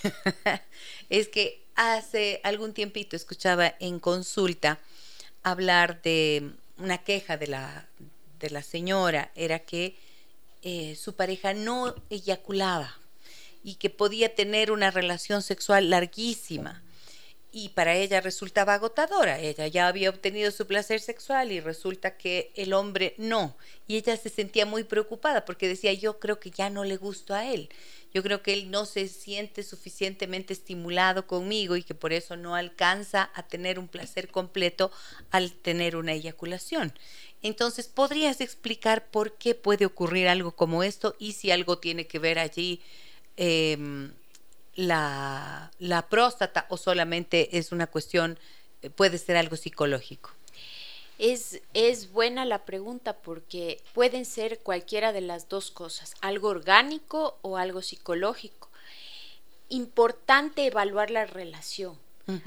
es 1.10 1.28
que 1.28 1.64
hace 1.74 2.40
algún 2.44 2.72
tiempito 2.72 3.16
escuchaba 3.16 3.74
en 3.80 3.98
consulta 3.98 4.78
hablar 5.42 6.00
de 6.02 6.52
una 6.78 6.98
queja 6.98 7.36
de 7.36 7.48
la, 7.48 7.88
de 8.38 8.50
la 8.50 8.62
señora, 8.62 9.30
era 9.34 9.60
que 9.60 9.96
eh, 10.62 10.96
su 10.96 11.14
pareja 11.14 11.54
no 11.54 11.94
eyaculaba 12.10 12.96
y 13.62 13.74
que 13.76 13.90
podía 13.90 14.34
tener 14.34 14.70
una 14.70 14.90
relación 14.90 15.42
sexual 15.42 15.90
larguísima. 15.90 16.83
Y 17.56 17.68
para 17.68 17.94
ella 17.94 18.20
resultaba 18.20 18.74
agotadora. 18.74 19.38
Ella 19.38 19.68
ya 19.68 19.86
había 19.86 20.10
obtenido 20.10 20.50
su 20.50 20.66
placer 20.66 21.00
sexual 21.00 21.52
y 21.52 21.60
resulta 21.60 22.16
que 22.16 22.50
el 22.56 22.72
hombre 22.72 23.14
no. 23.16 23.56
Y 23.86 23.96
ella 23.96 24.16
se 24.16 24.28
sentía 24.28 24.66
muy 24.66 24.82
preocupada 24.82 25.44
porque 25.44 25.68
decía, 25.68 25.92
yo 25.92 26.18
creo 26.18 26.40
que 26.40 26.50
ya 26.50 26.68
no 26.68 26.82
le 26.82 26.96
gusto 26.96 27.32
a 27.32 27.48
él. 27.48 27.68
Yo 28.12 28.24
creo 28.24 28.42
que 28.42 28.52
él 28.52 28.72
no 28.72 28.86
se 28.86 29.06
siente 29.06 29.62
suficientemente 29.62 30.52
estimulado 30.52 31.28
conmigo 31.28 31.76
y 31.76 31.84
que 31.84 31.94
por 31.94 32.12
eso 32.12 32.36
no 32.36 32.56
alcanza 32.56 33.30
a 33.34 33.46
tener 33.46 33.78
un 33.78 33.86
placer 33.86 34.28
completo 34.28 34.90
al 35.30 35.52
tener 35.52 35.94
una 35.94 36.12
eyaculación. 36.12 36.92
Entonces, 37.40 37.86
¿podrías 37.86 38.40
explicar 38.40 39.06
por 39.12 39.38
qué 39.38 39.54
puede 39.54 39.86
ocurrir 39.86 40.26
algo 40.26 40.56
como 40.56 40.82
esto 40.82 41.14
y 41.20 41.32
si 41.32 41.52
algo 41.52 41.78
tiene 41.78 42.08
que 42.08 42.18
ver 42.18 42.40
allí 42.40 42.82
Em, 43.36 44.12
la, 44.74 45.70
la 45.78 46.08
próstata 46.08 46.66
o 46.68 46.76
solamente 46.76 47.58
es 47.58 47.72
una 47.72 47.86
cuestión, 47.86 48.38
eh, 48.82 48.90
puede 48.90 49.18
ser 49.18 49.36
algo 49.36 49.56
psicológico? 49.56 50.30
Es, 51.18 51.60
es, 51.74 52.10
buena 52.10 52.44
la 52.44 52.64
pregunta 52.64 53.12
porque 53.14 53.80
pueden 53.92 54.24
ser 54.24 54.58
cualquiera 54.58 55.12
de 55.12 55.20
las 55.20 55.48
dos 55.48 55.70
cosas, 55.70 56.14
algo 56.20 56.48
orgánico 56.48 57.38
o 57.42 57.56
algo 57.56 57.82
psicológico. 57.82 58.68
Importante 59.68 60.66
evaluar 60.66 61.10
la 61.10 61.24
relación, 61.24 61.96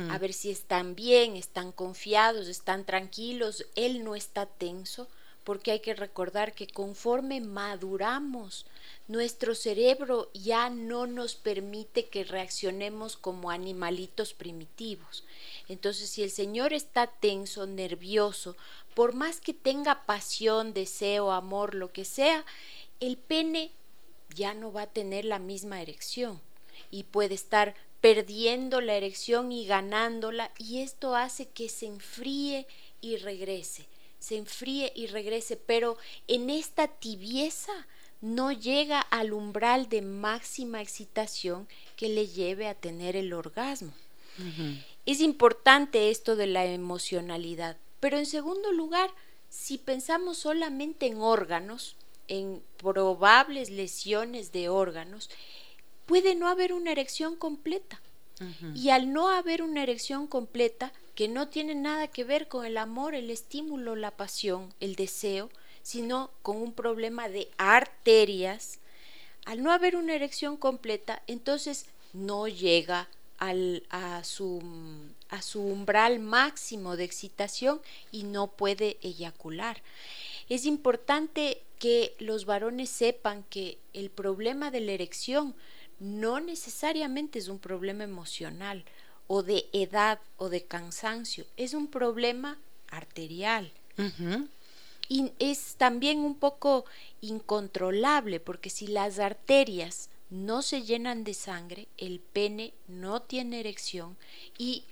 a 0.10 0.18
ver 0.18 0.34
si 0.34 0.50
están 0.50 0.96
bien, 0.96 1.36
están 1.36 1.72
confiados, 1.72 2.48
están 2.48 2.84
tranquilos, 2.84 3.66
él 3.76 4.04
no 4.04 4.16
está 4.16 4.48
tenso, 4.48 5.08
porque 5.48 5.72
hay 5.72 5.80
que 5.80 5.94
recordar 5.94 6.54
que 6.54 6.68
conforme 6.68 7.40
maduramos, 7.40 8.66
nuestro 9.08 9.56
cerebro 9.56 10.30
ya 10.34 10.70
no 10.70 11.08
nos 11.08 11.36
permite 11.36 12.08
que 12.08 12.26
reaccionemos 12.26 13.16
como 13.16 13.50
animalitos 13.50 14.34
primitivos. 14.34 15.24
Entonces, 15.70 16.10
si 16.10 16.22
el 16.22 16.32
Señor 16.32 16.74
está 16.74 17.08
tenso, 17.08 17.66
nervioso, 17.66 18.58
por 18.94 19.14
más 19.14 19.40
que 19.40 19.54
tenga 19.54 20.06
pasión, 20.06 20.74
deseo, 20.74 21.32
amor, 21.32 21.76
lo 21.76 21.94
que 21.94 22.04
sea, 22.04 22.44
el 23.00 23.16
pene 23.16 23.72
ya 24.36 24.54
no 24.54 24.74
va 24.74 24.82
a 24.82 24.92
tener 24.92 25.24
la 25.24 25.40
misma 25.40 25.82
erección 25.82 26.42
y 26.92 27.04
puede 27.04 27.36
estar 27.36 27.74
perdiendo 28.02 28.82
la 28.82 28.96
erección 28.96 29.54
y 29.54 29.66
ganándola 29.66 30.52
y 30.58 30.82
esto 30.82 31.16
hace 31.16 31.48
que 31.48 31.70
se 31.70 31.86
enfríe 31.86 32.68
y 33.00 33.16
regrese, 33.16 33.88
se 34.28 34.36
enfríe 34.36 34.92
y 34.94 35.08
regrese, 35.08 35.56
pero 35.56 35.98
en 36.28 36.50
esta 36.50 36.90
tibieza 36.90 37.72
no 38.20 38.52
llega 38.52 39.00
al 39.00 39.32
umbral 39.32 39.88
de 39.88 40.02
máxima 40.02 40.82
excitación 40.82 41.66
que 41.96 42.10
le 42.10 42.28
lleve 42.28 42.68
a 42.68 42.74
tener 42.74 43.16
el 43.16 43.32
orgasmo. 43.32 43.94
Es 45.06 45.22
importante 45.22 46.10
esto 46.10 46.36
de 46.36 46.48
la 46.48 46.66
emocionalidad, 46.66 47.78
pero 48.02 48.18
en 48.18 48.26
segundo 48.26 48.74
lugar, 48.74 49.10
si 49.50 49.78
pensamos 49.78 50.40
solamente 50.40 51.08
en 51.08 51.22
órganos, 51.22 51.96
en 52.28 52.62
probables 52.76 53.70
lesiones 53.70 54.52
de 54.52 54.68
órganos, 54.68 55.30
puede 56.06 56.36
no 56.36 56.50
haber 56.50 56.74
una 56.74 56.92
erección 56.92 57.38
completa. 57.38 58.02
Y 58.76 58.90
al 58.90 59.14
no 59.14 59.30
haber 59.30 59.64
una 59.64 59.82
erección 59.82 60.28
completa, 60.28 60.92
que 61.18 61.28
no 61.28 61.48
tiene 61.48 61.74
nada 61.74 62.10
que 62.10 62.24
ver 62.24 62.48
con 62.48 62.64
el 62.64 62.78
amor, 62.78 63.16
el 63.16 63.32
estímulo, 63.32 63.96
la 63.96 64.12
pasión, 64.12 64.72
el 64.80 64.96
deseo, 64.96 65.50
sino 65.82 66.30
con 66.44 66.58
un 66.58 66.74
problema 66.74 67.28
de 67.28 67.50
arterias, 67.58 68.78
al 69.44 69.64
no 69.64 69.72
haber 69.72 69.96
una 69.96 70.14
erección 70.14 70.58
completa, 70.58 71.24
entonces 71.26 71.88
no 72.14 72.48
llega 72.48 73.10
al, 73.40 73.82
a, 73.90 74.24
su, 74.24 74.62
a 75.30 75.42
su 75.42 75.64
umbral 75.64 76.20
máximo 76.20 76.96
de 76.96 77.06
excitación 77.06 77.82
y 78.12 78.22
no 78.22 78.52
puede 78.52 78.98
eyacular. 79.02 79.82
Es 80.50 80.68
importante 80.68 81.64
que 81.80 82.16
los 82.20 82.46
varones 82.46 82.92
sepan 82.92 83.44
que 83.50 83.80
el 83.94 84.12
problema 84.12 84.70
de 84.70 84.82
la 84.82 84.92
erección 84.92 85.56
no 86.00 86.40
necesariamente 86.42 87.40
es 87.40 87.48
un 87.48 87.58
problema 87.58 88.04
emocional 88.04 88.86
o 89.28 89.44
de 89.44 89.68
edad 89.74 90.20
o 90.38 90.50
de 90.50 90.64
cansancio, 90.64 91.46
es 91.58 91.74
un 91.74 91.88
problema 91.88 92.58
arterial. 92.90 93.72
Y 95.10 95.32
es 95.40 95.76
también 95.78 96.20
un 96.20 96.36
poco 96.36 96.86
incontrolable 97.22 98.40
porque 98.40 98.70
si 98.70 98.88
las 98.88 99.20
arterias 99.20 100.10
no 100.30 100.62
se 100.62 100.84
llenan 100.84 101.24
de 101.24 101.34
sangre, 101.34 101.88
el 101.98 102.20
pene 102.20 102.74
no 102.88 103.22
tiene 103.22 103.60
erección 103.60 104.18
y 104.58 104.84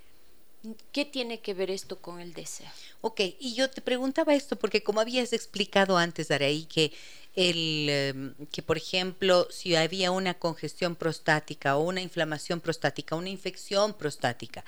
¿qué 0.91 1.05
tiene 1.05 1.39
que 1.39 1.53
ver 1.53 1.69
esto 1.69 1.99
con 1.99 2.19
el 2.19 2.33
deseo? 2.33 2.69
Ok, 3.01 3.21
y 3.39 3.53
yo 3.53 3.69
te 3.69 3.81
preguntaba 3.81 4.33
esto 4.33 4.55
porque 4.55 4.81
como 4.81 5.01
habías 5.01 5.33
explicado 5.33 5.97
antes, 5.97 6.31
Araí, 6.31 6.65
que 6.65 6.91
el 7.35 7.89
em, 7.89 8.33
que 8.51 8.61
por 8.61 8.77
ejemplo 8.77 9.47
si 9.51 9.75
había 9.75 10.11
una 10.11 10.35
congestión 10.35 10.95
prostática 10.95 11.77
o 11.77 11.81
una 11.81 12.01
inflamación 12.01 12.61
prostática, 12.61 13.15
una 13.15 13.29
infección 13.29 13.93
prostática, 13.93 14.63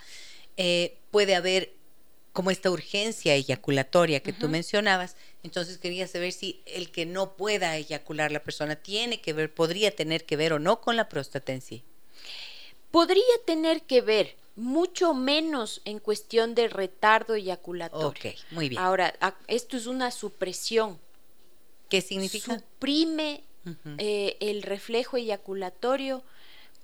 eh, 0.58 0.98
puede 1.12 1.36
haber 1.36 1.74
como 2.38 2.52
esta 2.52 2.70
urgencia 2.70 3.34
eyaculatoria 3.34 4.20
que 4.20 4.32
tú 4.32 4.48
mencionabas. 4.48 5.16
Entonces 5.42 5.80
quería 5.80 6.06
saber 6.06 6.32
si 6.32 6.62
el 6.68 6.92
que 6.92 7.08
no 7.08 7.36
pueda 7.36 7.76
eyacular 7.76 8.32
la 8.32 8.44
persona 8.44 8.76
tiene 8.76 9.22
que 9.22 9.34
ver, 9.34 9.52
podría 9.52 9.90
tener 9.96 10.24
que 10.24 10.36
ver 10.36 10.54
o 10.54 10.60
no 10.60 10.80
con 10.80 10.96
la 10.96 11.10
próstata 11.10 11.52
en 11.52 11.62
sí. 11.62 11.84
Podría 12.92 13.24
tener 13.48 13.82
que 13.82 14.02
ver, 14.02 14.36
mucho 14.56 15.16
menos 15.16 15.82
en 15.84 15.98
cuestión 15.98 16.54
de 16.54 16.68
retardo 16.68 17.34
eyaculatorio. 17.34 18.08
Ok, 18.10 18.40
muy 18.52 18.70
bien. 18.70 18.82
Ahora, 18.82 19.16
esto 19.48 19.76
es 19.76 19.88
una 19.88 20.12
supresión. 20.12 21.00
¿Qué 21.90 22.02
significa? 22.02 22.56
Suprime 22.60 23.44
eh, 23.98 24.38
el 24.40 24.64
reflejo 24.64 25.18
eyaculatorio 25.18 26.24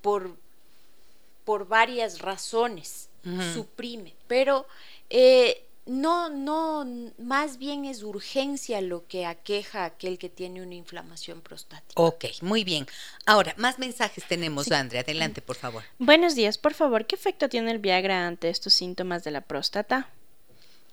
por, 0.01 0.37
por 1.45 1.67
varias 1.67 2.19
razones. 2.19 3.09
Suprime. 3.53 4.13
Pero 4.27 4.67
eh, 5.09 5.63
no, 5.85 6.29
no, 6.29 6.85
más 7.17 7.57
bien 7.57 7.85
es 7.85 8.03
urgencia 8.03 8.81
lo 8.81 9.05
que 9.07 9.25
aqueja 9.25 9.83
a 9.83 9.85
aquel 9.85 10.17
que 10.17 10.29
tiene 10.29 10.61
una 10.61 10.75
inflamación 10.75 11.41
prostática. 11.41 12.01
Ok, 12.01 12.25
muy 12.41 12.63
bien. 12.63 12.87
Ahora, 13.25 13.53
más 13.57 13.79
mensajes 13.79 14.25
tenemos, 14.27 14.71
Andrea. 14.71 15.01
Adelante, 15.01 15.41
por 15.41 15.55
favor. 15.57 15.83
Buenos 15.99 16.35
días, 16.35 16.57
por 16.57 16.73
favor. 16.73 17.05
¿Qué 17.05 17.15
efecto 17.15 17.49
tiene 17.49 17.71
el 17.71 17.79
Viagra 17.79 18.27
ante 18.27 18.49
estos 18.49 18.73
síntomas 18.73 19.23
de 19.23 19.31
la 19.31 19.41
próstata? 19.41 20.09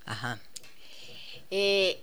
Ajá. 0.07 0.41
Eh, 1.51 2.03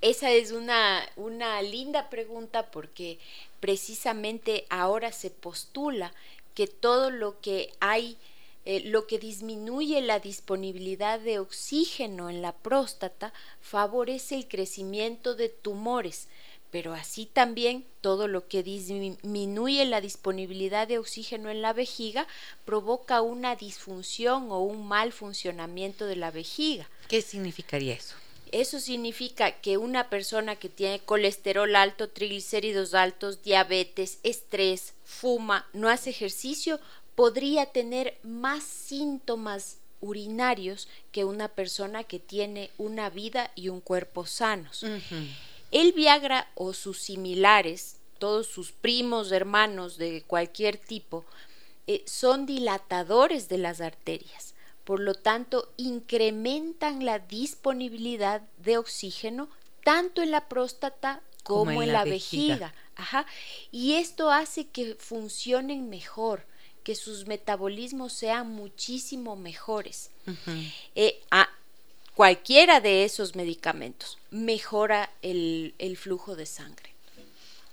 esa 0.00 0.30
es 0.30 0.52
una, 0.52 1.08
una 1.16 1.60
linda 1.62 2.08
pregunta 2.10 2.70
porque 2.70 3.18
precisamente 3.60 4.66
ahora 4.70 5.12
se 5.12 5.30
postula 5.30 6.12
que 6.54 6.66
todo 6.66 7.10
lo 7.10 7.40
que 7.40 7.72
hay 7.80 8.18
eh, 8.64 8.80
lo 8.84 9.06
que 9.06 9.18
disminuye 9.18 10.02
la 10.02 10.20
disponibilidad 10.20 11.18
de 11.20 11.38
oxígeno 11.38 12.28
en 12.28 12.42
la 12.42 12.52
próstata 12.52 13.32
favorece 13.62 14.34
el 14.34 14.46
crecimiento 14.46 15.34
de 15.34 15.48
tumores, 15.48 16.28
pero 16.70 16.92
así 16.92 17.24
también 17.24 17.86
todo 18.02 18.28
lo 18.28 18.46
que 18.46 18.62
disminuye 18.62 19.86
la 19.86 20.02
disponibilidad 20.02 20.86
de 20.86 20.98
oxígeno 20.98 21.48
en 21.48 21.62
la 21.62 21.72
vejiga 21.72 22.26
provoca 22.66 23.22
una 23.22 23.56
disfunción 23.56 24.50
o 24.50 24.60
un 24.60 24.86
mal 24.86 25.12
funcionamiento 25.12 26.04
de 26.04 26.16
la 26.16 26.30
vejiga. 26.30 26.90
¿Qué 27.08 27.22
significaría 27.22 27.94
eso? 27.94 28.16
Eso 28.52 28.80
significa 28.80 29.52
que 29.60 29.76
una 29.76 30.10
persona 30.10 30.56
que 30.56 30.68
tiene 30.68 31.00
colesterol 31.00 31.74
alto, 31.76 32.08
triglicéridos 32.08 32.94
altos, 32.94 33.42
diabetes, 33.42 34.18
estrés, 34.22 34.94
fuma, 35.04 35.66
no 35.72 35.88
hace 35.88 36.10
ejercicio, 36.10 36.80
podría 37.14 37.66
tener 37.66 38.18
más 38.22 38.62
síntomas 38.62 39.78
urinarios 40.00 40.88
que 41.10 41.24
una 41.24 41.48
persona 41.48 42.04
que 42.04 42.18
tiene 42.18 42.70
una 42.78 43.10
vida 43.10 43.50
y 43.54 43.68
un 43.68 43.80
cuerpo 43.80 44.26
sanos. 44.26 44.84
El 45.70 45.92
Viagra 45.92 46.48
o 46.54 46.72
sus 46.72 46.98
similares, 46.98 47.96
todos 48.18 48.46
sus 48.46 48.72
primos, 48.72 49.32
hermanos 49.32 49.98
de 49.98 50.22
cualquier 50.26 50.78
tipo, 50.78 51.24
eh, 51.86 52.02
son 52.06 52.46
dilatadores 52.46 53.48
de 53.48 53.58
las 53.58 53.80
arterias. 53.80 54.54
Por 54.88 55.00
lo 55.00 55.12
tanto, 55.12 55.70
incrementan 55.76 57.04
la 57.04 57.18
disponibilidad 57.18 58.40
de 58.56 58.78
oxígeno 58.78 59.50
tanto 59.84 60.22
en 60.22 60.30
la 60.30 60.48
próstata 60.48 61.20
como, 61.42 61.82
en, 61.82 61.92
la, 61.92 62.04
vejiga. 62.04 62.72
Y 63.70 63.96
esto 63.96 64.30
hace 64.30 64.68
que 64.68 64.94
funcionen 64.94 65.90
mejor 65.90 66.46
que 66.84 66.94
sus 66.94 67.26
metabolismos 67.26 68.14
sean 68.14 68.50
muchísimo 68.50 69.36
mejores. 69.36 70.10
Eh, 70.94 71.20
cualquiera 72.14 72.80
de 72.80 73.04
esos 73.04 73.36
medicamentos 73.36 74.16
mejora 74.30 75.10
el, 75.20 75.98
flujo 76.00 76.34
de 76.34 76.46
sangre. 76.46 76.94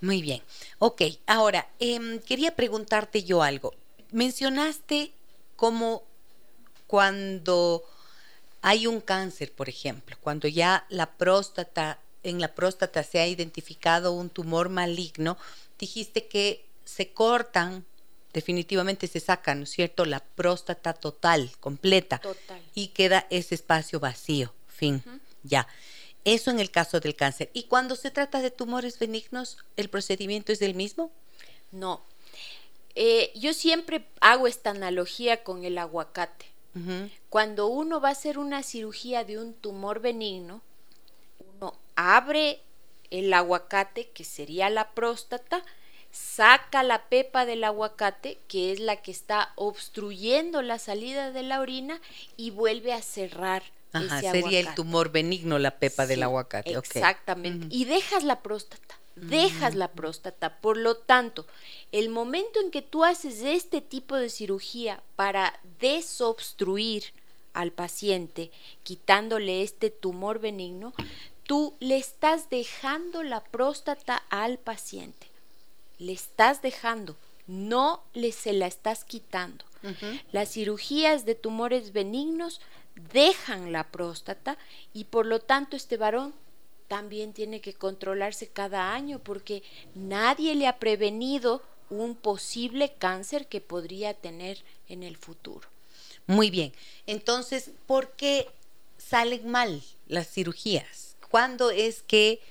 Muy 0.01 0.21
bien. 0.21 0.41
Ok, 0.79 1.01
ahora, 1.27 1.69
em, 1.79 2.19
quería 2.19 2.57
preguntarte 2.57 3.23
yo 3.23 3.41
algo. 3.41 3.73
Mencionaste 4.11 5.13
cómo 5.55 6.03
cuando 6.87 7.83
hay 8.61 8.87
un 8.87 9.01
cáncer, 9.01 9.51
por 9.51 9.69
ejemplo, 9.69 10.17
cuando 10.21 10.47
ya 10.47 10.85
la 10.89 11.11
próstata, 11.17 11.99
en 12.23 12.39
la 12.41 12.53
próstata 12.55 13.03
se 13.03 13.19
ha 13.19 13.27
identificado 13.27 14.11
un 14.11 14.29
tumor 14.29 14.69
maligno, 14.69 15.37
dijiste 15.77 16.27
que 16.27 16.65
se 16.83 17.11
cortan 17.11 17.85
definitivamente 18.35 19.07
se 19.07 19.21
saca, 19.21 19.55
¿no 19.55 19.63
es 19.63 19.69
cierto?, 19.69 20.03
la 20.03 20.19
próstata 20.19 20.93
total, 20.93 21.51
completa, 21.61 22.19
y 22.73 22.89
queda 22.89 23.25
ese 23.29 23.55
espacio 23.55 24.01
vacío, 24.01 24.53
fin, 24.67 25.01
ya. 25.43 25.67
Eso 26.25 26.51
en 26.51 26.59
el 26.59 26.69
caso 26.69 26.99
del 26.99 27.15
cáncer. 27.15 27.49
¿Y 27.53 27.63
cuando 27.63 27.95
se 27.95 28.11
trata 28.11 28.41
de 28.41 28.51
tumores 28.51 28.99
benignos, 28.99 29.57
el 29.77 29.89
procedimiento 29.89 30.51
es 30.51 30.61
el 30.61 30.75
mismo? 30.75 31.11
No. 31.71 32.03
Eh, 32.93 33.31
yo 33.35 33.53
siempre 33.53 34.05
hago 34.19 34.47
esta 34.47 34.71
analogía 34.71 35.43
con 35.43 35.63
el 35.63 35.77
aguacate. 35.77 36.45
Cuando 37.29 37.67
uno 37.67 38.01
va 38.01 38.09
a 38.09 38.11
hacer 38.11 38.37
una 38.37 38.61
cirugía 38.61 39.23
de 39.23 39.39
un 39.39 39.53
tumor 39.53 40.01
benigno, 40.01 40.61
uno 41.55 41.73
abre 41.95 42.59
el 43.11 43.33
aguacate, 43.33 44.09
que 44.09 44.25
sería 44.25 44.69
la 44.69 44.91
próstata, 44.91 45.63
saca 46.11 46.83
la 46.83 47.03
pepa 47.03 47.45
del 47.45 47.63
aguacate, 47.63 48.39
que 48.47 48.71
es 48.71 48.79
la 48.79 48.97
que 48.97 49.11
está 49.11 49.53
obstruyendo 49.55 50.61
la 50.61 50.79
salida 50.79 51.31
de 51.31 51.43
la 51.43 51.61
orina, 51.61 52.01
y 52.35 52.51
vuelve 52.51 52.91
a 52.91 53.01
cerrar. 53.01 53.63
Ajá, 53.93 54.19
sería 54.19 54.59
el 54.59 54.75
tumor 54.75 55.11
benigno 55.11 55.57
la 55.59 55.71
pepa 55.71 56.05
del 56.05 56.23
aguacate. 56.23 56.73
Exactamente. 56.73 57.67
Y 57.69 57.85
dejas 57.85 58.23
la 58.25 58.41
próstata, 58.41 58.99
dejas 59.15 59.75
la 59.75 59.91
próstata. 59.91 60.57
Por 60.59 60.77
lo 60.77 60.97
tanto, 60.97 61.45
el 61.91 62.09
momento 62.09 62.59
en 62.59 62.71
que 62.71 62.81
tú 62.81 63.03
haces 63.03 63.41
este 63.41 63.81
tipo 63.81 64.15
de 64.15 64.29
cirugía 64.29 65.01
para 65.15 65.59
desobstruir 65.79 67.03
al 67.53 67.71
paciente, 67.71 68.51
quitándole 68.83 69.61
este 69.63 69.89
tumor 69.89 70.39
benigno, 70.39 70.93
tú 71.43 71.75
le 71.79 71.97
estás 71.97 72.49
dejando 72.49 73.23
la 73.23 73.43
próstata 73.43 74.23
al 74.29 74.57
paciente 74.57 75.27
le 75.99 76.13
estás 76.13 76.61
dejando, 76.61 77.15
no 77.47 78.03
le 78.13 78.31
se 78.31 78.53
la 78.53 78.67
estás 78.67 79.03
quitando. 79.03 79.65
Las 80.31 80.49
cirugías 80.49 81.25
de 81.25 81.35
tumores 81.35 81.93
benignos 81.93 82.59
dejan 83.13 83.71
la 83.71 83.83
próstata 83.83 84.57
y 84.93 85.03
por 85.03 85.27
lo 85.27 85.39
tanto 85.39 85.75
este 85.75 85.95
varón 85.95 86.33
también 86.87 87.33
tiene 87.33 87.61
que 87.61 87.73
controlarse 87.73 88.47
cada 88.47 88.93
año 88.93 89.19
porque 89.19 89.63
nadie 89.93 90.55
le 90.55 90.67
ha 90.67 90.77
prevenido 90.77 91.61
un 91.89 92.15
posible 92.15 92.93
cáncer 92.97 93.47
que 93.47 93.61
podría 93.61 94.13
tener 94.13 94.63
en 94.89 95.03
el 95.03 95.17
futuro. 95.17 95.67
Muy 96.27 96.49
bien, 96.49 96.73
entonces, 97.05 97.71
¿por 97.85 98.11
qué 98.11 98.47
salen 98.97 99.49
mal 99.49 99.83
las 100.07 100.27
cirugías? 100.27 101.15
¿Cuándo 101.29 101.69
es 101.69 102.01
que 102.01 102.41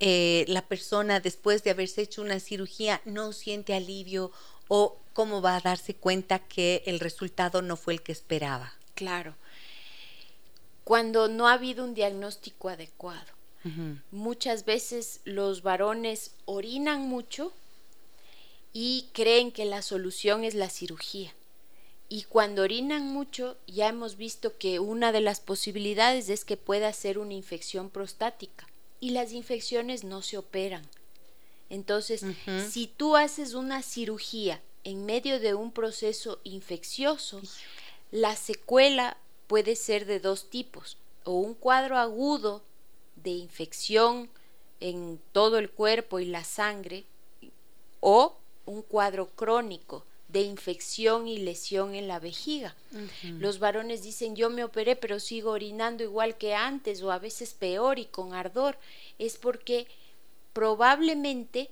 eh, 0.00 0.44
la 0.48 0.62
persona 0.66 1.20
después 1.20 1.62
de 1.64 1.70
haberse 1.70 2.02
hecho 2.02 2.20
una 2.20 2.40
cirugía 2.40 3.00
no 3.04 3.32
siente 3.32 3.74
alivio 3.74 4.32
o 4.68 4.98
cómo 5.12 5.40
va 5.40 5.56
a 5.56 5.60
darse 5.60 5.94
cuenta 5.94 6.40
que 6.40 6.82
el 6.86 7.00
resultado 7.00 7.62
no 7.62 7.76
fue 7.76 7.94
el 7.94 8.02
que 8.02 8.12
esperaba? 8.12 8.74
Claro. 8.94 9.34
Cuando 10.84 11.28
no 11.28 11.48
ha 11.48 11.54
habido 11.54 11.84
un 11.84 11.94
diagnóstico 11.94 12.68
adecuado. 12.68 13.33
Muchas 14.10 14.64
veces 14.64 15.20
los 15.24 15.62
varones 15.62 16.32
orinan 16.44 17.02
mucho 17.02 17.52
y 18.72 19.08
creen 19.12 19.52
que 19.52 19.64
la 19.64 19.80
solución 19.80 20.44
es 20.44 20.54
la 20.54 20.68
cirugía. 20.68 21.32
Y 22.08 22.24
cuando 22.24 22.62
orinan 22.62 23.06
mucho, 23.06 23.56
ya 23.66 23.88
hemos 23.88 24.16
visto 24.16 24.58
que 24.58 24.78
una 24.78 25.10
de 25.12 25.20
las 25.20 25.40
posibilidades 25.40 26.28
es 26.28 26.44
que 26.44 26.56
pueda 26.56 26.92
ser 26.92 27.18
una 27.18 27.32
infección 27.32 27.88
prostática. 27.88 28.68
Y 29.00 29.10
las 29.10 29.32
infecciones 29.32 30.04
no 30.04 30.22
se 30.22 30.36
operan. 30.36 30.86
Entonces, 31.70 32.24
si 32.70 32.86
tú 32.86 33.16
haces 33.16 33.54
una 33.54 33.82
cirugía 33.82 34.60
en 34.84 35.06
medio 35.06 35.40
de 35.40 35.54
un 35.54 35.72
proceso 35.72 36.38
infeccioso, 36.44 37.40
la 38.10 38.36
secuela 38.36 39.16
puede 39.46 39.74
ser 39.74 40.04
de 40.04 40.20
dos 40.20 40.50
tipos, 40.50 40.98
o 41.24 41.32
un 41.32 41.54
cuadro 41.54 41.98
agudo 41.98 42.62
de 43.24 43.30
infección 43.30 44.28
en 44.80 45.18
todo 45.32 45.58
el 45.58 45.70
cuerpo 45.70 46.20
y 46.20 46.26
la 46.26 46.44
sangre, 46.44 47.04
o 48.00 48.36
un 48.66 48.82
cuadro 48.82 49.30
crónico 49.30 50.04
de 50.28 50.42
infección 50.42 51.26
y 51.28 51.38
lesión 51.38 51.94
en 51.94 52.08
la 52.08 52.18
vejiga. 52.18 52.74
Los 53.38 53.60
varones 53.60 54.02
dicen, 54.02 54.36
yo 54.36 54.50
me 54.50 54.64
operé, 54.64 54.96
pero 54.96 55.20
sigo 55.20 55.52
orinando 55.52 56.02
igual 56.02 56.36
que 56.36 56.54
antes 56.54 57.02
o 57.02 57.12
a 57.12 57.18
veces 57.18 57.54
peor 57.54 57.98
y 57.98 58.06
con 58.06 58.34
ardor. 58.34 58.76
Es 59.18 59.36
porque 59.36 59.86
probablemente, 60.52 61.70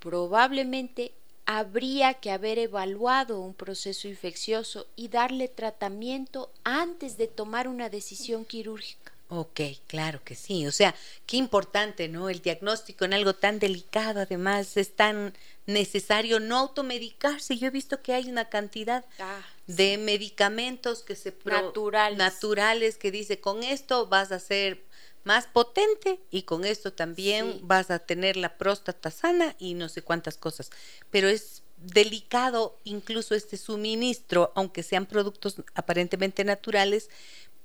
probablemente 0.00 1.12
habría 1.44 2.14
que 2.14 2.30
haber 2.30 2.58
evaluado 2.58 3.40
un 3.40 3.54
proceso 3.54 4.08
infeccioso 4.08 4.86
y 4.96 5.08
darle 5.08 5.48
tratamiento 5.48 6.50
antes 6.64 7.18
de 7.18 7.26
tomar 7.26 7.68
una 7.68 7.88
decisión 7.88 8.44
quirúrgica. 8.44 9.07
Ok, 9.30 9.60
claro 9.86 10.22
que 10.24 10.34
sí. 10.34 10.66
O 10.66 10.72
sea, 10.72 10.94
qué 11.26 11.36
importante, 11.36 12.08
¿no? 12.08 12.30
El 12.30 12.40
diagnóstico 12.40 13.04
en 13.04 13.12
algo 13.12 13.34
tan 13.34 13.58
delicado, 13.58 14.20
además, 14.20 14.78
es 14.78 14.96
tan 14.96 15.34
necesario 15.66 16.40
no 16.40 16.56
automedicarse. 16.56 17.58
Yo 17.58 17.66
he 17.66 17.70
visto 17.70 18.00
que 18.02 18.14
hay 18.14 18.30
una 18.30 18.46
cantidad 18.46 19.04
ah, 19.18 19.42
de 19.66 19.98
medicamentos 19.98 21.02
que 21.02 21.14
se 21.14 21.36
naturales. 21.44 22.16
naturales 22.16 22.96
que 22.96 23.10
dice 23.10 23.38
con 23.38 23.62
esto 23.62 24.06
vas 24.06 24.32
a 24.32 24.38
ser 24.38 24.82
más 25.24 25.46
potente 25.46 26.20
y 26.30 26.44
con 26.44 26.64
esto 26.64 26.94
también 26.94 27.60
vas 27.62 27.90
a 27.90 27.98
tener 27.98 28.38
la 28.38 28.56
próstata 28.56 29.10
sana 29.10 29.54
y 29.58 29.74
no 29.74 29.90
sé 29.90 30.00
cuántas 30.00 30.38
cosas. 30.38 30.70
Pero 31.10 31.28
es 31.28 31.62
delicado 31.76 32.78
incluso 32.84 33.34
este 33.34 33.58
suministro, 33.58 34.52
aunque 34.54 34.82
sean 34.82 35.04
productos 35.04 35.56
aparentemente 35.74 36.44
naturales, 36.44 37.10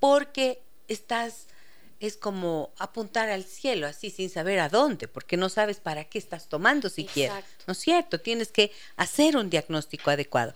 porque 0.02 0.62
estás 0.90 1.48
es 2.04 2.18
como 2.18 2.74
apuntar 2.80 3.30
al 3.30 3.46
cielo 3.46 3.88
así 3.88 4.10
sin 4.10 4.30
saber 4.30 4.60
a 4.60 4.68
dónde, 4.68 5.08
porque 5.08 5.38
no 5.38 5.48
sabes 5.48 5.80
para 5.80 6.04
qué 6.04 6.18
estás 6.18 6.50
tomando 6.50 6.90
siquiera. 6.90 7.42
¿No 7.66 7.72
es 7.72 7.78
cierto? 7.78 8.20
Tienes 8.20 8.50
que 8.50 8.74
hacer 8.98 9.38
un 9.38 9.50
diagnóstico 9.50 10.12
adecuado. 10.12 10.54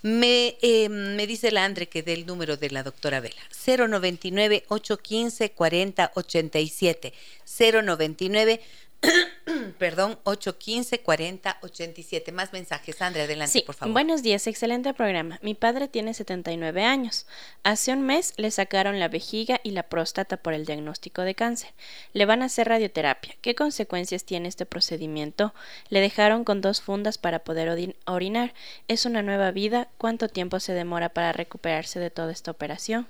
Me, 0.00 0.56
eh, 0.62 0.88
me 0.88 1.26
dice 1.26 1.50
la 1.50 1.66
Andre 1.66 1.86
que 1.90 2.02
dé 2.02 2.14
el 2.14 2.24
número 2.24 2.56
de 2.56 2.70
la 2.70 2.82
doctora 2.82 3.20
Vela. 3.20 3.36
099 3.66 4.64
815 4.68 5.50
4087. 5.50 7.12
099 7.44 8.60
Perdón, 9.78 10.18
815 10.24 11.00
40 11.00 11.58
87. 11.62 12.32
Más 12.32 12.52
mensajes. 12.52 12.96
Sandra, 12.96 13.24
adelante, 13.24 13.62
por 13.64 13.74
favor. 13.74 13.92
Buenos 13.92 14.22
días, 14.22 14.46
excelente 14.46 14.92
programa. 14.94 15.38
Mi 15.42 15.54
padre 15.54 15.88
tiene 15.88 16.14
79 16.14 16.84
años. 16.84 17.26
Hace 17.62 17.92
un 17.92 18.02
mes 18.02 18.32
le 18.36 18.50
sacaron 18.50 18.98
la 18.98 19.08
vejiga 19.08 19.60
y 19.62 19.70
la 19.70 19.84
próstata 19.84 20.36
por 20.36 20.54
el 20.54 20.66
diagnóstico 20.66 21.22
de 21.22 21.34
cáncer. 21.34 21.70
Le 22.12 22.26
van 22.26 22.42
a 22.42 22.46
hacer 22.46 22.68
radioterapia. 22.68 23.36
¿Qué 23.40 23.54
consecuencias 23.54 24.24
tiene 24.24 24.48
este 24.48 24.66
procedimiento? 24.66 25.54
Le 25.88 26.00
dejaron 26.00 26.44
con 26.44 26.60
dos 26.60 26.80
fundas 26.80 27.18
para 27.18 27.40
poder 27.40 27.94
orinar. 28.06 28.54
¿Es 28.88 29.06
una 29.06 29.22
nueva 29.22 29.50
vida? 29.50 29.88
¿Cuánto 29.98 30.28
tiempo 30.28 30.60
se 30.60 30.72
demora 30.72 31.10
para 31.10 31.32
recuperarse 31.32 32.00
de 32.00 32.10
toda 32.10 32.32
esta 32.32 32.50
operación? 32.50 33.06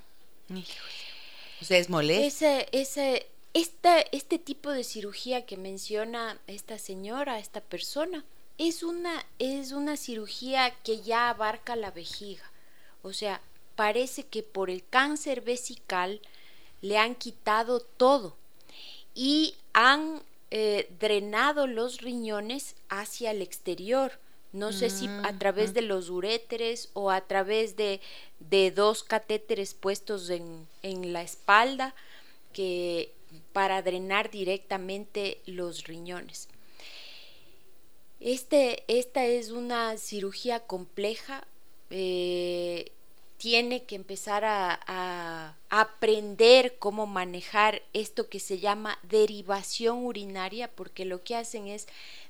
O 1.61 1.65
sea, 1.65 1.77
es 1.77 1.89
molesto. 1.89 2.25
Ese, 2.25 2.67
ese 2.71 3.27
este 3.53 4.39
tipo 4.39 4.71
de 4.71 4.83
cirugía 4.83 5.45
que 5.45 5.57
menciona 5.57 6.39
esta 6.47 6.77
señora, 6.77 7.39
esta 7.39 7.61
persona, 7.61 8.23
es 8.57 8.83
una, 8.83 9.25
es 9.39 9.71
una 9.71 9.97
cirugía 9.97 10.73
que 10.83 11.01
ya 11.01 11.29
abarca 11.29 11.75
la 11.75 11.91
vejiga. 11.91 12.51
O 13.03 13.13
sea, 13.13 13.41
parece 13.75 14.23
que 14.23 14.43
por 14.43 14.69
el 14.69 14.83
cáncer 14.87 15.41
vesical 15.41 16.21
le 16.81 16.97
han 16.97 17.15
quitado 17.15 17.79
todo 17.79 18.35
y 19.13 19.55
han 19.73 20.21
eh, 20.51 20.89
drenado 20.99 21.67
los 21.67 22.01
riñones 22.01 22.75
hacia 22.89 23.31
el 23.31 23.41
exterior. 23.41 24.19
No 24.53 24.71
sé 24.71 24.89
si 24.89 25.07
a 25.07 25.33
mm, 25.33 25.39
través 25.39 25.73
de 25.73 25.81
los 25.81 26.09
uréteres 26.09 26.89
o 26.93 27.11
a 27.11 27.21
través 27.21 27.75
de, 27.75 28.01
de 28.39 28.71
dos 28.71 29.03
catéteres 29.03 29.73
puestos 29.73 30.29
en, 30.29 30.67
en 30.81 31.13
la 31.13 31.21
espalda 31.21 31.93
que 32.53 33.11
para 33.53 33.81
drenar 33.81 34.31
directamente 34.31 35.41
los 35.45 35.83
riñones. 35.85 36.49
Este, 38.19 38.83
esta 38.87 39.25
es 39.25 39.51
una 39.51 39.97
cirugía 39.97 40.61
compleja, 40.61 41.45
eh, 41.89 42.91
tiene 43.37 43.83
que 43.83 43.95
empezar 43.95 44.43
a, 44.45 45.55
aprender 45.69 46.77
cómo 46.79 47.07
manejar 47.07 47.81
esto 47.91 48.29
que 48.29 48.39
se 48.39 48.57
llama 48.57 48.97
derivación 49.03 50.05
urinaria, 50.05 50.69
porque 50.69 51.03
lo 51.03 51.23
que 51.23 51.35
hacen 51.35 51.67
es 51.67 51.87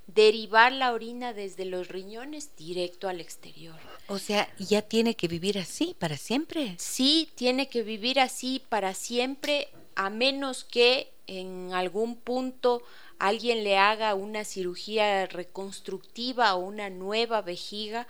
derivar 0.08 0.72
la 0.72 0.91
orina 0.91 1.34
desde 1.34 1.66
los 1.66 1.88
riñones 1.88 2.56
directo 2.58 3.08
al 3.08 3.22
exterior. 3.22 3.76
O 4.08 4.18
sea, 4.18 4.52
¿ya 4.58 4.82
tiene 4.82 5.16
que 5.16 5.28
vivir 5.28 5.60
así 5.60 5.95
para 6.00 6.18
siempre? 6.18 6.74
Sí, 6.80 7.30
tiene 7.36 7.70
que 7.70 7.84
vivir 7.84 8.20
así 8.20 8.62
para 8.70 8.95
siempre 8.95 9.70
a 9.98 10.12
menos 10.12 10.64
que 10.64 11.12
en 11.26 11.74
algún 11.74 12.16
punto 12.16 12.84
alguien 13.18 13.64
le 13.64 13.78
haga 13.78 14.14
una 14.14 14.45
cirugía 14.45 15.26
reconstructiva 15.26 16.54
o 16.54 16.60
una 16.60 16.91
nueva 16.91 17.41
vejiga 17.41 18.08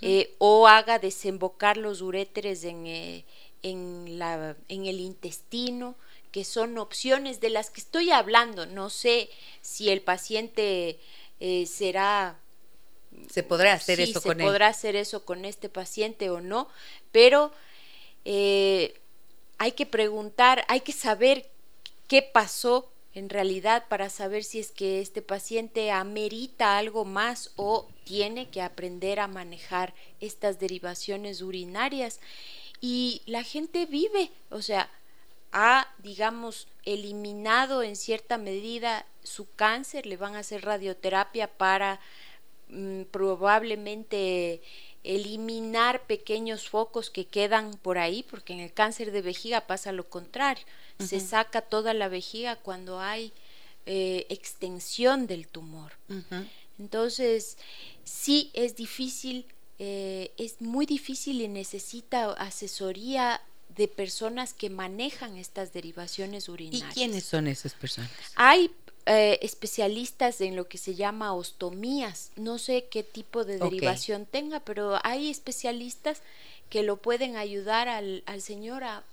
eh, 0.00 0.34
o 0.38 0.66
haga 0.66 0.98
desembocar 0.98 1.76
los 1.76 2.00
uréteres 2.00 2.64
en, 2.64 2.86
eh, 2.86 3.26
en, 3.62 4.18
la, 4.18 4.56
en 4.68 4.86
el 4.86 4.98
intestino, 4.98 5.94
que 6.32 6.42
son 6.44 6.78
opciones 6.78 7.38
de 7.40 7.50
las 7.50 7.68
que 7.68 7.82
estoy 7.82 8.10
hablando. 8.10 8.64
No 8.64 8.88
sé 8.88 9.28
si 9.60 9.90
el 9.90 10.00
paciente 10.00 10.98
eh, 11.38 11.66
será... 11.66 12.40
Se 13.30 13.42
podrá 13.42 13.74
hacer 13.74 14.00
eso 14.00 14.22
con 14.22 14.40
él. 14.40 14.46
Se 14.46 14.50
podrá 14.50 14.68
hacer 14.68 14.96
eso 14.96 15.26
con 15.26 15.44
este 15.44 15.68
paciente 15.68 16.30
o 16.30 16.40
no, 16.40 16.68
pero 17.12 17.52
hay 19.58 19.72
que 19.72 19.86
preguntar, 19.86 20.64
hay 20.68 20.80
que 20.80 20.92
saber 20.92 21.50
qué 22.08 22.22
pasó 22.22 22.90
en 23.14 23.30
realidad 23.30 23.84
para 23.88 24.10
saber 24.10 24.44
si 24.44 24.58
es 24.58 24.70
que 24.70 25.00
este 25.00 25.22
paciente 25.22 25.90
amerita 25.90 26.76
algo 26.76 27.06
más 27.06 27.52
o 27.56 27.88
tiene 28.04 28.50
que 28.50 28.60
aprender 28.60 29.20
a 29.20 29.26
manejar 29.26 29.94
estas 30.20 30.58
derivaciones 30.58 31.40
urinarias. 31.40 32.20
Y 32.80 33.22
la 33.24 33.42
gente 33.42 33.86
vive, 33.86 34.30
o 34.50 34.60
sea, 34.60 34.90
ha, 35.50 35.88
digamos, 36.02 36.68
eliminado 36.84 37.82
en 37.82 37.96
cierta 37.96 38.36
medida 38.36 39.06
su 39.22 39.50
cáncer, 39.54 40.04
le 40.04 40.18
van 40.18 40.34
a 40.34 40.40
hacer 40.40 40.62
radioterapia 40.62 41.48
para 41.48 41.98
mm, 42.68 43.04
probablemente 43.04 44.60
eliminar 45.06 46.02
pequeños 46.06 46.68
focos 46.68 47.10
que 47.10 47.26
quedan 47.26 47.76
por 47.78 47.98
ahí, 47.98 48.24
porque 48.24 48.52
en 48.52 48.60
el 48.60 48.72
cáncer 48.72 49.12
de 49.12 49.22
vejiga 49.22 49.66
pasa 49.66 49.92
lo 49.92 50.08
contrario, 50.08 50.64
se 50.98 51.20
saca 51.20 51.60
toda 51.60 51.94
la 51.94 52.08
vejiga 52.08 52.56
cuando 52.56 53.00
hay 53.00 53.32
eh, 53.84 54.26
extensión 54.30 55.26
del 55.26 55.46
tumor. 55.46 55.92
Entonces, 56.78 57.56
sí 58.04 58.50
es 58.54 58.76
difícil, 58.76 59.46
eh, 59.78 60.32
es 60.38 60.60
muy 60.60 60.86
difícil 60.86 61.40
y 61.40 61.48
necesita 61.48 62.32
asesoría 62.32 63.40
de 63.76 63.88
personas 63.88 64.54
que 64.54 64.70
manejan 64.70 65.36
estas 65.36 65.72
derivaciones 65.72 66.48
urinarias. 66.48 66.90
¿Y 66.90 66.94
quiénes 66.94 67.24
son 67.24 67.46
esas 67.46 67.74
personas? 67.74 68.10
Hay 68.34 68.70
eh, 69.06 69.38
especialistas 69.42 70.40
en 70.40 70.56
lo 70.56 70.68
que 70.68 70.78
se 70.78 70.94
llama 70.94 71.32
ostomías. 71.32 72.32
No 72.36 72.58
sé 72.58 72.86
qué 72.90 73.02
tipo 73.02 73.44
de 73.44 73.58
derivación 73.58 74.26
tenga, 74.26 74.60
pero 74.60 74.98
hay 75.04 75.30
especialistas 75.30 76.22
que 76.70 76.82
lo 76.82 76.96
pueden 76.96 77.36
ayudar 77.36 77.88
al, 77.88 78.24
al 78.26 78.42
señor 78.42 78.82
a, 78.82 79.04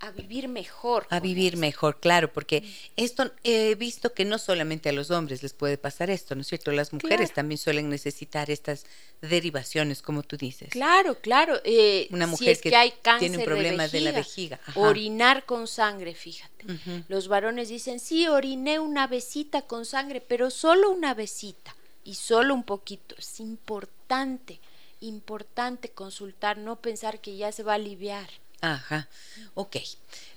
a, 0.00 0.10
vivir 0.10 0.48
mejor. 0.48 1.06
A 1.10 1.20
vivir 1.20 1.56
mejor, 1.56 2.00
claro, 2.00 2.32
porque 2.32 2.64
esto 2.96 3.30
he 3.44 3.74
visto 3.76 4.12
que 4.12 4.24
no 4.24 4.38
solamente 4.38 4.88
a 4.88 4.92
los 4.92 5.10
hombres 5.10 5.42
les 5.42 5.52
puede 5.52 5.78
pasar 5.78 6.10
esto, 6.10 6.34
¿no 6.34 6.40
es 6.40 6.48
cierto? 6.48 6.72
Las 6.72 6.92
mujeres 6.92 7.32
también 7.32 7.58
suelen 7.58 7.88
necesitar 7.88 8.50
estas 8.50 8.86
derivaciones, 9.20 10.02
como 10.02 10.24
tú 10.24 10.36
dices. 10.36 10.70
Claro, 10.70 11.16
claro. 11.20 11.60
Eh, 11.64 12.08
Una 12.10 12.26
mujer 12.26 12.58
que, 12.60 12.74
hay 12.74 12.92
tiene 13.20 13.38
un 13.38 13.44
problema 13.44 13.86
de, 13.86 14.00
la 14.00 14.12
vejiga. 14.12 14.58
Orinar 14.74 15.44
con 15.44 15.68
sangre, 15.68 16.14
fíjate. 16.14 16.64
Los 17.08 17.28
varones 17.28 17.68
dicen, 17.68 18.00
sí, 18.00 18.26
oriné 18.26 18.80
una 18.80 19.06
besita 19.06 19.62
con 19.62 19.84
sangre, 19.84 20.20
pero 20.20 20.50
solo 20.50 20.90
una 20.90 21.14
besita 21.14 21.76
y 22.04 22.14
solo 22.14 22.54
un 22.54 22.64
poquito. 22.64 23.14
Es 23.16 23.38
importante, 23.38 24.58
importante 25.00 25.90
consultar, 25.90 26.58
no 26.58 26.76
pensar 26.80 27.20
que 27.20 27.36
ya 27.36 27.52
se 27.52 27.62
va 27.62 27.72
a 27.72 27.76
aliviar. 27.76 28.28
Ajá, 28.62 29.08
ok. 29.54 29.76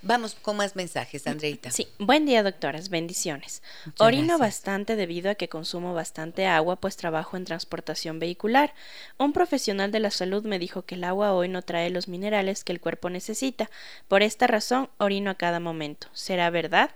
Vamos 0.02 0.36
con 0.36 0.58
más 0.58 0.76
mensajes, 0.76 1.28
Andreita. 1.28 1.70
Sí, 1.70 1.88
buen 2.00 2.26
día, 2.26 2.42
doctoras, 2.42 2.90
bendiciones. 2.90 3.62
Orino 4.00 4.40
bastante 4.40 4.96
debido 4.96 5.30
a 5.30 5.36
que 5.36 5.48
consumo 5.48 5.94
bastante 5.94 6.48
agua, 6.48 6.76
pues 6.76 6.98
trabajo 6.98 7.38
en 7.38 7.46
transportación 7.46 8.18
vehicular. 8.18 8.74
Un 9.20 9.32
profesional 9.32 9.92
de 9.92 10.00
la 10.00 10.10
salud 10.10 10.44
me 10.44 10.58
dijo 10.58 10.82
que 10.82 10.96
el 10.96 11.04
agua 11.04 11.34
hoy 11.34 11.50
no 11.50 11.62
trae 11.62 11.92
los 11.92 12.08
minerales 12.08 12.64
que 12.64 12.74
el 12.74 12.82
cuerpo 12.82 13.12
necesita. 13.12 13.70
Por 14.08 14.24
esta 14.24 14.48
razón, 14.48 14.90
orino 14.98 15.30
a 15.30 15.36
cada 15.36 15.60
momento. 15.60 16.08
¿Será 16.14 16.50
verdad? 16.50 16.90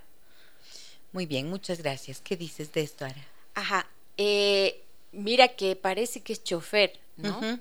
Muy 1.12 1.26
bien, 1.26 1.48
muchas 1.48 1.80
gracias. 1.80 2.20
¿Qué 2.20 2.36
dices 2.36 2.72
de 2.72 2.82
esto, 2.82 3.04
Ara? 3.04 3.24
Ajá, 3.54 3.86
eh, 4.16 4.82
mira 5.12 5.48
que 5.48 5.76
parece 5.76 6.22
que 6.22 6.32
es 6.32 6.42
chofer 6.44 6.98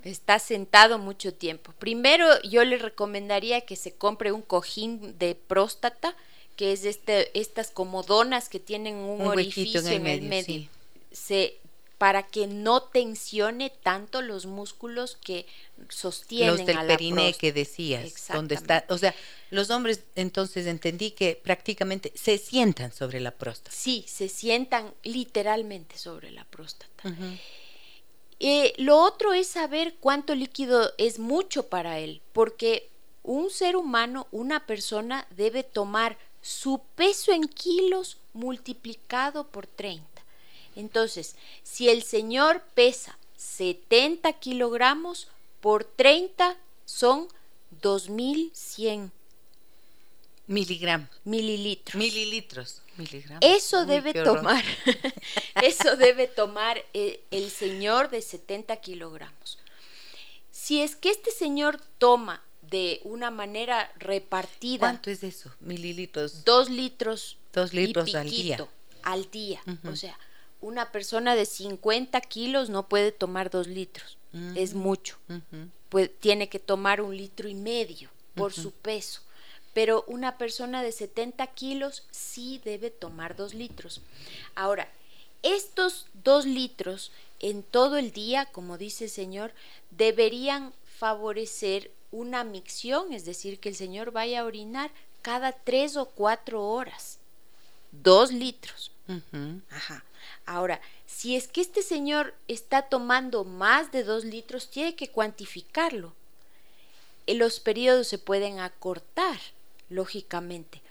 Está 0.03 0.39
sentado 0.39 0.97
mucho 0.99 1.33
tiempo. 1.33 1.73
Primero, 1.79 2.41
yo 2.43 2.63
le 2.63 2.77
recomendaría 2.77 3.61
que 3.61 3.75
se 3.75 3.93
compre 3.93 4.31
un 4.31 4.41
cojín 4.41 5.17
de 5.17 5.35
próstata, 5.35 6.15
que 6.55 6.71
es 6.71 6.85
este, 6.85 7.37
estas 7.39 7.71
comodonas 7.71 8.49
que 8.49 8.59
tienen 8.59 8.95
un, 8.95 9.21
orificio 9.21 9.85
en 9.87 10.07
el 10.07 10.21
medio. 10.23 10.67
Se, 11.11 11.57
para 11.99 12.23
que 12.23 12.47
no 12.47 12.81
tensione 12.81 13.69
tanto 13.69 14.21
los 14.21 14.45
músculos 14.45 15.17
que 15.17 15.45
sostienen 15.89 16.55
los 16.55 16.65
del 16.65 16.77
a 16.77 16.87
periné 16.87 17.33
que 17.33 17.51
decías, 17.51 18.29
donde 18.33 18.55
está, 18.55 18.85
o 18.87 18.97
sea, 18.97 19.13
los 19.51 19.69
hombres 19.69 20.05
entonces 20.15 20.65
entendí 20.65 21.11
que 21.11 21.39
prácticamente 21.43 22.13
se 22.15 22.37
sientan 22.37 22.93
sobre 22.93 23.19
la 23.19 23.31
próstata. 23.31 23.75
Sí, 23.75 24.05
se 24.07 24.29
sientan 24.29 24.93
literalmente 25.03 25.97
sobre 25.97 26.31
la 26.31 26.45
próstata. 26.45 27.13
Eh, 28.39 28.73
lo 28.77 28.97
otro 29.03 29.33
es 29.33 29.47
saber 29.47 29.95
cuánto 29.99 30.33
líquido 30.35 30.93
es 30.97 31.19
mucho 31.19 31.67
para 31.67 31.99
él, 31.99 32.21
porque 32.31 32.89
un 33.23 33.49
ser 33.49 33.75
humano, 33.75 34.27
una 34.31 34.65
persona, 34.65 35.27
debe 35.31 35.63
tomar 35.63 36.17
su 36.41 36.81
peso 36.95 37.33
en 37.33 37.43
kilos 37.43 38.19
multiplicado 38.31 39.47
por 39.47 39.67
30. 39.67 40.18
Entonces, 40.79 41.35
si 41.63 41.89
el 41.89 42.03
señor 42.03 42.63
pesa 42.73 43.17
70 43.37 44.33
kilogramos 44.33 45.27
por 45.61 45.83
30 45.83 46.57
son 46.85 47.27
2100 47.81 49.11
miligramos. 50.49 51.09
Mililitros. 51.23 51.95
Mililitros. 51.95 52.81
Eso 53.41 53.85
debe 53.85 54.13
tomar, 54.13 54.63
eso 55.63 55.95
debe 55.95 56.27
tomar 56.27 56.83
el, 56.91 57.49
señor 57.49 58.09
de 58.09 58.21
70 58.21 58.75
kilogramos. 58.77 59.57
Si 60.51 60.81
es 60.81 60.97
que 60.97 61.09
este 61.09 61.31
señor 61.31 61.79
toma 61.97 62.43
de 62.61 62.99
una 63.05 63.31
manera 63.31 63.89
repartida. 63.97 64.79
¿Cuánto 64.79 65.09
es 65.09 65.23
eso? 65.23 65.49
Mililitros. 65.61 66.43
Dos 66.43 66.69
litros. 66.69 67.37
Dos 67.53 67.73
litros 67.73 68.13
al 68.15 68.29
día. 68.29 68.67
Al 69.03 69.31
día. 69.31 69.61
O 69.85 69.95
sea, 69.95 70.19
una 70.61 70.91
persona 70.91 71.35
de 71.35 71.45
50 71.45 72.19
kilos 72.21 72.69
no 72.69 72.87
puede 72.87 73.11
tomar 73.11 73.49
dos 73.49 73.67
litros. 73.67 74.17
Es 74.55 74.73
mucho. 74.73 75.17
tiene 76.19 76.49
que 76.49 76.59
tomar 76.59 77.01
un 77.01 77.17
litro 77.17 77.49
y 77.49 77.55
medio 77.55 78.09
por 78.35 78.53
su 78.53 78.71
peso 78.71 79.21
pero 79.73 80.03
una 80.07 80.37
persona 80.37 80.83
de 80.83 80.91
70 80.91 81.45
kilos 81.47 82.03
sí 82.11 82.59
debe 82.63 82.89
tomar 82.89 83.35
dos 83.35 83.53
litros. 83.53 84.01
Ahora, 84.55 84.89
estos 85.43 86.07
dos 86.23 86.45
litros 86.45 87.11
en 87.39 87.63
todo 87.63 87.97
el 87.97 88.11
día, 88.11 88.45
como 88.47 88.77
dice 88.77 89.05
el 89.05 89.09
Señor, 89.09 89.53
deberían 89.91 90.73
favorecer 90.97 91.91
una 92.11 92.43
micción, 92.43 93.13
es 93.13 93.23
decir, 93.25 93.59
que 93.59 93.69
el 93.69 93.75
Señor 93.75 94.11
vaya 94.11 94.41
a 94.41 94.45
orinar 94.45 94.91
cada 95.21 95.51
tres 95.51 95.95
o 95.95 96.05
cuatro 96.05 96.65
horas. 96.67 97.19
Dos 97.91 98.31
litros. 98.31 98.91
Ajá. 99.69 100.03
Ahora, 100.45 100.81
si 101.05 101.35
es 101.35 101.47
que 101.47 101.61
este 101.61 101.81
señor 101.81 102.33
está 102.47 102.83
tomando 102.83 103.43
más 103.43 103.91
de 103.91 104.03
dos 104.03 104.23
litros, 104.23 104.69
tiene 104.69 104.95
que 104.95 105.09
cuantificarlo. 105.09 106.13
Los 107.27 107.59
periodos 107.59 108.07
se 108.07 108.17
pueden 108.17 108.59
acortar 108.59 109.37
lógicamente. 109.89 110.81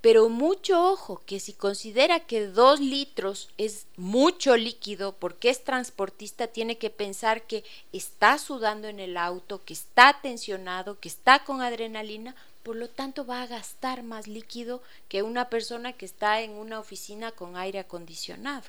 Pero 0.00 0.28
mucho 0.28 0.92
ojo, 0.92 1.22
que 1.26 1.40
si 1.40 1.52
considera 1.52 2.20
que 2.20 2.46
dos 2.46 2.78
litros 2.78 3.48
es 3.58 3.86
mucho 3.96 4.56
líquido, 4.56 5.12
porque 5.12 5.50
es 5.50 5.64
transportista, 5.64 6.46
tiene 6.46 6.78
que 6.78 6.88
pensar 6.90 7.42
que 7.42 7.64
está 7.92 8.38
sudando 8.38 8.86
en 8.86 9.00
el 9.00 9.16
auto, 9.16 9.64
que 9.64 9.72
está 9.72 10.20
tensionado, 10.22 11.00
que 11.00 11.08
está 11.08 11.44
con 11.44 11.62
adrenalina, 11.62 12.36
por 12.68 12.76
lo 12.76 12.90
tanto 12.90 13.24
va 13.24 13.40
a 13.40 13.46
gastar 13.46 14.02
más 14.02 14.26
líquido 14.26 14.82
que 15.08 15.22
una 15.22 15.48
persona 15.48 15.94
que 15.94 16.04
está 16.04 16.42
en 16.42 16.50
una 16.50 16.78
oficina 16.78 17.32
con 17.32 17.56
aire 17.56 17.78
acondicionado. 17.78 18.64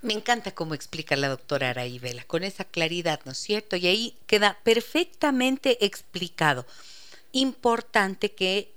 Me 0.00 0.14
encanta 0.14 0.54
cómo 0.54 0.72
explica 0.72 1.14
la 1.14 1.28
doctora 1.28 1.68
Araíbela, 1.68 2.24
con 2.24 2.42
esa 2.42 2.64
claridad, 2.64 3.20
¿no 3.26 3.32
es 3.32 3.38
cierto? 3.38 3.76
Y 3.76 3.86
ahí 3.86 4.16
queda 4.26 4.58
perfectamente 4.64 5.84
explicado. 5.84 6.64
Importante 7.32 8.32
que 8.32 8.72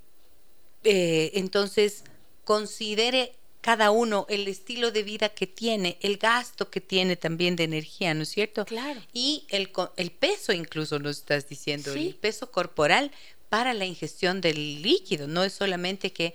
eh, 0.84 1.32
entonces 1.36 2.04
considere 2.44 3.34
cada 3.62 3.92
uno 3.92 4.26
el 4.28 4.50
estilo 4.50 4.92
de 4.92 5.04
vida 5.04 5.30
que 5.30 5.48
tiene, 5.48 5.98
el 6.02 6.18
gasto 6.18 6.70
que 6.70 6.82
tiene 6.82 7.16
también 7.16 7.56
de 7.56 7.64
energía, 7.64 8.14
¿no 8.14 8.24
es 8.24 8.30
cierto? 8.30 8.66
Claro. 8.66 9.00
Y 9.14 9.46
el, 9.48 9.72
el 9.96 10.12
peso 10.12 10.52
incluso 10.52 11.00
nos 11.00 11.20
estás 11.20 11.48
diciendo, 11.48 11.94
el 11.94 12.16
peso 12.16 12.52
corporal 12.52 13.12
para 13.52 13.74
la 13.74 13.84
ingestión 13.84 14.40
del 14.40 14.82
líquido. 14.82 15.28
No 15.28 15.44
es 15.44 15.52
solamente 15.52 16.14
que 16.14 16.34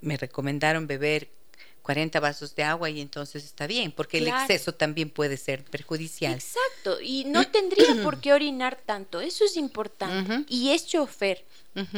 me 0.00 0.16
recomendaron 0.16 0.86
beber 0.86 1.28
40 1.82 2.18
vasos 2.20 2.54
de 2.54 2.62
agua 2.62 2.88
y 2.88 3.02
entonces 3.02 3.44
está 3.44 3.66
bien, 3.66 3.92
porque 3.92 4.16
el 4.16 4.28
exceso 4.28 4.72
también 4.72 5.10
puede 5.10 5.36
ser 5.36 5.62
perjudicial. 5.62 6.32
Exacto, 6.32 7.02
y 7.02 7.24
no 7.24 7.46
tendría 7.48 8.02
por 8.02 8.22
qué 8.22 8.32
orinar 8.32 8.78
tanto, 8.86 9.20
eso 9.20 9.44
es 9.44 9.58
importante. 9.58 10.46
Y 10.48 10.70
es 10.70 10.86
chofer, 10.86 11.44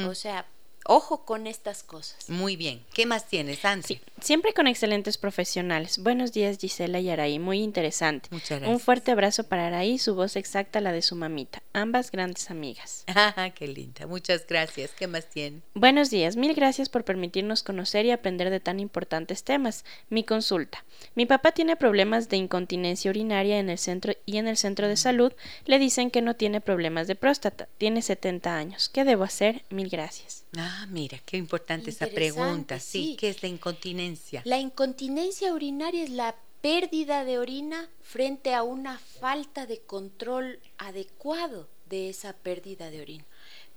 o 0.05 0.17
sea, 0.17 0.45
Ojo 0.87 1.25
con 1.25 1.47
estas 1.47 1.83
cosas. 1.83 2.29
Muy 2.29 2.57
bien. 2.57 2.85
¿Qué 2.95 3.07
más 3.07 3.29
tienes, 3.29 3.65
Ansi? 3.65 3.95
Sí, 3.95 4.01
siempre 4.21 4.53
con 4.53 4.67
excelentes 4.67 5.19
profesionales. 5.19 5.99
Buenos 5.99 6.33
días, 6.33 6.59
Gisela 6.59 7.01
y 7.01 7.11
Araí. 7.11 7.39
Muy 7.39 7.63
interesante. 7.63 8.29
Muchas 8.31 8.61
gracias. 8.61 8.71
Un 8.71 8.81
fuerte 8.81 9.13
abrazo 9.13 9.45
para 9.45 9.67
Araí, 9.67 9.99
su 9.99 10.15
voz 10.15 10.37
exacta, 10.37 10.81
la 10.81 10.93
de 10.93 11.03
su 11.03 11.17
mamita. 11.17 11.63
Ambas 11.73 12.11
grandes 12.11 12.51
amigas. 12.51 13.05
Ah, 13.23 13.51
qué 13.55 13.69
linda. 13.69 14.07
Muchas 14.07 14.47
gracias. 14.47 14.91
¿Qué 14.99 15.07
más 15.07 15.27
tiene? 15.27 15.61
Buenos 15.75 16.11
días. 16.11 16.37
Mil 16.37 16.55
gracias 16.55 16.89
por 16.89 17.05
permitirnos 17.05 17.63
conocer 17.63 18.07
y 18.07 18.11
aprender 18.11 18.51
de 18.51 18.61
tan 18.61 18.81
importantes 18.81 19.45
temas. 19.45 19.85
Mi 20.09 20.25
consulta. 20.25 20.85
Mi 21.15 21.27
papá 21.27 21.53
tiene 21.53 21.77
problemas 21.77 22.29
de 22.29 22.39
incontinencia 22.39 23.11
urinaria 23.11 23.59
en 23.59 23.69
el 23.69 23.79
centro 23.79 24.15
y 24.27 24.39
en 24.39 24.49
el 24.49 24.57
centro 24.57 24.89
de 24.89 24.97
salud 24.97 25.33
le 25.67 25.79
dicen 25.79 26.11
que 26.11 26.23
no 26.23 26.35
tiene 26.35 26.61
problemas 26.61 27.07
de 27.07 27.15
próstata. 27.15 27.69
Tiene 27.79 28.03
70 28.03 28.57
años. 28.57 28.89
¿Qué 28.89 29.05
debo 29.05 29.25
hacer? 29.25 29.63
Mil 29.71 29.89
gracias. 29.89 30.45
Ah, 30.57 30.87
mira, 30.91 31.19
qué 31.25 31.37
importante 31.37 31.91
esa 31.91 32.09
pregunta. 32.09 32.81
Sí, 32.81 33.17
¿qué 33.19 33.29
es 33.29 33.43
la 33.43 33.49
incontinencia? 33.49 34.10
La 34.45 34.59
incontinencia 34.59 35.53
urinaria 35.53 36.05
es 36.05 36.11
la 36.11 36.37
pérdida 36.61 37.25
de 37.25 37.39
orina 37.39 37.89
frente 38.03 38.55
a 38.55 38.63
una 38.63 38.99
falta 38.99 39.67
de 39.67 39.81
control 39.81 40.61
adecuado 40.79 41.69
de 41.89 42.11
esa 42.11 42.33
pérdida 42.33 42.91
de 42.91 43.01
orina. 43.01 43.25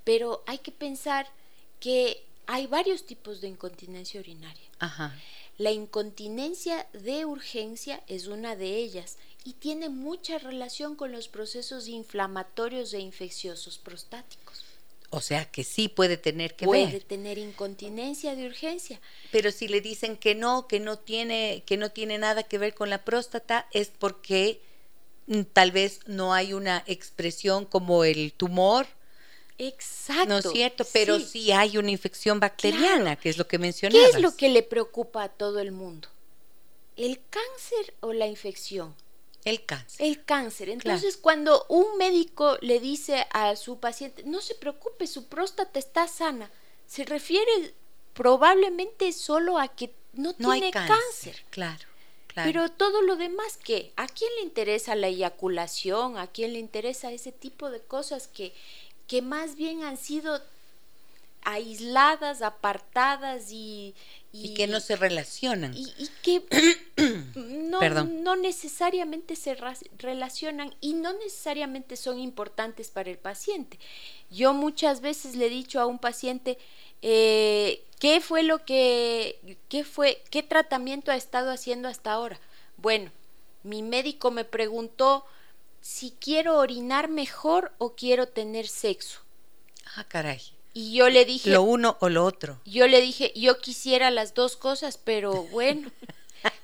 Pero 0.04 0.44
hay 0.46 0.60
que 0.60 0.72
pensar 0.72 1.28
que 1.80 2.26
hay 2.46 2.68
varios 2.68 3.06
tipos 3.06 3.42
de 3.42 3.48
incontinencia 3.48 4.20
urinaria. 4.20 4.70
Ajá. 4.80 5.16
La 5.58 5.72
incontinencia 5.72 6.88
de 6.94 7.26
urgencia 7.26 8.04
es 8.08 8.28
una 8.28 8.56
de 8.56 8.78
ellas 8.78 9.18
y 9.44 9.54
tiene 9.54 9.90
mucha 9.90 10.40
relación 10.40 10.96
con 10.96 11.12
los 11.12 11.28
procesos 11.28 11.88
inflamatorios 11.88 12.94
e 12.94 13.00
infecciosos 13.00 13.78
prostáticos. 13.78 14.64
O 15.14 15.22
sea 15.22 15.46
que 15.46 15.64
sí 15.64 15.90
puede 15.90 16.18
tener 16.18 16.56
que 16.56 16.66
ver. 16.66 16.90
Puede 16.90 17.00
tener 17.02 17.38
incontinencia 17.38 18.36
de 18.36 18.48
urgencia. 18.48 19.00
Pero 19.32 19.52
si 19.52 19.68
le 19.68 19.80
dicen 19.80 20.18
que 20.18 20.34
no, 20.34 20.68
que 20.68 20.80
no 20.80 20.98
tiene, 20.98 21.62
que 21.68 21.78
no 21.78 21.92
tiene 21.92 22.18
nada 22.18 22.42
que 22.42 22.58
ver 22.58 22.74
con 22.74 22.90
la 22.90 23.06
próstata, 23.06 23.68
es 23.72 23.90
porque 23.90 24.60
mm, 25.28 25.42
tal 25.54 25.72
vez 25.72 26.00
no 26.08 26.34
hay 26.34 26.54
una 26.54 26.84
expresión 26.88 27.66
como 27.66 28.04
el 28.04 28.34
tumor 28.34 28.88
Exacto. 29.60 30.26
¿No 30.26 30.38
es 30.40 30.50
cierto? 30.52 30.84
Pero 30.92 31.20
sí, 31.20 31.52
hay 31.52 31.78
una 31.78 31.92
infección 31.92 32.40
bacteriana, 32.40 33.16
que 33.16 33.30
es 33.30 33.38
lo 33.38 33.48
que 33.48 33.60
mencionabas. 33.60 34.12
¿Qué 34.12 34.18
es 34.18 34.22
lo 34.22 34.36
que 34.36 34.50
le 34.50 34.64
preocupa 34.64 35.24
a 35.24 35.30
todo 35.30 35.60
el 35.60 35.72
mundo? 35.72 36.10
¿El 36.98 37.20
cáncer 37.30 37.94
o 38.00 38.14
la 38.14 38.26
infección? 38.26 38.96
El 39.46 39.66
cáncer. 39.66 40.06
El 40.06 40.24
cáncer. 40.24 40.70
Entonces, 40.70 41.18
cuando 41.18 41.66
un 41.70 41.98
médico 41.98 42.58
le 42.62 42.80
dice 42.80 43.28
a 43.32 43.56
su 43.56 43.80
paciente, 43.80 44.24
no 44.24 44.42
se 44.42 44.56
preocupe, 44.56 45.08
su 45.08 45.28
próstata 45.28 45.80
está 45.80 46.08
sana, 46.08 46.50
se 46.88 47.04
refiere 47.04 47.74
probablemente 48.14 49.12
solo 49.12 49.60
a 49.60 49.68
que 49.68 49.94
no, 50.14 50.34
tiene 50.34 50.72
cáncer. 50.72 51.44
Claro, 51.50 51.86
claro. 52.28 52.50
Pero 52.50 52.70
todo 52.70 53.02
lo 53.02 53.16
demás, 53.16 53.58
¿qué? 53.64 53.92
¿A 53.98 54.08
quién 54.08 54.32
le 54.38 54.44
interesa 54.44 54.96
la 54.96 55.08
eyaculación? 55.08 56.18
¿A 56.18 56.28
quién 56.28 56.54
le 56.54 56.60
interesa 56.60 57.12
ese 57.12 57.32
tipo 57.32 57.70
de 57.70 57.82
cosas 57.82 58.28
que, 58.28 58.54
que 59.08 59.22
más 59.22 59.56
bien 59.56 59.84
han 59.84 59.98
sido 59.98 60.42
aisladas, 61.46 62.42
apartadas 62.42 63.52
y, 63.52 63.96
y, 64.32 64.54
que 64.54 64.68
no 64.68 64.80
se 64.80 64.96
relacionan. 64.96 65.74
Y, 65.76 66.10
que 66.22 66.44
no, 67.36 67.80
no, 68.06 68.36
necesariamente 68.36 69.36
se 69.36 69.56
relacionan 69.98 70.76
y 70.82 70.94
no 70.94 71.14
necesariamente 71.14 71.96
son 71.96 72.20
importantes 72.20 72.90
para 72.90 73.12
el 73.12 73.18
paciente. 73.18 73.80
Yo 74.30 74.54
muchas 74.54 75.02
veces 75.02 75.36
le 75.36 75.48
he 75.48 75.50
dicho 75.50 75.80
a 75.80 75.86
un 75.86 76.00
paciente, 76.00 76.58
eh, 77.02 77.84
¿qué 78.00 78.22
fue 78.22 78.44
lo 78.44 78.66
que, 78.66 79.58
qué 79.70 79.84
fue, 79.84 80.24
qué 80.30 80.42
tratamiento 80.42 81.12
ha 81.12 81.16
estado 81.16 81.52
haciendo 81.52 81.88
hasta 81.88 82.12
ahora? 82.12 82.40
Bueno, 82.78 83.12
mi 83.64 83.82
médico 83.82 84.32
me 84.32 84.46
preguntó 84.46 85.26
si 85.82 86.12
quiero 86.20 86.58
orinar 86.58 87.10
mejor 87.10 87.74
o 87.78 87.94
quiero 87.96 88.28
tener 88.28 88.68
sexo. 88.68 89.20
Ah, 89.96 90.06
caray. 90.06 90.42
Y 90.74 90.94
yo 90.94 91.10
le 91.10 91.26
dije... 91.26 91.52
Lo 91.52 91.62
uno 91.62 91.98
o 92.00 92.10
lo 92.10 92.26
otro. 92.26 92.60
Yo 92.66 92.88
le 92.88 93.02
dije, 93.02 93.32
yo 93.36 93.60
quisiera 93.60 94.10
las 94.12 94.34
dos 94.34 94.58
cosas, 94.58 94.98
pero 94.98 95.44
bueno, 95.44 95.92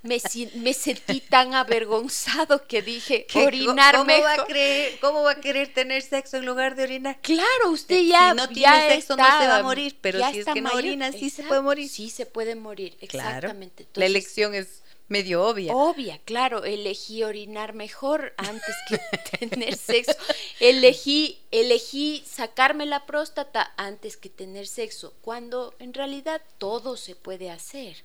me, 0.02 0.20
me 0.56 0.74
sentí 0.74 1.22
tan 1.22 1.54
avergonzado 1.54 2.66
que 2.68 2.82
dije, 2.82 3.28
orinar 3.36 3.96
¿cómo 3.96 4.12
Va 4.12 4.34
a 4.34 4.46
creer, 4.46 5.00
¿Cómo 5.00 5.24
va 5.24 5.32
a 5.32 5.42
querer 5.42 5.74
tener 5.74 6.02
sexo 6.02 6.38
en 6.38 6.46
lugar 6.46 6.76
de 6.76 6.84
orinar? 6.84 7.20
Claro, 7.22 7.70
usted 7.70 7.98
eh, 7.98 8.08
ya... 8.08 8.32
Si 8.32 8.38
no 8.38 8.50
tiene 8.50 8.90
sexo 8.90 9.16
no 9.16 9.24
se 9.24 9.48
va 9.48 9.58
a 9.58 9.64
morir, 9.64 9.98
pero 10.02 10.20
si 10.32 10.40
es 10.40 10.46
que 10.46 10.62
no 10.62 10.72
orina 10.72 11.12
sí 11.12 11.30
se 11.30 11.44
puede 11.44 11.62
morir. 11.62 11.90
Sí 11.90 12.10
se 12.10 12.26
puede 12.26 12.56
morir, 12.56 12.98
exactamente. 13.02 13.88
la 13.94 14.06
elección 14.06 14.56
es 14.56 14.82
medio 15.10 15.44
obvia. 15.46 15.74
Obvia, 15.76 16.20
claro, 16.24 16.64
elegí 16.64 17.24
orinar 17.24 17.74
mejor 17.74 18.34
antes 18.38 18.76
que 18.88 19.00
tener 19.48 19.76
sexo. 19.76 20.16
Elegí, 20.60 21.40
elegí 21.52 22.24
sacarme 22.26 22.86
la 22.86 23.06
próstata 23.06 23.74
antes 23.76 24.16
que 24.16 24.30
tener 24.30 24.68
sexo, 24.68 25.14
cuando 25.22 25.74
en 25.80 25.94
realidad 25.94 26.42
todo 26.58 26.96
se 26.96 27.16
puede 27.16 27.50
hacer. 27.50 28.04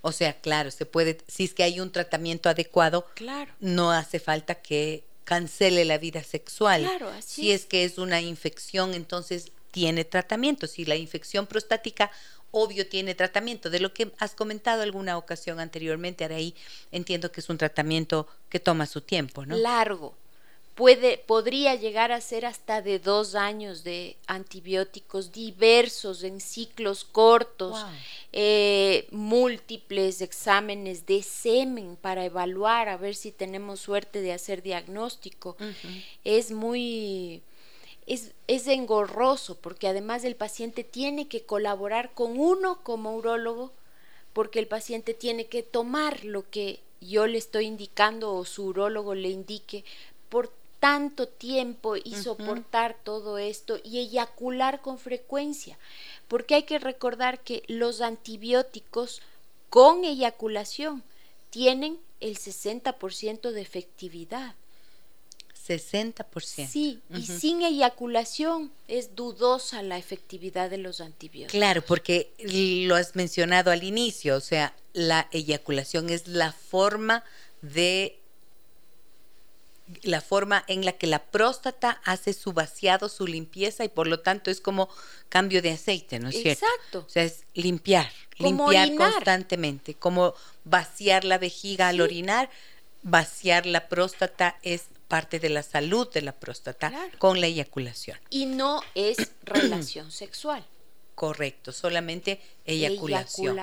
O 0.00 0.12
sea, 0.12 0.40
claro, 0.40 0.70
se 0.70 0.86
puede, 0.86 1.18
si 1.28 1.44
es 1.44 1.54
que 1.54 1.62
hay 1.62 1.80
un 1.80 1.92
tratamiento 1.92 2.48
adecuado, 2.48 3.06
claro. 3.14 3.52
no 3.60 3.90
hace 3.90 4.18
falta 4.18 4.56
que 4.56 5.04
cancele 5.24 5.84
la 5.84 5.98
vida 5.98 6.22
sexual. 6.24 6.82
Claro, 6.82 7.08
así 7.08 7.42
si 7.42 7.52
es 7.52 7.66
que 7.66 7.84
es 7.84 7.98
una 7.98 8.20
infección, 8.20 8.94
entonces 8.94 9.52
tiene 9.70 10.04
tratamiento. 10.04 10.66
Si 10.66 10.84
la 10.84 10.96
infección 10.96 11.46
prostática 11.46 12.10
obvio 12.52 12.86
tiene 12.86 13.16
tratamiento. 13.16 13.68
De 13.68 13.80
lo 13.80 13.92
que 13.92 14.12
has 14.18 14.34
comentado 14.34 14.82
alguna 14.82 15.18
ocasión 15.18 15.58
anteriormente, 15.58 16.24
ahí 16.24 16.54
entiendo 16.92 17.32
que 17.32 17.40
es 17.40 17.48
un 17.48 17.58
tratamiento 17.58 18.28
que 18.48 18.60
toma 18.60 18.86
su 18.86 19.00
tiempo, 19.00 19.44
¿no? 19.44 19.56
Largo. 19.56 20.14
Puede, 20.76 21.18
podría 21.18 21.74
llegar 21.74 22.12
a 22.12 22.20
ser 22.22 22.46
hasta 22.46 22.80
de 22.80 22.98
dos 22.98 23.34
años 23.34 23.84
de 23.84 24.16
antibióticos 24.26 25.30
diversos 25.30 26.22
en 26.22 26.40
ciclos 26.40 27.04
cortos, 27.04 27.84
eh, 28.32 29.06
múltiples 29.10 30.22
exámenes 30.22 31.04
de 31.04 31.22
semen 31.22 31.96
para 31.96 32.24
evaluar, 32.24 32.88
a 32.88 32.96
ver 32.96 33.14
si 33.14 33.32
tenemos 33.32 33.80
suerte 33.80 34.22
de 34.22 34.32
hacer 34.32 34.62
diagnóstico. 34.62 35.58
Es 36.24 36.50
muy 36.50 37.42
es, 38.06 38.32
es 38.46 38.66
engorroso 38.66 39.56
porque 39.56 39.88
además 39.88 40.24
el 40.24 40.36
paciente 40.36 40.84
tiene 40.84 41.28
que 41.28 41.42
colaborar 41.42 42.12
con 42.14 42.38
uno 42.38 42.82
como 42.82 43.16
urólogo 43.16 43.72
porque 44.32 44.58
el 44.58 44.66
paciente 44.66 45.14
tiene 45.14 45.46
que 45.46 45.62
tomar 45.62 46.24
lo 46.24 46.48
que 46.48 46.80
yo 47.00 47.26
le 47.26 47.38
estoy 47.38 47.66
indicando 47.66 48.34
o 48.34 48.44
su 48.44 48.66
urólogo 48.66 49.14
le 49.14 49.28
indique 49.28 49.84
por 50.28 50.50
tanto 50.82 51.28
tiempo 51.28 51.94
y 51.96 52.14
soportar 52.16 52.96
todo 53.04 53.38
esto 53.38 53.78
y 53.84 54.00
eyacular 54.00 54.80
con 54.80 54.98
frecuencia, 54.98 55.78
porque 56.26 56.56
hay 56.56 56.62
que 56.64 56.80
recordar 56.80 57.38
que 57.38 57.62
los 57.68 58.00
antibióticos 58.00 59.22
con 59.70 60.04
eyaculación 60.04 61.04
tienen 61.50 62.00
el 62.18 62.36
60% 62.36 63.52
de 63.52 63.60
efectividad. 63.60 64.56
60%. 65.68 66.68
Sí, 66.68 67.00
y 67.10 67.22
sin 67.26 67.62
eyaculación 67.62 68.72
es 68.88 69.14
dudosa 69.14 69.82
la 69.82 69.98
efectividad 69.98 70.70
de 70.70 70.78
los 70.78 71.00
antibióticos. 71.00 71.52
Claro, 71.52 71.82
porque 71.82 72.32
lo 72.86 72.96
has 72.96 73.14
mencionado 73.14 73.70
al 73.70 73.84
inicio, 73.84 74.36
o 74.36 74.40
sea, 74.40 74.74
la 74.92 75.28
eyaculación 75.30 76.10
es 76.10 76.26
la 76.28 76.52
forma 76.52 77.24
de 77.60 78.18
la 80.02 80.20
forma 80.20 80.64
en 80.68 80.84
la 80.84 80.92
que 80.92 81.06
la 81.06 81.22
próstata 81.22 82.00
hace 82.04 82.32
su 82.32 82.52
vaciado, 82.52 83.08
su 83.08 83.26
limpieza 83.26 83.84
y 83.84 83.88
por 83.88 84.06
lo 84.06 84.20
tanto 84.20 84.50
es 84.50 84.60
como 84.60 84.88
cambio 85.28 85.60
de 85.60 85.72
aceite, 85.72 86.18
¿no 86.18 86.30
es 86.30 86.40
cierto? 86.40 86.64
Exacto. 86.64 87.04
O 87.06 87.10
sea, 87.10 87.24
es 87.24 87.44
limpiar, 87.54 88.10
limpiar 88.38 88.94
constantemente, 88.94 89.94
como 89.94 90.34
vaciar 90.64 91.24
la 91.24 91.36
vejiga 91.36 91.88
al 91.88 92.00
orinar, 92.00 92.48
vaciar 93.02 93.66
la 93.66 93.88
próstata 93.88 94.56
es 94.62 94.84
parte 95.12 95.38
de 95.38 95.50
la 95.50 95.62
salud 95.62 96.10
de 96.10 96.22
la 96.22 96.32
próstata 96.32 96.90
con 97.18 97.38
la 97.38 97.46
eyaculación. 97.46 98.18
Y 98.30 98.46
no 98.46 98.80
es 98.94 99.18
relación 99.42 100.10
sexual. 100.10 100.64
Correcto, 101.14 101.70
solamente 101.70 102.40
eyaculación. 102.64 103.60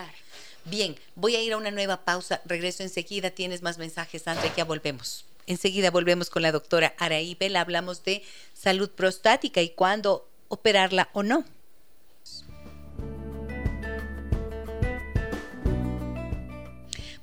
Bien, 0.66 0.96
voy 1.16 1.36
a 1.36 1.42
ir 1.42 1.54
a 1.54 1.58
una 1.58 1.72
nueva 1.72 2.06
pausa. 2.06 2.40
Regreso 2.46 2.84
enseguida. 2.84 3.32
Tienes 3.32 3.64
más 3.64 3.80
mensajes, 3.80 4.28
André, 4.28 4.52
ya 4.56 4.64
volvemos. 4.64 5.26
Enseguida 5.48 5.90
volvemos 5.90 6.30
con 6.30 6.44
la 6.44 6.52
doctora 6.52 6.94
Araí 7.00 7.34
Bela. 7.34 7.62
Hablamos 7.62 8.04
de 8.04 8.22
salud 8.54 8.92
prostática 8.92 9.60
y 9.64 9.70
cuándo 9.70 10.30
operarla 10.50 11.10
o 11.14 11.24
no. 11.24 11.46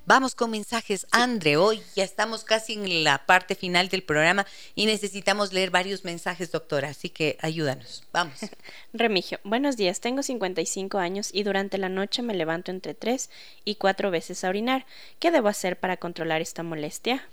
Vamos 0.08 0.36
con 0.36 0.52
mensajes. 0.52 1.04
Andre, 1.10 1.56
hoy 1.56 1.82
ya 1.96 2.04
estamos 2.04 2.44
casi 2.44 2.74
en 2.74 3.02
la 3.02 3.26
parte 3.26 3.56
final 3.56 3.88
del 3.88 4.04
programa 4.04 4.46
y 4.76 4.86
necesitamos 4.86 5.52
leer 5.52 5.72
varios 5.72 6.04
mensajes, 6.04 6.52
doctora, 6.52 6.90
así 6.90 7.10
que 7.10 7.36
ayúdanos. 7.40 8.04
Vamos. 8.12 8.38
Remigio, 8.92 9.40
buenos 9.42 9.76
días. 9.76 9.98
Tengo 9.98 10.22
55 10.22 10.98
años 10.98 11.30
y 11.32 11.42
durante 11.42 11.76
la 11.76 11.88
noche 11.88 12.22
me 12.22 12.34
levanto 12.34 12.70
entre 12.70 12.94
3 12.94 13.30
y 13.64 13.74
4 13.74 14.12
veces 14.12 14.44
a 14.44 14.48
orinar. 14.48 14.86
¿Qué 15.18 15.32
debo 15.32 15.48
hacer 15.48 15.76
para 15.80 15.96
controlar 15.96 16.40
esta 16.40 16.62
molestia? 16.62 17.28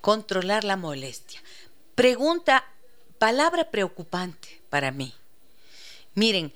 Controlar 0.00 0.64
la 0.64 0.78
molestia. 0.78 1.42
Pregunta, 1.94 2.64
palabra 3.18 3.70
preocupante 3.70 4.62
para 4.70 4.92
mí. 4.92 5.12
Miren, 6.14 6.54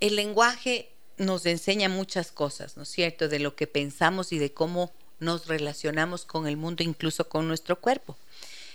el 0.00 0.14
lenguaje 0.14 0.92
nos 1.18 1.46
enseña 1.46 1.88
muchas 1.88 2.30
cosas, 2.30 2.76
¿no 2.76 2.82
es 2.82 2.88
cierto?, 2.88 3.28
de 3.28 3.38
lo 3.38 3.56
que 3.56 3.66
pensamos 3.66 4.32
y 4.32 4.38
de 4.38 4.52
cómo 4.52 4.92
nos 5.18 5.46
relacionamos 5.46 6.24
con 6.24 6.46
el 6.46 6.56
mundo, 6.56 6.82
incluso 6.82 7.28
con 7.28 7.48
nuestro 7.48 7.80
cuerpo. 7.80 8.16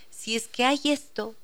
Si 0.10 0.36
es 0.36 0.48
que 0.48 0.66
hay 0.66 0.80
esto, 0.86 1.36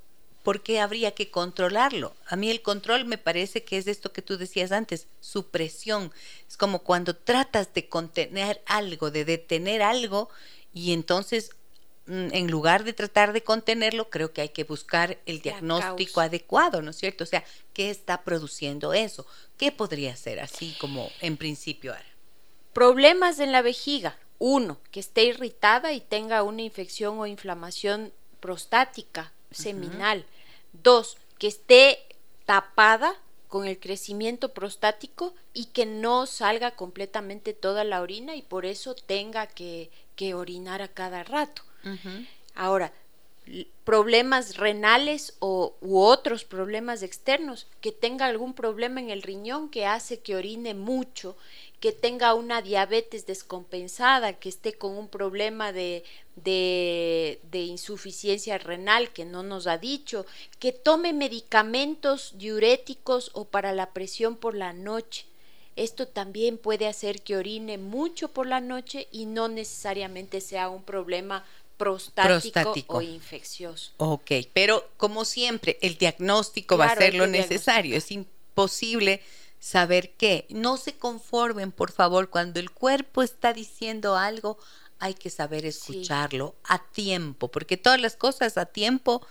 ¿por 0.43 0.63
qué 0.63 0.79
habría 0.79 1.11
que 1.11 1.29
controlarlo? 1.29 2.15
A 2.25 2.35
mí 2.35 2.49
el 2.49 2.61
control 2.61 3.05
me 3.05 3.17
parece 3.17 3.63
que 3.63 3.77
es 3.77 3.87
esto 3.87 4.11
que 4.11 4.21
tú 4.21 4.37
decías 4.37 4.71
antes, 4.71 5.07
supresión. 5.19 6.11
Es 6.47 6.57
como 6.57 6.79
cuando 6.79 7.15
tratas 7.15 7.73
de 7.73 7.89
contener 7.89 8.61
algo, 8.65 9.11
de 9.11 9.25
detener 9.25 9.81
algo, 9.81 10.29
y 10.73 10.93
entonces 10.93 11.51
en 12.07 12.49
lugar 12.49 12.83
de 12.83 12.93
tratar 12.93 13.33
de 13.33 13.43
contenerlo, 13.43 14.09
creo 14.09 14.31
que 14.31 14.41
hay 14.41 14.49
que 14.49 14.63
buscar 14.63 15.17
el 15.25 15.41
diagnóstico 15.41 16.21
adecuado, 16.21 16.81
¿no 16.81 16.91
es 16.91 16.97
cierto? 16.97 17.23
O 17.23 17.27
sea, 17.27 17.43
¿qué 17.73 17.89
está 17.89 18.23
produciendo 18.23 18.93
eso? 18.93 19.25
¿Qué 19.57 19.71
podría 19.71 20.15
ser 20.15 20.39
así 20.39 20.75
como 20.79 21.09
en 21.19 21.37
principio? 21.37 21.93
Problemas 22.73 23.39
en 23.39 23.51
la 23.51 23.61
vejiga. 23.61 24.17
Uno, 24.39 24.79
que 24.91 24.99
esté 24.99 25.23
irritada 25.23 25.93
y 25.93 25.99
tenga 25.99 26.43
una 26.43 26.61
infección 26.61 27.19
o 27.19 27.25
inflamación 27.25 28.13
prostática, 28.39 29.33
seminal. 29.51 30.25
Dos, 30.73 31.17
que 31.39 31.47
esté 31.47 31.99
tapada 32.45 33.15
con 33.47 33.65
el 33.67 33.79
crecimiento 33.79 34.53
prostático 34.53 35.33
y 35.53 35.65
que 35.65 35.85
no 35.85 36.25
salga 36.25 36.71
completamente 36.71 37.53
toda 37.53 37.83
la 37.83 38.01
orina 38.01 38.35
y 38.35 38.41
por 38.41 38.65
eso 38.65 38.93
tenga 38.93 39.47
que, 39.47 39.89
que 40.15 40.33
orinar 40.33 40.81
a 40.81 40.87
cada 40.87 41.23
rato. 41.23 41.63
Ahora, 42.55 42.91
problemas 43.83 44.57
renales 44.57 45.35
o, 45.39 45.75
u 45.79 45.99
otros 45.99 46.43
problemas 46.43 47.03
externos, 47.03 47.67
que 47.79 47.91
tenga 47.91 48.25
algún 48.25 48.53
problema 48.53 48.99
en 48.99 49.09
el 49.09 49.21
riñón 49.21 49.69
que 49.69 49.85
hace 49.85 50.19
que 50.19 50.35
orine 50.35 50.73
mucho, 50.73 51.37
que 51.79 51.91
tenga 51.91 52.33
una 52.33 52.61
diabetes 52.61 53.25
descompensada, 53.25 54.33
que 54.33 54.49
esté 54.49 54.73
con 54.73 54.97
un 54.97 55.07
problema 55.07 55.71
de, 55.71 56.03
de, 56.35 57.39
de, 57.49 57.59
insuficiencia 57.59 58.57
renal 58.57 59.13
que 59.13 59.23
no 59.23 59.43
nos 59.43 59.67
ha 59.67 59.77
dicho, 59.77 60.25
que 60.59 60.73
tome 60.73 61.13
medicamentos 61.13 62.33
diuréticos 62.37 63.31
o 63.33 63.45
para 63.45 63.71
la 63.71 63.93
presión 63.93 64.35
por 64.35 64.55
la 64.55 64.73
noche. 64.73 65.25
Esto 65.77 66.07
también 66.07 66.57
puede 66.57 66.87
hacer 66.87 67.21
que 67.21 67.37
orine 67.37 67.77
mucho 67.77 68.29
por 68.29 68.47
la 68.47 68.59
noche 68.59 69.07
y 69.11 69.27
no 69.27 69.47
necesariamente 69.47 70.41
sea 70.41 70.69
un 70.69 70.83
problema 70.83 71.45
prostático, 71.77 72.97
o 72.97 73.01
infeccioso. 73.01 73.91
Ok, 73.97 74.31
pero 74.53 74.89
como 74.97 75.25
siempre, 75.25 75.77
el 75.81 75.97
diagnóstico 75.97 76.77
va 76.77 76.87
a 76.87 76.95
ser 76.95 77.13
lo 77.13 77.27
necesario. 77.27 77.95
Es 77.95 78.11
imposible 78.11 79.21
saber 79.59 80.13
qué. 80.13 80.45
No 80.49 80.77
se 80.77 80.93
conformen, 80.93 81.71
por 81.71 81.91
favor, 81.91 82.29
cuando 82.29 82.59
el 82.59 82.71
cuerpo 82.71 83.23
está 83.23 83.53
diciendo 83.53 84.15
algo, 84.15 84.57
hay 84.99 85.13
que 85.13 85.29
saber 85.29 85.65
escucharlo 85.65 86.55
a 86.63 86.79
tiempo, 86.79 87.49
porque 87.49 87.77
todas 87.77 88.01
las 88.01 88.15
cosas 88.15 88.57
a 88.57 88.65
tiempo 88.65 89.25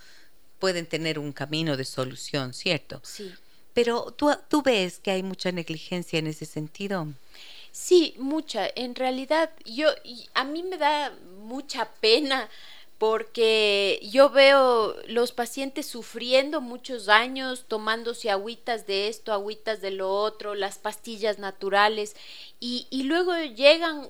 pueden 0.59 0.85
tener 0.85 1.19
un 1.19 1.33
camino 1.33 1.77
de 1.77 1.85
solución, 1.85 2.53
¿cierto? 2.53 3.01
Sí. 3.03 3.33
Pero 3.73 4.11
tú, 4.11 4.31
tú 4.47 4.63
ves 4.63 4.99
que 4.99 5.11
hay 5.11 5.21
mucha 5.21 5.51
negligencia 5.51 6.17
en 6.17 6.27
ese 6.27 6.45
sentido. 6.45 7.07
Sí, 7.79 8.15
mucha. 8.17 8.67
En 8.75 8.95
realidad, 8.95 9.51
yo 9.63 9.89
a 10.33 10.43
mí 10.43 10.63
me 10.63 10.77
da 10.77 11.13
mucha 11.37 11.85
pena 12.01 12.49
porque 12.97 13.99
yo 14.11 14.31
veo 14.31 14.95
los 15.07 15.31
pacientes 15.31 15.85
sufriendo 15.85 16.59
muchos 16.59 17.07
años, 17.07 17.65
tomándose 17.67 18.31
agüitas 18.31 18.87
de 18.87 19.07
esto, 19.09 19.31
agüitas 19.31 19.79
de 19.81 19.91
lo 19.91 20.11
otro, 20.11 20.55
las 20.55 20.79
pastillas 20.79 21.37
naturales, 21.37 22.15
y, 22.59 22.87
y 22.89 23.03
luego 23.03 23.37
llegan 23.37 24.09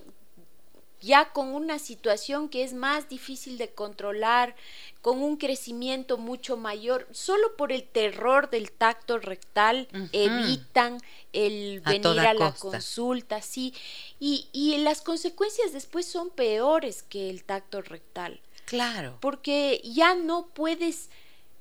ya 1.02 1.32
con 1.32 1.54
una 1.54 1.80
situación 1.80 2.50
que 2.50 2.64
es 2.64 2.74
más 2.74 3.10
difícil 3.10 3.58
de 3.58 3.70
controlar, 3.70 4.56
con 5.02 5.22
un 5.22 5.38
crecimiento 5.38 6.18
mucho 6.18 6.58
mayor, 6.58 7.08
solo 7.12 7.56
por 7.56 7.72
el 7.72 7.84
terror 7.84 8.50
del 8.50 8.72
tacto 8.72 9.20
rectal, 9.20 9.88
evitan 10.12 11.00
el 11.34 11.82
venir 11.82 12.20
a 12.20 12.34
la 12.34 12.54
consulta, 12.54 13.42
sí, 13.42 13.74
y, 14.20 14.48
y 14.52 14.78
las 14.78 15.02
consecuencias 15.02 15.74
después 15.74 16.06
son 16.06 16.30
peores 16.30 17.04
que 17.04 17.30
el 17.30 17.44
tacto 17.44 17.82
rectal. 17.82 18.42
Claro. 18.66 19.18
Porque 19.22 19.82
ya 19.84 20.14
no 20.16 20.48
puedes 20.48 21.10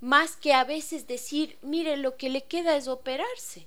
más 0.01 0.37
que 0.37 0.53
a 0.53 0.65
veces 0.65 1.07
decir, 1.07 1.57
mire, 1.63 1.97
lo 1.97 2.17
que 2.17 2.31
le 2.31 2.45
queda 2.45 2.77
es 2.77 2.89
operarse. 2.89 3.67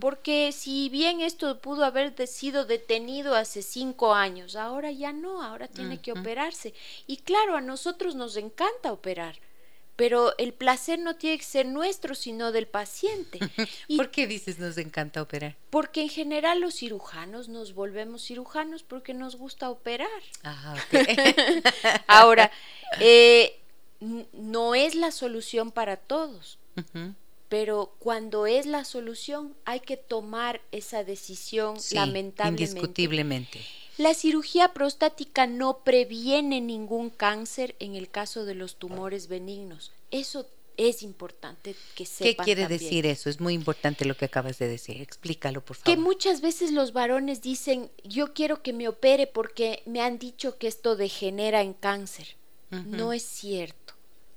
Porque 0.00 0.52
si 0.52 0.88
bien 0.88 1.20
esto 1.20 1.60
pudo 1.60 1.84
haber 1.84 2.14
sido 2.26 2.64
detenido 2.64 3.34
hace 3.34 3.62
cinco 3.62 4.14
años, 4.14 4.56
ahora 4.56 4.90
ya 4.90 5.12
no, 5.12 5.42
ahora 5.42 5.68
tiene 5.68 6.00
que 6.00 6.12
operarse. 6.12 6.74
Y 7.06 7.18
claro, 7.18 7.56
a 7.56 7.60
nosotros 7.60 8.14
nos 8.14 8.36
encanta 8.36 8.92
operar, 8.92 9.38
pero 9.96 10.36
el 10.36 10.52
placer 10.52 10.98
no 10.98 11.16
tiene 11.16 11.38
que 11.38 11.44
ser 11.44 11.66
nuestro, 11.66 12.14
sino 12.14 12.52
del 12.52 12.66
paciente. 12.66 13.38
¿Por 13.96 14.10
qué 14.10 14.26
dices 14.26 14.58
nos 14.58 14.76
encanta 14.76 15.22
operar? 15.22 15.56
Porque 15.70 16.02
en 16.02 16.10
general 16.10 16.60
los 16.60 16.74
cirujanos 16.74 17.48
nos 17.48 17.74
volvemos 17.74 18.22
cirujanos 18.22 18.82
porque 18.82 19.14
nos 19.14 19.36
gusta 19.36 19.70
operar. 19.70 20.08
Ah, 20.44 20.76
ahora, 22.06 22.50
eh, 23.00 23.58
no 24.00 24.74
es 24.74 24.94
la 24.94 25.10
solución 25.10 25.70
para 25.70 25.96
todos 25.96 26.58
pero 27.48 27.94
cuando 27.98 28.46
es 28.46 28.66
la 28.66 28.84
solución 28.84 29.54
hay 29.64 29.80
que 29.80 29.96
tomar 29.96 30.60
esa 30.72 31.04
decisión 31.04 31.76
lamentablemente. 31.92 32.70
Indiscutiblemente. 32.70 33.60
La 33.98 34.14
cirugía 34.14 34.74
prostática 34.74 35.46
no 35.46 35.78
previene 35.78 36.60
ningún 36.60 37.08
cáncer 37.08 37.76
en 37.78 37.94
el 37.94 38.10
caso 38.10 38.44
de 38.44 38.54
los 38.54 38.76
tumores 38.76 39.28
benignos. 39.28 39.92
Eso 40.10 40.46
es 40.76 41.02
importante 41.02 41.74
que 41.94 42.04
sepan. 42.04 42.34
¿Qué 42.34 42.36
quiere 42.36 42.68
decir 42.68 43.06
eso? 43.06 43.30
Es 43.30 43.40
muy 43.40 43.54
importante 43.54 44.04
lo 44.04 44.14
que 44.14 44.26
acabas 44.26 44.58
de 44.58 44.68
decir. 44.68 45.00
Explícalo, 45.00 45.64
por 45.64 45.76
favor. 45.76 45.86
Que 45.86 46.00
muchas 46.00 46.42
veces 46.42 46.72
los 46.72 46.92
varones 46.92 47.40
dicen, 47.40 47.90
yo 48.04 48.34
quiero 48.34 48.62
que 48.62 48.74
me 48.74 48.88
opere 48.88 49.26
porque 49.26 49.82
me 49.86 50.02
han 50.02 50.18
dicho 50.18 50.58
que 50.58 50.66
esto 50.66 50.96
degenera 50.96 51.62
en 51.62 51.72
cáncer. 51.72 52.36
No 52.68 53.12
es 53.12 53.22
cierto 53.22 53.85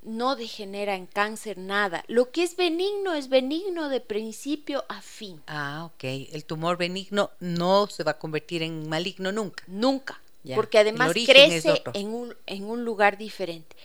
no 0.01 0.35
degenera 0.35 0.95
en 0.95 1.05
cáncer 1.05 1.57
nada. 1.57 2.03
Lo 2.07 2.31
que 2.31 2.43
es 2.43 2.55
benigno 2.55 3.13
es 3.13 3.29
benigno 3.29 3.89
de 3.89 3.99
principio 3.99 4.85
a 4.89 5.01
fin. 5.01 5.41
Ah, 5.47 5.89
ok. 5.93 6.03
El 6.31 6.45
tumor 6.45 6.77
benigno 6.77 7.31
no 7.39 7.87
se 7.87 8.03
va 8.03 8.11
a 8.11 8.19
convertir 8.19 8.63
en 8.63 8.87
maligno 8.87 9.31
nunca. 9.31 9.63
Nunca. 9.67 10.21
Porque 10.55 10.79
además 10.79 11.11
crece 11.13 11.83
en 11.93 12.13
un, 12.13 12.33
en 12.45 12.63
un, 12.63 12.85
lugar 12.85 13.17
diferente. 13.17 13.75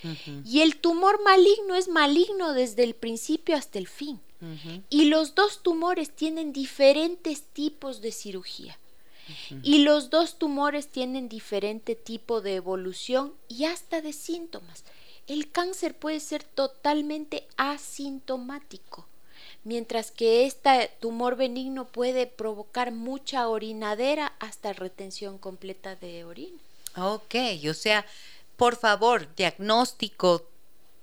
Y 0.45 0.61
el 0.61 0.77
tumor 0.77 1.23
maligno 1.23 1.75
es 1.75 1.89
maligno 1.89 2.55
desde 2.55 2.85
el 2.85 2.95
principio 2.95 3.57
hasta 3.57 3.79
el 3.79 3.89
fin. 3.89 4.21
Y 4.91 5.07
los 5.07 5.35
dos 5.35 5.63
tumores 5.63 6.11
tienen 6.11 6.53
diferentes 6.53 7.43
tipos 7.43 8.01
de 8.01 8.13
cirugía. 8.13 8.79
Y 9.63 9.79
los 9.79 10.11
dos 10.11 10.39
tumores 10.39 10.89
tienen 10.89 11.29
diferente 11.29 11.95
tipo 11.95 12.41
de 12.41 12.57
evolución 12.57 13.33
y 13.49 13.65
hasta 13.65 14.01
de 14.03 14.13
síntomas. 14.13 14.85
El 15.27 15.51
cáncer 15.51 15.95
puede 15.95 16.21
ser 16.21 16.45
totalmente 16.45 17.47
asintomático, 17.57 19.07
mientras 19.65 20.11
que 20.11 20.45
este 20.45 20.91
tumor 21.01 21.37
benigno 21.37 21.87
puede 21.87 22.27
provocar 22.27 22.93
mucha 22.93 23.49
orinadera 23.49 24.35
hasta 24.39 24.75
retención 24.75 25.39
completa 25.39 25.97
de 25.97 26.25
orina. 26.25 26.59
Ok, 26.97 27.35
o 27.69 27.75
sea, 27.75 28.07
por 28.57 28.77
favor, 28.77 29.35
diagnóstico 29.35 30.47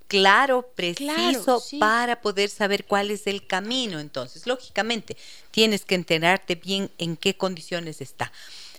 claro, 0.06 0.70
preciso, 0.74 1.62
para 1.78 2.20
poder 2.20 2.50
saber 2.50 2.84
cuál 2.84 3.10
es 3.10 3.26
el 3.26 3.46
camino. 3.46 3.98
Entonces, 3.98 4.46
lógicamente, 4.46 5.16
tienes 5.50 5.84
que 5.84 5.94
enterarte 5.94 6.54
bien 6.54 6.90
en 6.98 7.16
qué 7.16 7.36
condiciones 7.36 8.00
está. 8.00 8.30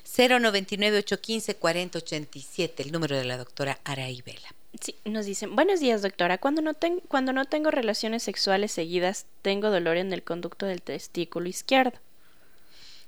099-815-4087, 0.05 2.73
el 2.77 2.91
número 2.91 3.17
de 3.17 3.25
la 3.25 3.37
doctora 3.37 3.79
Araibela. 3.83 4.53
Sí, 4.82 4.95
nos 5.05 5.26
dicen, 5.26 5.55
buenos 5.55 5.80
días 5.80 6.01
doctora, 6.01 6.38
cuando 6.38 6.61
no, 6.61 6.74
cuando 7.07 7.32
no 7.32 7.45
tengo 7.45 7.71
relaciones 7.71 8.24
sexuales 8.24 8.71
seguidas, 8.71 9.28
tengo 9.41 9.69
dolor 9.69 9.97
en 9.97 10.11
el 10.13 10.24
conducto 10.24 10.65
del 10.65 10.82
testículo 10.82 11.47
izquierdo. 11.47 11.99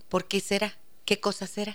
¿Por 0.09 0.27
qué 0.27 0.39
será? 0.39 0.77
¿Qué 1.05 1.19
cosa 1.19 1.47
será? 1.47 1.73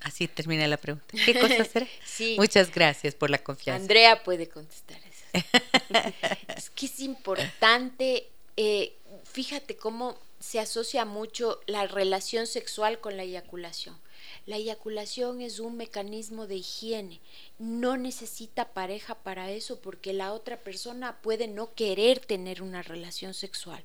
Así 0.00 0.28
termina 0.28 0.66
la 0.68 0.76
pregunta. 0.76 1.06
¿Qué 1.24 1.38
cosa 1.38 1.64
será? 1.72 1.86
sí. 2.04 2.36
Muchas 2.38 2.72
gracias 2.72 3.14
por 3.14 3.30
la 3.30 3.38
confianza. 3.38 3.80
Andrea 3.80 4.22
puede 4.22 4.48
contestar 4.48 4.98
eso. 4.98 5.44
es 6.56 6.70
que 6.70 6.86
es 6.86 7.00
importante, 7.00 8.28
eh, 8.56 8.96
fíjate 9.24 9.76
cómo 9.76 10.18
se 10.38 10.60
asocia 10.60 11.04
mucho 11.04 11.60
la 11.66 11.86
relación 11.86 12.46
sexual 12.46 13.00
con 13.00 13.16
la 13.16 13.24
eyaculación. 13.24 13.98
La 14.46 14.56
eyaculación 14.56 15.40
es 15.40 15.58
un 15.58 15.76
mecanismo 15.76 16.46
de 16.46 16.56
higiene. 16.56 17.20
No 17.58 17.96
necesita 17.96 18.72
pareja 18.72 19.14
para 19.14 19.50
eso 19.50 19.80
porque 19.80 20.12
la 20.12 20.32
otra 20.32 20.58
persona 20.58 21.18
puede 21.22 21.48
no 21.48 21.74
querer 21.74 22.20
tener 22.20 22.62
una 22.62 22.82
relación 22.82 23.32
sexual. 23.32 23.82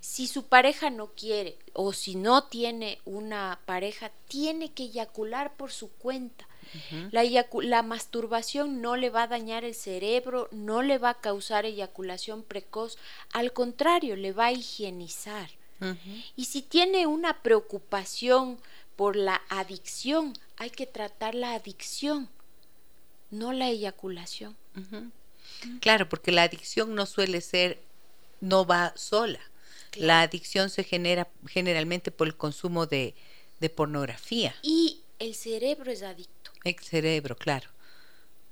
Si 0.00 0.26
su 0.26 0.44
pareja 0.44 0.90
no 0.90 1.12
quiere 1.14 1.56
o 1.72 1.92
si 1.92 2.14
no 2.14 2.44
tiene 2.44 2.98
una 3.04 3.60
pareja, 3.64 4.10
tiene 4.28 4.72
que 4.72 4.84
eyacular 4.84 5.56
por 5.56 5.72
su 5.72 5.90
cuenta. 5.92 6.46
la, 7.10 7.22
la, 7.62 7.82
masturbación 7.82 8.82
no 8.82 8.96
le 8.96 9.10
va 9.10 9.22
a 9.22 9.28
dañar 9.28 9.64
el 9.64 9.74
cerebro, 9.74 10.48
no 10.50 10.82
le 10.82 10.98
va 10.98 11.10
a 11.10 11.20
causar 11.20 11.64
eyaculación 11.64 12.42
precoz, 12.42 12.98
al 13.32 13.52
contrario, 13.52 14.16
le 14.16 14.32
va 14.32 14.46
a 14.46 14.52
higienizar. 14.52 15.50
Y 16.36 16.46
si 16.46 16.62
tiene 16.62 17.06
una 17.06 17.42
preocupación 17.42 18.58
por 18.96 19.16
la 19.16 19.42
adicción. 19.48 20.34
Hay 20.56 20.70
que 20.70 20.86
tratar 20.86 21.34
la 21.34 21.54
adicción, 21.54 22.28
no 23.30 23.52
la 23.52 23.68
eyaculación. 23.68 24.56
Claro, 25.80 26.08
porque 26.08 26.32
la 26.32 26.42
adicción 26.42 26.94
no 26.94 27.06
suele 27.06 27.40
ser, 27.40 27.80
no 28.40 28.66
va 28.66 28.92
sola. 28.96 29.40
La 29.96 30.22
adicción 30.22 30.70
se 30.70 30.82
genera 30.82 31.28
generalmente 31.46 32.10
por 32.10 32.26
el 32.26 32.36
consumo 32.36 32.86
de, 32.86 33.14
de 33.60 33.70
pornografía. 33.70 34.54
Y 34.62 35.02
el 35.18 35.34
cerebro 35.34 35.90
es 35.90 36.02
adicto. 36.02 36.50
El 36.64 36.76
cerebro, 36.78 37.36
claro. 37.36 37.68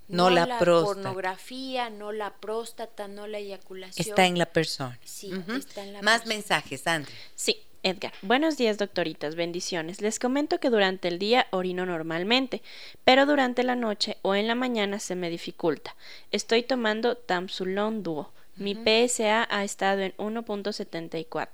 No, 0.09 0.29
la, 0.29 0.59
pornografía, 0.59 1.89
no 1.89 2.13
la 2.13 2.35
próstata, 2.35 3.09
no 3.09 3.27
la 3.27 3.39
eyaculación. 3.39 4.07
Está 4.07 4.27
en 4.27 4.37
la 4.37 4.47
persona. 4.47 4.99
Sí, 5.05 5.33
está 5.57 5.85
en 5.85 5.95
la 5.95 6.03
Más 6.03 6.27
mensajes, 6.27 6.87
André. 6.87 7.13
Sí, 7.35 7.63
Edgar, 7.85 8.13
buenos 8.23 8.57
días 8.57 8.79
doctoritas, 8.79 9.35
bendiciones. 9.35 10.01
Les 10.01 10.21
comento 10.21 10.61
que 10.61 10.71
durante 10.71 11.09
el 11.09 11.19
día 11.19 11.49
orino 11.51 11.85
normalmente, 11.85 12.63
pero 13.03 13.27
durante 13.27 13.65
la 13.65 13.75
noche 13.75 14.19
o 14.23 14.37
en 14.37 14.47
la 14.47 14.55
mañana 14.55 15.01
se 15.01 15.17
me 15.17 15.31
dificulta. 15.31 15.97
Estoy 16.31 16.63
tomando 16.63 17.17
Tamsulón 17.17 18.05
Duo. 18.05 18.31
Mi 18.55 18.77
PSA 18.77 19.49
ha 19.51 19.65
estado 19.65 20.03
en 20.03 20.17
1.74. 20.17 21.49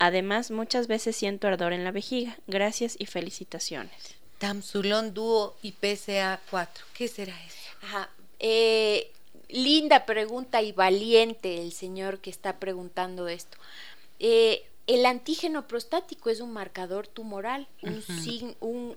Además, 0.00 0.50
muchas 0.50 0.88
veces 0.88 1.14
siento 1.14 1.46
ardor 1.46 1.72
en 1.72 1.84
la 1.84 1.92
vejiga. 1.92 2.36
Gracias 2.48 2.96
y 2.98 3.06
felicitaciones. 3.06 4.16
Tamsulón 4.38 5.14
Duo 5.14 5.56
y 5.62 5.72
PSA 5.80 6.40
4. 6.50 6.86
¿Qué 6.92 7.06
será 7.06 7.34
eso? 7.44 7.56
Ajá. 7.82 8.10
Eh, 8.40 9.12
linda 9.48 10.06
pregunta 10.06 10.60
y 10.60 10.72
valiente 10.72 11.62
el 11.62 11.70
señor 11.70 12.18
que 12.18 12.30
está 12.30 12.58
preguntando 12.58 13.28
esto. 13.28 13.58
Eh, 14.18 14.67
el 14.88 15.04
antígeno 15.04 15.68
prostático 15.68 16.30
es 16.30 16.40
un 16.40 16.50
marcador 16.50 17.06
tumoral, 17.06 17.68
un, 18.60 18.96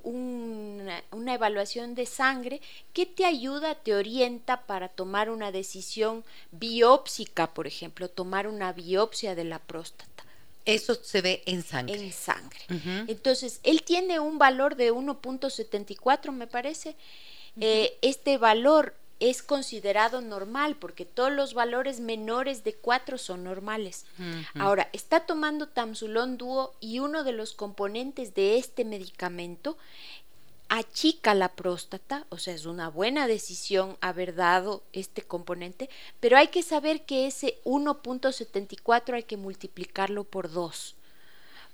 una, 1.12 1.34
evaluación 1.34 1.96
de 1.96 2.06
sangre 2.06 2.62
que 2.94 3.06
te 3.06 3.26
ayuda, 3.26 3.76
te 3.76 3.94
orienta 3.94 4.66
para 4.66 4.88
tomar 4.88 5.30
una 5.30 5.52
decisión 5.52 6.24
biópsica, 6.52 7.54
por 7.54 7.68
ejemplo, 7.68 8.10
tomar 8.10 8.48
una 8.48 8.72
biopsia 8.72 9.36
de 9.36 9.44
la 9.44 9.60
próstata. 9.60 10.24
Eso 10.64 10.96
se 10.96 11.22
ve 11.22 11.44
en 11.46 11.62
sangre. 11.62 11.96
En 11.96 12.14
sangre. 12.14 12.60
Entonces, 13.08 13.60
él 13.64 13.84
tiene 13.84 14.20
un 14.20 14.38
valor 14.38 14.78
de 14.78 14.94
1.74, 14.94 16.32
me 16.32 16.48
parece. 16.48 16.96
Eh, 17.60 17.98
este 18.02 18.38
valor 18.38 18.96
es 19.22 19.44
considerado 19.44 20.20
normal 20.20 20.76
porque 20.76 21.06
todos 21.06 21.32
los 21.32 21.54
valores 21.54 22.00
menores 22.00 22.64
de 22.64 22.74
4 22.74 23.20
son 23.20 23.44
normales. 23.44 24.06
Ahora, 24.56 24.90
está 24.94 25.22
tomando 25.22 25.68
Tamsulón 25.68 26.38
Dúo 26.38 26.74
y 26.82 27.00
uno 27.00 27.24
de 27.24 27.32
los 27.32 27.54
componentes 27.54 28.34
de 28.34 28.58
este 28.58 28.84
medicamento 28.84 29.78
achica 30.70 31.36
la 31.36 31.50
próstata, 31.50 32.26
o 32.30 32.38
sea, 32.38 32.56
es 32.56 32.66
una 32.66 32.90
buena 32.90 33.28
decisión 33.28 33.98
haber 34.02 34.36
dado 34.36 34.82
este 34.92 35.22
componente, 35.22 35.90
pero 36.20 36.38
hay 36.38 36.48
que 36.48 36.64
saber 36.64 37.02
que 37.02 37.28
ese 37.28 37.60
1.74 37.64 39.14
hay 39.14 39.24
que 39.24 39.38
multiplicarlo 39.38 40.24
por 40.24 40.52
2 40.52 40.96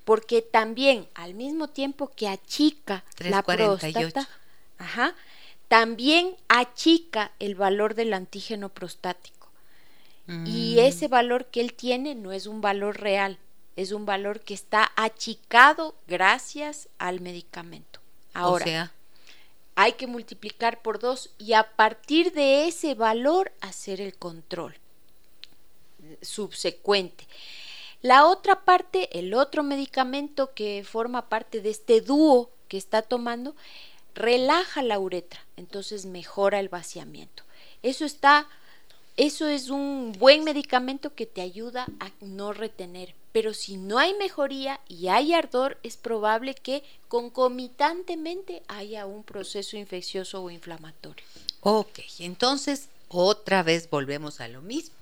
porque 0.04 0.42
también 0.42 1.06
al 1.16 1.34
mismo 1.34 1.68
tiempo 1.68 2.10
que 2.16 2.30
achica 2.30 3.04
la 3.20 3.44
próstata, 3.44 4.30
ajá, 4.78 5.14
también 5.68 6.36
achica 6.48 7.32
el 7.40 7.56
valor 7.56 7.96
del 7.96 8.14
antígeno 8.14 8.70
prostático. 8.70 9.50
Y 10.28 10.76
mm. 10.76 10.80
ese 10.80 11.08
valor 11.08 11.46
que 11.46 11.62
él 11.62 11.74
tiene 11.74 12.14
no 12.14 12.34
es 12.34 12.48
un 12.48 12.60
valor 12.60 13.00
real, 13.00 13.38
es 13.78 13.94
un 13.94 14.06
valor 14.06 14.42
que 14.42 14.54
está 14.54 14.92
achicado 14.98 15.96
gracias 16.06 16.90
al 16.98 17.22
medicamento. 17.22 18.02
Ahora, 18.34 18.66
o 18.66 18.68
sea, 18.68 18.92
hay 19.76 19.94
que 19.94 20.06
multiplicar 20.06 20.82
por 20.82 21.00
dos 21.00 21.30
y 21.38 21.54
a 21.54 21.76
partir 21.76 22.34
de 22.34 22.68
ese 22.68 22.94
valor 22.94 23.54
hacer 23.62 24.02
el 24.02 24.18
control 24.18 24.76
subsecuente. 26.22 27.28
La 28.02 28.26
otra 28.26 28.66
parte, 28.66 29.18
el 29.18 29.34
otro 29.34 29.64
medicamento 29.64 30.54
que 30.54 30.84
forma 30.84 31.30
parte 31.30 31.62
de 31.62 31.70
este 31.70 32.02
dúo 32.02 32.50
que 32.68 32.78
está 32.78 33.02
tomando, 33.02 33.56
relaja 34.18 34.82
la 34.84 35.00
uretra, 35.00 35.40
entonces 35.56 36.06
mejora 36.06 36.60
el 36.60 36.70
vaciamiento. 36.70 37.44
Eso 37.84 38.04
está, 38.04 38.50
eso 39.16 39.48
es 39.48 39.70
un 39.70 40.14
buen 40.18 40.44
medicamento 40.44 41.16
que 41.16 41.26
te 41.26 41.42
ayuda 41.42 41.88
a 42.00 42.12
no 42.22 42.54
retener. 42.54 43.16
Pero 43.32 43.54
si 43.54 43.78
no 43.78 44.00
hay 44.00 44.16
mejoría 44.16 44.82
y 44.88 45.10
hay 45.10 45.34
ardor, 45.34 45.78
es 45.84 45.96
probable 45.96 46.56
que 46.56 46.84
concomitantemente 47.08 48.64
haya 48.68 49.06
un 49.06 49.24
proceso 49.24 49.78
infeccioso 49.78 50.44
o 50.44 50.50
inflamatorio. 50.50 51.24
Ok, 51.62 52.00
entonces 52.20 52.90
otra 53.10 53.64
vez 53.64 53.90
volvemos 53.90 54.42
a 54.42 54.48
lo 54.48 54.62
mismo 54.62 54.98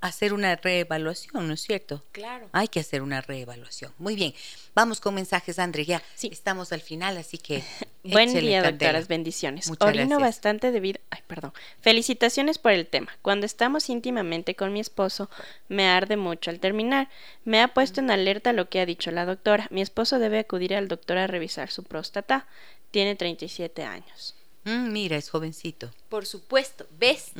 hacer 0.00 0.32
una 0.32 0.56
reevaluación, 0.56 1.46
¿no 1.48 1.54
es 1.54 1.62
cierto? 1.62 2.02
Claro. 2.12 2.48
Hay 2.52 2.68
que 2.68 2.80
hacer 2.80 3.02
una 3.02 3.20
reevaluación. 3.20 3.92
Muy 3.98 4.14
bien. 4.14 4.34
Vamos 4.74 5.00
con 5.00 5.14
mensajes, 5.14 5.58
André. 5.58 5.84
Ya 5.84 6.02
sí. 6.14 6.28
estamos 6.32 6.72
al 6.72 6.80
final, 6.80 7.16
así 7.16 7.38
que. 7.38 7.64
Buen 8.12 8.32
día, 8.34 8.62
doctoras. 8.62 9.08
Bendiciones. 9.08 9.68
Muchas 9.68 9.88
Orino 9.88 10.18
bastante 10.18 10.70
debido. 10.70 11.00
Ay, 11.10 11.20
perdón. 11.26 11.52
Felicitaciones 11.80 12.58
por 12.58 12.72
el 12.72 12.86
tema. 12.86 13.16
Cuando 13.22 13.46
estamos 13.46 13.88
íntimamente 13.88 14.54
con 14.54 14.72
mi 14.72 14.80
esposo, 14.80 15.30
me 15.68 15.88
arde 15.88 16.16
mucho 16.16 16.50
al 16.50 16.60
terminar. 16.60 17.08
Me 17.44 17.60
ha 17.60 17.68
puesto 17.68 18.00
en 18.00 18.10
alerta 18.10 18.52
lo 18.52 18.68
que 18.68 18.80
ha 18.80 18.86
dicho 18.86 19.10
la 19.10 19.24
doctora. 19.24 19.68
Mi 19.70 19.82
esposo 19.82 20.18
debe 20.18 20.38
acudir 20.38 20.74
al 20.74 20.88
doctor 20.88 21.18
a 21.18 21.26
revisar 21.26 21.70
su 21.70 21.82
próstata. 21.82 22.46
Tiene 22.90 23.16
37 23.16 23.82
años. 23.82 24.34
Mm, 24.64 24.92
mira, 24.92 25.16
es 25.16 25.30
jovencito. 25.30 25.90
Por 26.08 26.26
supuesto, 26.26 26.86
¿ves? 26.98 27.32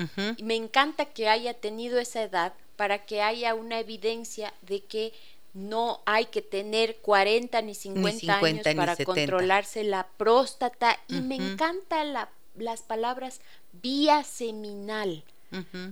Me 0.43 0.55
encanta 0.55 1.07
que 1.07 1.29
haya 1.29 1.55
tenido 1.55 1.99
esa 1.99 2.23
edad 2.23 2.55
para 2.77 3.05
que 3.05 3.23
haya 3.23 3.55
una 3.55 3.81
evidencia 3.81 4.55
de 4.63 4.85
que 4.85 5.13
no 5.57 6.03
hay 6.05 6.27
que 6.27 6.43
tener 6.43 6.99
40 6.99 7.63
ni 7.63 7.75
50, 7.75 8.39
años 8.39 8.67
para 8.77 8.95
controlarse 8.97 9.85
la 9.85 10.07
próstata. 10.19 11.01
Y 11.09 11.23
me 11.23 11.37
encantan 11.37 12.13
las 12.57 12.83
palabras 12.83 13.41
vía 13.73 14.23
seminal. 14.23 15.25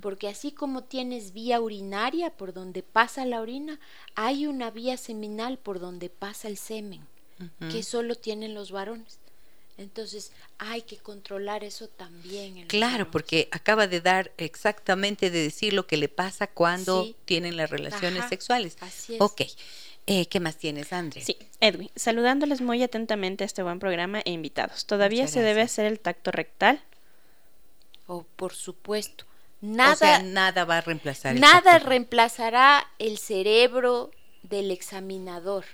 Porque 0.02 0.28
así 0.28 0.52
como 0.52 0.84
tienes 0.84 1.32
vía 1.32 1.62
urinaria 1.62 2.28
por 2.28 2.52
donde 2.52 2.82
pasa 2.82 3.24
la 3.24 3.40
orina, 3.40 3.80
hay 4.14 4.46
una 4.46 4.70
vía 4.70 4.98
seminal 4.98 5.56
por 5.56 5.80
donde 5.80 6.10
pasa 6.10 6.48
el 6.48 6.58
semen, 6.58 7.06
que 7.70 7.82
solo 7.82 8.16
tienen 8.16 8.52
los 8.52 8.70
varones. 8.70 9.18
Entonces 9.76 10.30
hay 10.58 10.82
que 10.82 10.98
controlar 10.98 11.64
eso 11.64 11.88
también. 11.88 12.66
claro, 12.68 13.10
porque 13.10 13.48
acaba 13.50 13.86
de 13.86 14.00
dar 14.00 14.32
exactamente 14.36 15.30
de 15.30 15.42
decir 15.42 15.72
lo 15.72 15.86
que 15.86 15.96
le 15.96 16.08
pasa 16.08 16.46
cuando 16.46 17.12
tienen 17.24 17.56
las 17.56 17.70
relaciones 17.70 18.28
sexuales. 18.28 18.76
Así 18.80 19.16
es. 19.16 19.20
Ok. 19.20 19.42
Eh, 20.06 20.26
¿Qué 20.26 20.38
más 20.38 20.56
tienes, 20.56 20.92
André? 20.92 21.22
Sí, 21.22 21.36
Edwin, 21.60 21.90
saludándoles 21.96 22.60
muy 22.60 22.82
atentamente 22.82 23.42
a 23.42 23.46
este 23.46 23.62
buen 23.62 23.78
programa 23.78 24.20
e 24.20 24.30
invitados. 24.30 24.84
¿Todavía 24.84 25.26
se 25.26 25.40
debe 25.40 25.62
hacer 25.62 25.86
el 25.86 25.98
tacto 25.98 26.30
rectal? 26.30 26.82
Oh, 28.06 28.24
por 28.36 28.54
supuesto. 28.54 29.24
Nada, 29.62 30.22
nada 30.22 30.66
va 30.66 30.78
a 30.78 30.80
reemplazar. 30.82 31.34
Nada 31.36 31.78
reemplazará 31.78 32.86
el 32.98 33.16
cerebro 33.16 34.10
del 34.42 34.70
examinador. 34.70 35.64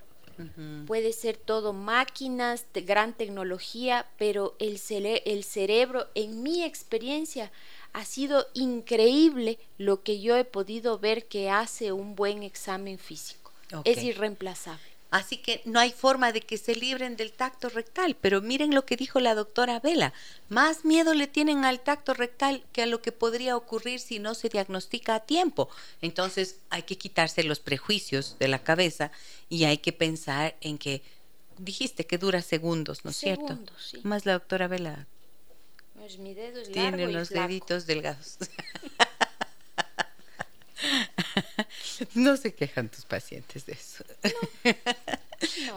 Puede 0.87 1.13
ser 1.13 1.37
todo 1.37 1.73
máquinas, 1.73 2.67
de 2.73 2.83
gran 2.83 3.13
tecnología, 3.13 4.07
pero 4.19 4.55
el, 4.59 4.81
el 5.25 5.45
cerebro, 5.45 6.07
en 6.15 6.43
mi 6.43 6.65
experiencia, 6.65 7.51
ha 7.93 8.05
sido 8.05 8.47
increíble 8.55 9.59
lo 9.79 10.03
que 10.03 10.21
yo 10.21 10.37
he 10.37 10.45
podido 10.45 10.99
ver 10.99 11.27
que 11.27 11.51
hace 11.51 11.93
un 11.93 12.15
buen 12.15 12.43
examen 12.43 12.99
físico. 12.99 13.53
Es 13.85 14.03
irreemplazable. 14.03 14.90
Así 15.11 15.39
que 15.39 15.61
no 15.65 15.81
hay 15.81 15.91
forma 15.91 16.33
de 16.33 16.41
que 16.41 16.57
se 16.57 16.77
libren 16.77 17.17
del 17.17 17.33
tacto 17.33 17.69
rectal. 17.69 18.17
Pero 18.21 18.41
miren 18.41 18.75
lo 18.75 18.87
que 18.87 18.97
dijo 18.97 19.19
la 19.19 19.35
doctora 19.35 19.81
Vela. 19.81 20.13
Más 20.49 20.85
miedo 20.85 21.15
le 21.15 21.27
tienen 21.27 21.65
al 21.65 21.81
tacto 21.81 22.15
rectal 22.15 22.63
que 22.73 22.83
a 22.83 22.87
lo 22.87 23.03
que 23.03 23.13
podría 23.13 23.57
ocurrir 23.57 24.01
si 24.01 24.19
no 24.19 24.35
se 24.35 24.49
diagnostica 24.49 25.17
a 25.17 25.21
tiempo. 25.21 25.69
Entonces 26.01 26.61
hay 26.71 26.83
que 26.83 26.97
quitarse 26.97 27.43
los 27.43 27.59
prejuicios 27.59 28.37
de 28.39 28.49
la 28.49 28.63
cabeza 28.63 29.11
y 29.49 29.65
hay 29.65 29.79
que 29.79 29.93
pensar 29.93 30.57
en 30.61 30.79
que 30.79 31.03
dijiste 31.59 32.07
que 32.07 32.19
dura 32.19 32.41
segundos, 32.41 33.05
¿no 33.05 33.11
es 33.11 33.17
cierto? 33.17 33.59
Sí. 33.79 34.01
Más 34.05 34.27
la 34.27 34.35
doctora 34.35 34.69
Vela. 34.69 35.07
Pues 35.95 36.19
mi 36.19 36.35
dedo 36.35 36.61
es 36.61 36.71
tiene 36.73 37.07
unos 37.07 37.29
deditos 37.29 37.87
delgados. 37.87 38.39
no 42.15 42.37
se 42.37 42.55
quejan 42.55 42.89
tus 42.89 43.05
pacientes 43.05 43.67
de 43.67 43.73
eso. 43.73 44.05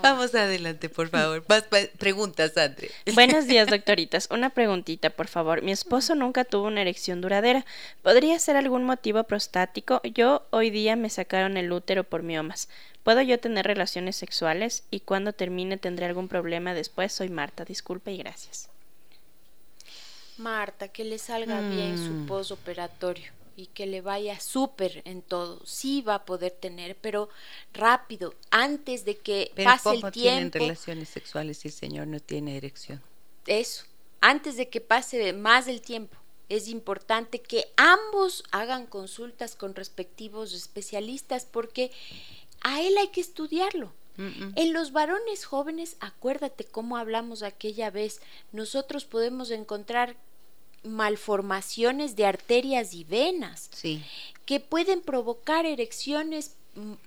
Vamos 0.02 0.36
adelante, 0.36 0.90
por 0.90 1.08
favor. 1.10 1.44
Más 1.48 1.64
preguntas, 1.98 2.58
André. 2.58 2.92
Buenos 3.14 3.48
días, 3.48 3.68
doctoritas. 3.70 4.28
Una 4.30 4.50
preguntita, 4.50 5.10
por 5.10 5.28
favor. 5.28 5.62
Mi 5.62 5.72
esposo 5.72 6.16
nunca 6.16 6.44
tuvo 6.44 6.68
una 6.68 6.82
erección 6.82 7.22
duradera. 7.22 7.66
¿Podría 8.02 8.38
ser 8.40 8.58
algún 8.58 8.84
motivo 8.84 9.24
prostático? 9.24 10.02
Yo 10.04 10.46
hoy 10.50 10.70
día 10.70 10.96
me 10.96 11.10
sacaron 11.10 11.56
el 11.56 11.72
útero 11.72 12.04
por 12.04 12.24
miomas. 12.24 12.68
¿Puedo 13.04 13.22
yo 13.22 13.40
tener 13.40 13.66
relaciones 13.66 14.18
sexuales? 14.18 14.84
Y 14.92 15.02
cuando 15.02 15.34
termine 15.34 15.78
tendré 15.78 16.06
algún 16.06 16.28
problema 16.28 16.74
después. 16.74 17.14
Soy 17.14 17.30
Marta. 17.30 17.64
Disculpe 17.64 18.12
y 18.12 18.18
gracias. 18.18 18.70
Marta, 20.38 20.88
que 20.90 21.06
le 21.06 21.20
salga 21.20 21.62
bien 21.62 21.98
su 21.98 22.12
mm. 22.12 22.28
Y 23.56 23.68
que 23.68 23.86
le 23.86 24.02
vaya 24.02 24.40
súper 24.40 25.02
en 25.06 25.22
todo. 25.22 25.62
Sí 25.66 26.02
va 26.02 26.16
a 26.16 26.26
poder 26.26 26.52
tener, 26.52 26.96
pero 26.96 27.30
rápido, 27.74 28.34
antes 28.52 29.06
de 29.06 29.18
que 29.18 29.52
pase 29.64 29.90
el 29.92 30.02
tiempo. 30.02 30.12
tienen 30.12 30.52
relaciones 30.52 31.10
sexuales 31.10 31.58
si 31.60 31.70
el 31.70 31.74
señor 31.74 32.08
no 32.08 32.20
tiene 32.20 32.58
erección? 32.58 33.02
Eso, 33.46 33.86
antes 34.22 34.58
de 34.58 34.70
que 34.70 34.82
pase 34.82 35.34
más 35.34 35.66
del 35.66 35.82
tiempo. 35.82 36.18
Es 36.50 36.68
importante 36.68 37.42
que 37.42 37.68
ambos 37.78 38.44
hagan 38.52 38.86
consultas 38.86 39.56
con 39.56 39.76
respectivos 39.76 40.54
especialistas 40.54 41.48
porque 41.50 41.92
a 42.62 42.82
él 42.82 42.98
hay 42.98 43.08
que 43.08 43.22
estudiarlo. 43.22 43.94
En 44.16 44.74
los 44.74 44.92
varones 44.92 45.44
jóvenes, 45.46 45.98
acuérdate 46.00 46.66
cómo 46.66 46.98
hablamos 46.98 47.42
aquella 47.42 47.90
vez, 47.90 48.22
nosotros 48.52 49.06
podemos 49.06 49.50
encontrar 49.50 50.16
malformaciones 50.84 52.16
de 52.16 52.26
arterias 52.26 52.94
y 52.94 53.04
venas 53.04 53.70
que 54.46 54.60
pueden 54.60 55.02
provocar 55.02 55.66
erecciones 55.66 56.56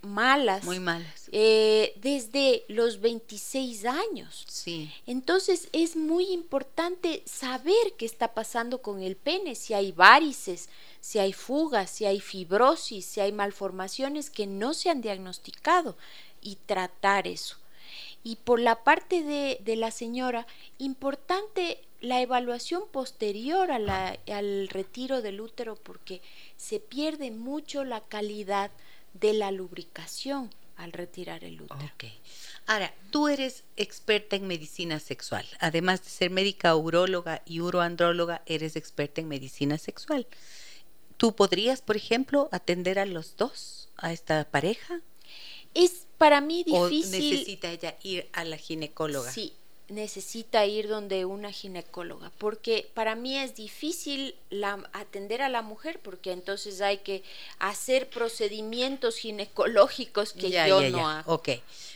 malas. 0.03 0.65
Muy 0.65 0.81
malas. 0.81 1.29
Eh, 1.33 1.93
desde 2.01 2.65
los 2.69 3.01
26 3.01 3.85
años. 3.85 4.45
Sí. 4.49 4.91
Entonces 5.07 5.69
es 5.73 5.97
muy 5.97 6.29
importante 6.29 7.23
saber 7.27 7.95
qué 7.99 8.07
está 8.07 8.35
pasando 8.35 8.81
con 8.81 9.03
el 9.03 9.17
pene, 9.17 9.55
si 9.55 9.75
hay 9.75 9.93
varices, 9.93 10.69
si 11.01 11.19
hay 11.19 11.33
fugas, 11.33 11.91
si 11.91 12.05
hay 12.05 12.21
fibrosis, 12.21 13.05
si 13.05 13.21
hay 13.21 13.33
malformaciones 13.33 14.31
que 14.31 14.47
no 14.47 14.73
se 14.75 14.91
han 14.91 15.01
diagnosticado 15.01 15.97
y 16.41 16.57
tratar 16.67 17.27
eso. 17.27 17.57
Y 18.23 18.37
por 18.37 18.61
la 18.61 18.83
parte 18.83 19.23
de, 19.23 19.59
de 19.65 19.77
la 19.77 19.91
señora, 19.91 20.47
importante 20.79 21.81
la 22.01 22.21
evaluación 22.21 22.83
posterior 22.91 23.71
a 23.71 23.79
la, 23.79 24.19
al 24.29 24.69
retiro 24.69 25.23
del 25.23 25.41
útero 25.41 25.77
porque 25.77 26.23
se 26.57 26.81
pierde 26.81 27.31
mucho 27.31 27.85
la 27.85 28.01
calidad 28.03 28.71
de 29.15 29.33
la 29.33 29.51
lubricación 29.51 30.51
al 30.77 30.93
retirar 30.93 31.43
el 31.43 31.63
útero. 31.63 31.91
Ahora, 32.67 32.93
tú 33.11 33.29
eres 33.29 33.65
experta 33.77 34.37
en 34.37 34.47
medicina 34.47 35.01
sexual. 35.01 35.47
Además 35.59 36.05
de 36.05 36.11
ser 36.11 36.31
médica 36.31 36.75
uróloga 36.77 37.43
y 37.47 37.61
uroandróloga, 37.61 38.43
eres 38.47 38.77
experta 38.77 39.21
en 39.21 39.29
medicina 39.29 39.79
sexual. 39.79 40.27
¿Tú 41.17 41.35
podrías, 41.35 41.81
por 41.81 41.97
ejemplo, 41.97 42.49
atender 42.53 42.99
a 42.99 43.07
los 43.07 43.37
dos, 43.37 43.89
a 43.97 44.13
esta 44.13 44.45
pareja? 44.51 45.01
Es 45.73 46.07
para 46.19 46.41
mí 46.41 46.63
difícil. 46.65 46.77
¿O 46.77 46.91
necesita 46.91 47.71
ella 47.71 47.97
ir 48.03 48.29
a 48.33 48.45
la 48.45 48.59
ginecóloga? 48.59 49.33
Sí, 49.33 49.55
necesita 49.89 50.67
ir 50.67 50.89
donde 50.89 51.25
una 51.25 51.53
ginecóloga, 51.53 52.33
porque 52.39 52.89
para 52.95 53.15
mí 53.15 53.37
es 53.39 53.55
difícil 53.55 54.35
la, 54.51 54.89
atender 54.93 55.43
a 55.43 55.49
la 55.49 55.63
mujer, 55.63 56.01
porque 56.03 56.33
entonces 56.33 56.81
hay 56.81 56.99
que 56.99 57.23
hacer 57.59 58.09
procedimientos 58.09 59.17
ginecológicos 59.17 60.33
que 60.33 60.51
yo 60.51 60.83
no 60.91 61.09
hago. 61.09 61.35
Ok, 61.35 61.51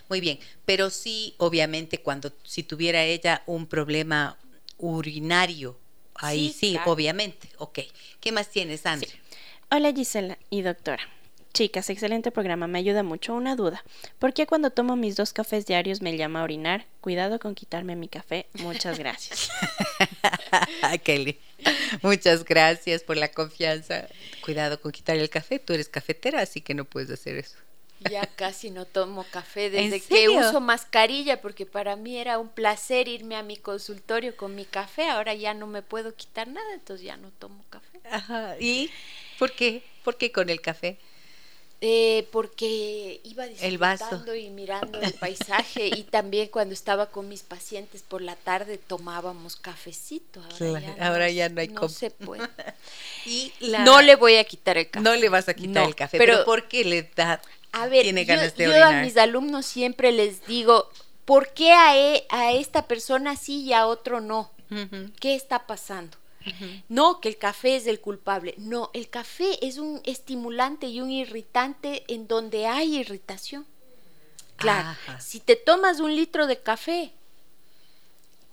muy 0.09 0.21
bien, 0.21 0.39
pero 0.65 0.91
sí, 0.91 1.35
obviamente, 1.39 1.99
cuando 1.99 2.33
si 2.45 2.63
tuviera 2.63 3.05
ella 3.05 3.43
un 3.47 3.67
problema 3.67 4.39
urinario, 4.79 5.77
ahí 6.15 6.53
sí, 6.53 6.77
obviamente, 6.87 7.51
ok. 7.59 7.81
¿Qué 8.21 8.31
más 8.31 8.49
tienes, 8.49 8.87
Andrea? 8.87 9.15
Hola 9.71 9.93
Gisela 9.93 10.39
y 10.49 10.63
doctora. 10.63 11.20
Chicas, 11.53 11.91
excelente 11.91 12.31
programa, 12.31 12.69
me 12.69 12.79
ayuda 12.79 13.03
mucho. 13.03 13.35
Una 13.35 13.57
duda. 13.57 13.85
¿Por 14.19 14.33
qué 14.33 14.47
cuando 14.47 14.71
tomo 14.71 14.95
mis 14.95 15.17
dos 15.17 15.33
cafés 15.33 15.67
diarios 15.67 16.01
me 16.01 16.17
llama 16.17 16.41
a 16.41 16.45
orinar? 16.45 16.87
Cuidado 17.01 17.41
con 17.41 17.55
quitarme 17.55 17.97
mi 17.97 18.09
café. 18.09 18.47
Muchas 18.55 18.99
gracias. 18.99 19.51
Kelly, 21.05 21.39
muchas 22.03 22.45
gracias 22.45 23.03
por 23.03 23.17
la 23.17 23.33
confianza. 23.33 24.07
Cuidado 24.43 24.81
con 24.81 24.93
quitar 24.93 25.17
el 25.17 25.29
café. 25.29 25.59
Tú 25.59 25.73
eres 25.73 25.89
cafetera, 25.89 26.41
así 26.41 26.61
que 26.61 26.75
no 26.75 26.85
puedes 26.85 27.11
hacer 27.11 27.37
eso. 27.37 27.57
Ya 28.09 28.27
casi 28.37 28.71
no 28.71 28.87
tomo 28.87 29.27
café 29.31 29.71
desde 29.71 30.01
que 30.01 30.29
uso 30.29 30.61
mascarilla, 30.61 31.41
porque 31.41 31.67
para 31.67 31.97
mí 31.97 32.17
era 32.17 32.39
un 32.39 32.49
placer 32.49 33.09
irme 33.09 33.35
a 33.35 33.43
mi 33.43 33.57
consultorio 33.57 34.37
con 34.37 34.55
mi 34.55 34.65
café. 34.65 35.09
Ahora 35.09 35.35
ya 35.35 35.53
no 35.53 35.67
me 35.67 35.83
puedo 35.83 36.15
quitar 36.15 36.47
nada, 36.47 36.75
entonces 36.75 37.05
ya 37.05 37.17
no 37.17 37.31
tomo 37.33 37.65
café. 37.71 38.01
Ajá. 38.09 38.57
¿Y 38.61 38.91
por 39.39 39.53
qué? 39.53 39.83
¿Por 40.05 40.17
qué 40.17 40.31
con 40.33 40.49
el 40.49 40.61
café? 40.61 40.99
Eh, 41.83 42.29
porque 42.31 43.23
iba 43.25 43.47
disfrutando 43.47 44.35
y 44.35 44.51
mirando 44.51 45.01
el 45.01 45.15
paisaje 45.15 45.87
y 45.87 46.03
también 46.03 46.49
cuando 46.49 46.75
estaba 46.75 47.07
con 47.07 47.27
mis 47.27 47.43
pacientes 47.43 48.03
por 48.03 48.21
la 48.21 48.37
tarde 48.37 48.77
tomábamos 48.77 49.57
cafecito. 49.57 50.43
Ahora, 51.01 51.31
ya, 51.31 51.49
no, 51.49 51.59
hay 51.63 51.69
no 51.69 51.89
se 51.89 52.11
puede. 52.11 52.47
y 53.25 53.51
no 53.61 54.03
le 54.03 54.17
voy 54.17 54.37
a 54.37 54.45
quitar 54.45 54.77
el 54.77 54.91
café. 54.91 55.03
No 55.03 55.17
le 55.17 55.31
vas 55.31 55.49
a 55.49 55.55
quitar 55.55 55.87
el 55.87 55.95
café, 55.95 56.19
pero, 56.19 56.45
¿por 56.45 56.69
qué 56.69 56.85
le 56.85 57.11
da? 57.17 57.41
A 57.73 57.87
ver, 57.87 58.03
tiene 58.03 58.25
ganas 58.25 58.55
yo, 58.57 58.67
yo 58.67 58.85
a 58.85 59.01
mis 59.01 59.17
alumnos 59.17 59.65
siempre 59.65 60.13
les 60.13 60.45
digo, 60.47 60.91
¿por 61.25 61.55
qué 61.55 61.73
a, 61.73 61.97
e, 61.97 62.27
a 62.29 62.53
esta 62.53 62.89
persona 62.89 63.37
sí 63.37 63.63
y 63.63 63.73
a 63.73 63.87
otro 63.87 64.21
no? 64.21 64.51
¿Qué 65.19 65.35
está 65.35 65.67
pasando? 65.67 66.19
No, 66.89 67.21
que 67.21 67.29
el 67.29 67.39
café 67.39 67.77
es 67.77 67.87
el 67.87 68.01
culpable. 68.01 68.55
No, 68.59 68.91
el 68.95 69.09
café 69.09 69.65
es 69.67 69.79
un 69.79 70.01
estimulante 70.05 70.87
y 70.87 71.01
un 71.01 71.11
irritante 71.11 72.05
en 72.09 72.27
donde 72.27 72.67
hay 72.67 72.97
irritación. 72.97 73.67
Claro, 74.57 74.91
si 75.19 75.41
te 75.41 75.57
tomas 75.57 76.01
un 76.01 76.15
litro 76.15 76.47
de 76.47 76.61
café. 76.61 77.13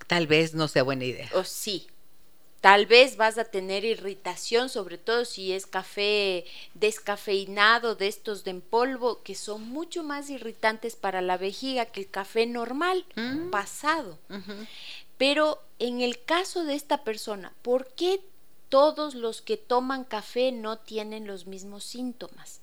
Tal 0.07 0.25
vez 0.25 0.53
no 0.53 0.67
sea 0.67 0.83
buena 0.83 1.03
idea. 1.03 1.29
O 1.33 1.43
sí. 1.43 1.87
Tal 2.61 2.87
vez 2.87 3.17
vas 3.17 3.37
a 3.37 3.45
tener 3.45 3.85
irritación, 3.85 4.69
sobre 4.69 4.97
todo 4.97 5.25
si 5.25 5.53
es 5.53 5.67
café 5.67 6.43
descafeinado, 6.73 7.95
de 7.95 8.07
estos 8.07 8.43
de 8.43 8.51
en 8.51 8.61
polvo, 8.61 9.21
que 9.21 9.35
son 9.35 9.69
mucho 9.69 10.03
más 10.03 10.29
irritantes 10.31 10.95
para 10.95 11.21
la 11.21 11.37
vejiga 11.37 11.85
que 11.85 12.01
el 12.01 12.09
café 12.09 12.47
normal, 12.47 13.05
mm. 13.15 13.51
pasado. 13.51 14.17
Pero 15.18 15.61
en 15.80 16.02
el 16.02 16.23
caso 16.23 16.64
de 16.64 16.76
esta 16.76 17.03
persona, 17.03 17.53
¿por 17.61 17.88
qué 17.88 18.22
todos 18.69 19.15
los 19.15 19.41
que 19.41 19.57
toman 19.57 20.03
café 20.03 20.52
no 20.52 20.77
tienen 20.77 21.27
los 21.27 21.48
mismos 21.48 21.84
síntomas? 21.84 22.60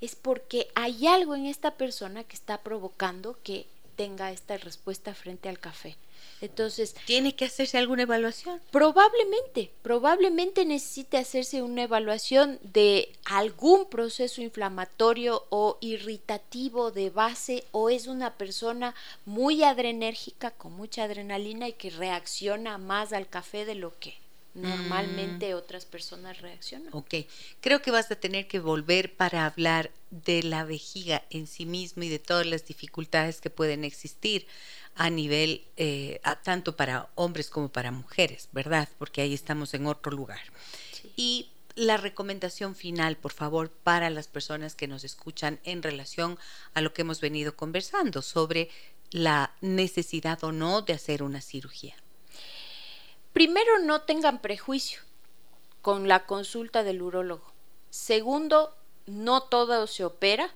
Es 0.00 0.14
porque 0.14 0.68
hay 0.74 1.06
algo 1.06 1.34
en 1.34 1.46
esta 1.46 1.72
persona 1.72 2.24
que 2.24 2.36
está 2.36 2.58
provocando 2.58 3.38
que 3.42 3.66
tenga 3.96 4.30
esta 4.30 4.58
respuesta 4.58 5.14
frente 5.14 5.48
al 5.48 5.58
café. 5.58 5.96
Entonces, 6.40 6.94
¿tiene 7.06 7.34
que 7.34 7.46
hacerse 7.46 7.78
alguna 7.78 8.02
evaluación? 8.02 8.60
Probablemente, 8.70 9.70
probablemente 9.82 10.64
necesite 10.64 11.16
hacerse 11.16 11.62
una 11.62 11.84
evaluación 11.84 12.58
de 12.62 13.12
algún 13.24 13.88
proceso 13.88 14.42
inflamatorio 14.42 15.44
o 15.48 15.78
irritativo 15.80 16.90
de 16.90 17.10
base 17.10 17.64
o 17.72 17.90
es 17.90 18.06
una 18.06 18.34
persona 18.34 18.94
muy 19.24 19.62
adrenérgica 19.62 20.50
con 20.50 20.72
mucha 20.72 21.04
adrenalina 21.04 21.68
y 21.68 21.72
que 21.72 21.90
reacciona 21.90 22.78
más 22.78 23.12
al 23.12 23.28
café 23.28 23.64
de 23.64 23.74
lo 23.74 23.98
que 23.98 24.25
normalmente 24.56 25.54
mm. 25.54 25.56
otras 25.56 25.84
personas 25.84 26.40
reaccionan. 26.40 26.88
Ok, 26.92 27.14
creo 27.60 27.82
que 27.82 27.90
vas 27.90 28.10
a 28.10 28.16
tener 28.16 28.48
que 28.48 28.58
volver 28.58 29.14
para 29.14 29.46
hablar 29.46 29.90
de 30.10 30.42
la 30.42 30.64
vejiga 30.64 31.22
en 31.30 31.46
sí 31.46 31.66
mismo 31.66 32.02
y 32.02 32.08
de 32.08 32.18
todas 32.18 32.46
las 32.46 32.66
dificultades 32.66 33.40
que 33.40 33.50
pueden 33.50 33.84
existir 33.84 34.46
a 34.94 35.10
nivel 35.10 35.62
eh, 35.76 36.20
tanto 36.42 36.74
para 36.74 37.08
hombres 37.14 37.50
como 37.50 37.68
para 37.68 37.90
mujeres, 37.90 38.48
¿verdad? 38.52 38.88
Porque 38.98 39.20
ahí 39.20 39.34
estamos 39.34 39.74
en 39.74 39.86
otro 39.86 40.10
lugar. 40.10 40.40
Y 41.16 41.50
la 41.74 41.98
recomendación 41.98 42.74
final, 42.74 43.16
por 43.16 43.32
favor, 43.32 43.70
para 43.70 44.08
las 44.08 44.28
personas 44.28 44.74
que 44.74 44.88
nos 44.88 45.04
escuchan 45.04 45.60
en 45.64 45.82
relación 45.82 46.38
a 46.72 46.80
lo 46.80 46.94
que 46.94 47.02
hemos 47.02 47.20
venido 47.20 47.54
conversando 47.54 48.22
sobre 48.22 48.70
la 49.10 49.54
necesidad 49.60 50.42
o 50.42 50.52
no 50.52 50.80
de 50.80 50.94
hacer 50.94 51.22
una 51.22 51.42
cirugía. 51.42 51.94
Primero, 53.36 53.80
no 53.80 54.00
tengan 54.00 54.40
prejuicio 54.40 55.00
con 55.82 56.08
la 56.08 56.24
consulta 56.24 56.82
del 56.82 57.02
urólogo. 57.02 57.52
Segundo, 57.90 58.74
no 59.04 59.42
todo 59.42 59.86
se 59.86 60.06
opera 60.06 60.50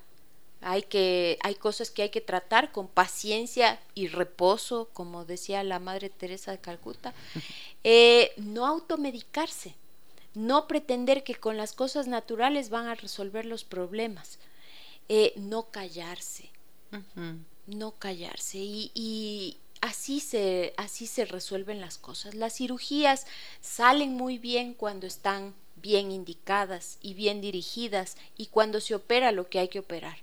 hay, 0.63 0.83
que, 0.83 1.39
hay 1.43 1.55
cosas 1.55 1.91
que 1.91 2.03
hay 2.03 2.11
que 2.11 2.21
tratar 2.21 2.73
con 2.73 2.89
paciencia 2.89 3.81
y 3.95 4.09
reposo, 4.09 4.89
como 4.93 5.25
decía 5.25 5.63
la 5.65 5.79
Madre 5.79 6.11
Teresa 6.11 6.53
de 6.53 6.59
Calcuta. 6.59 7.15
Eh, 7.83 8.35
no 8.37 8.67
automedicarse, 8.67 9.75
no 10.35 10.69
pretender 10.69 11.25
que 11.25 11.35
con 11.35 11.57
las 11.57 11.73
cosas 11.73 12.09
naturales 12.09 12.69
van 12.69 12.87
a 12.89 12.95
resolver 12.95 13.47
los 13.47 13.65
problemas. 13.65 14.39
Eh, 15.09 15.33
no 15.37 15.71
callarse, 15.71 16.51
no 17.67 17.93
callarse. 17.93 18.59
Y, 18.59 18.91
y, 18.93 19.57
así, 19.81 20.21
se, 20.21 20.75
así 20.77 21.07
se 21.07 21.25
resuelven 21.25 21.81
las 21.81 21.99
cosas. 21.99 22.35
Las 22.35 22.55
cirugías 22.55 23.27
salen 23.61 24.15
muy 24.15 24.39
bien 24.39 24.75
cuando 24.75 25.07
están 25.07 25.55
bien 25.77 26.11
indicadas 26.11 26.99
y 27.01 27.15
bien 27.15 27.41
dirigidas 27.41 28.17
y 28.37 28.47
cuando 28.47 28.81
se 28.81 28.95
opera 28.95 29.33
lo 29.33 29.49
que 29.49 29.59
hay 29.59 29.69
que 29.69 29.79
operar 29.79 30.19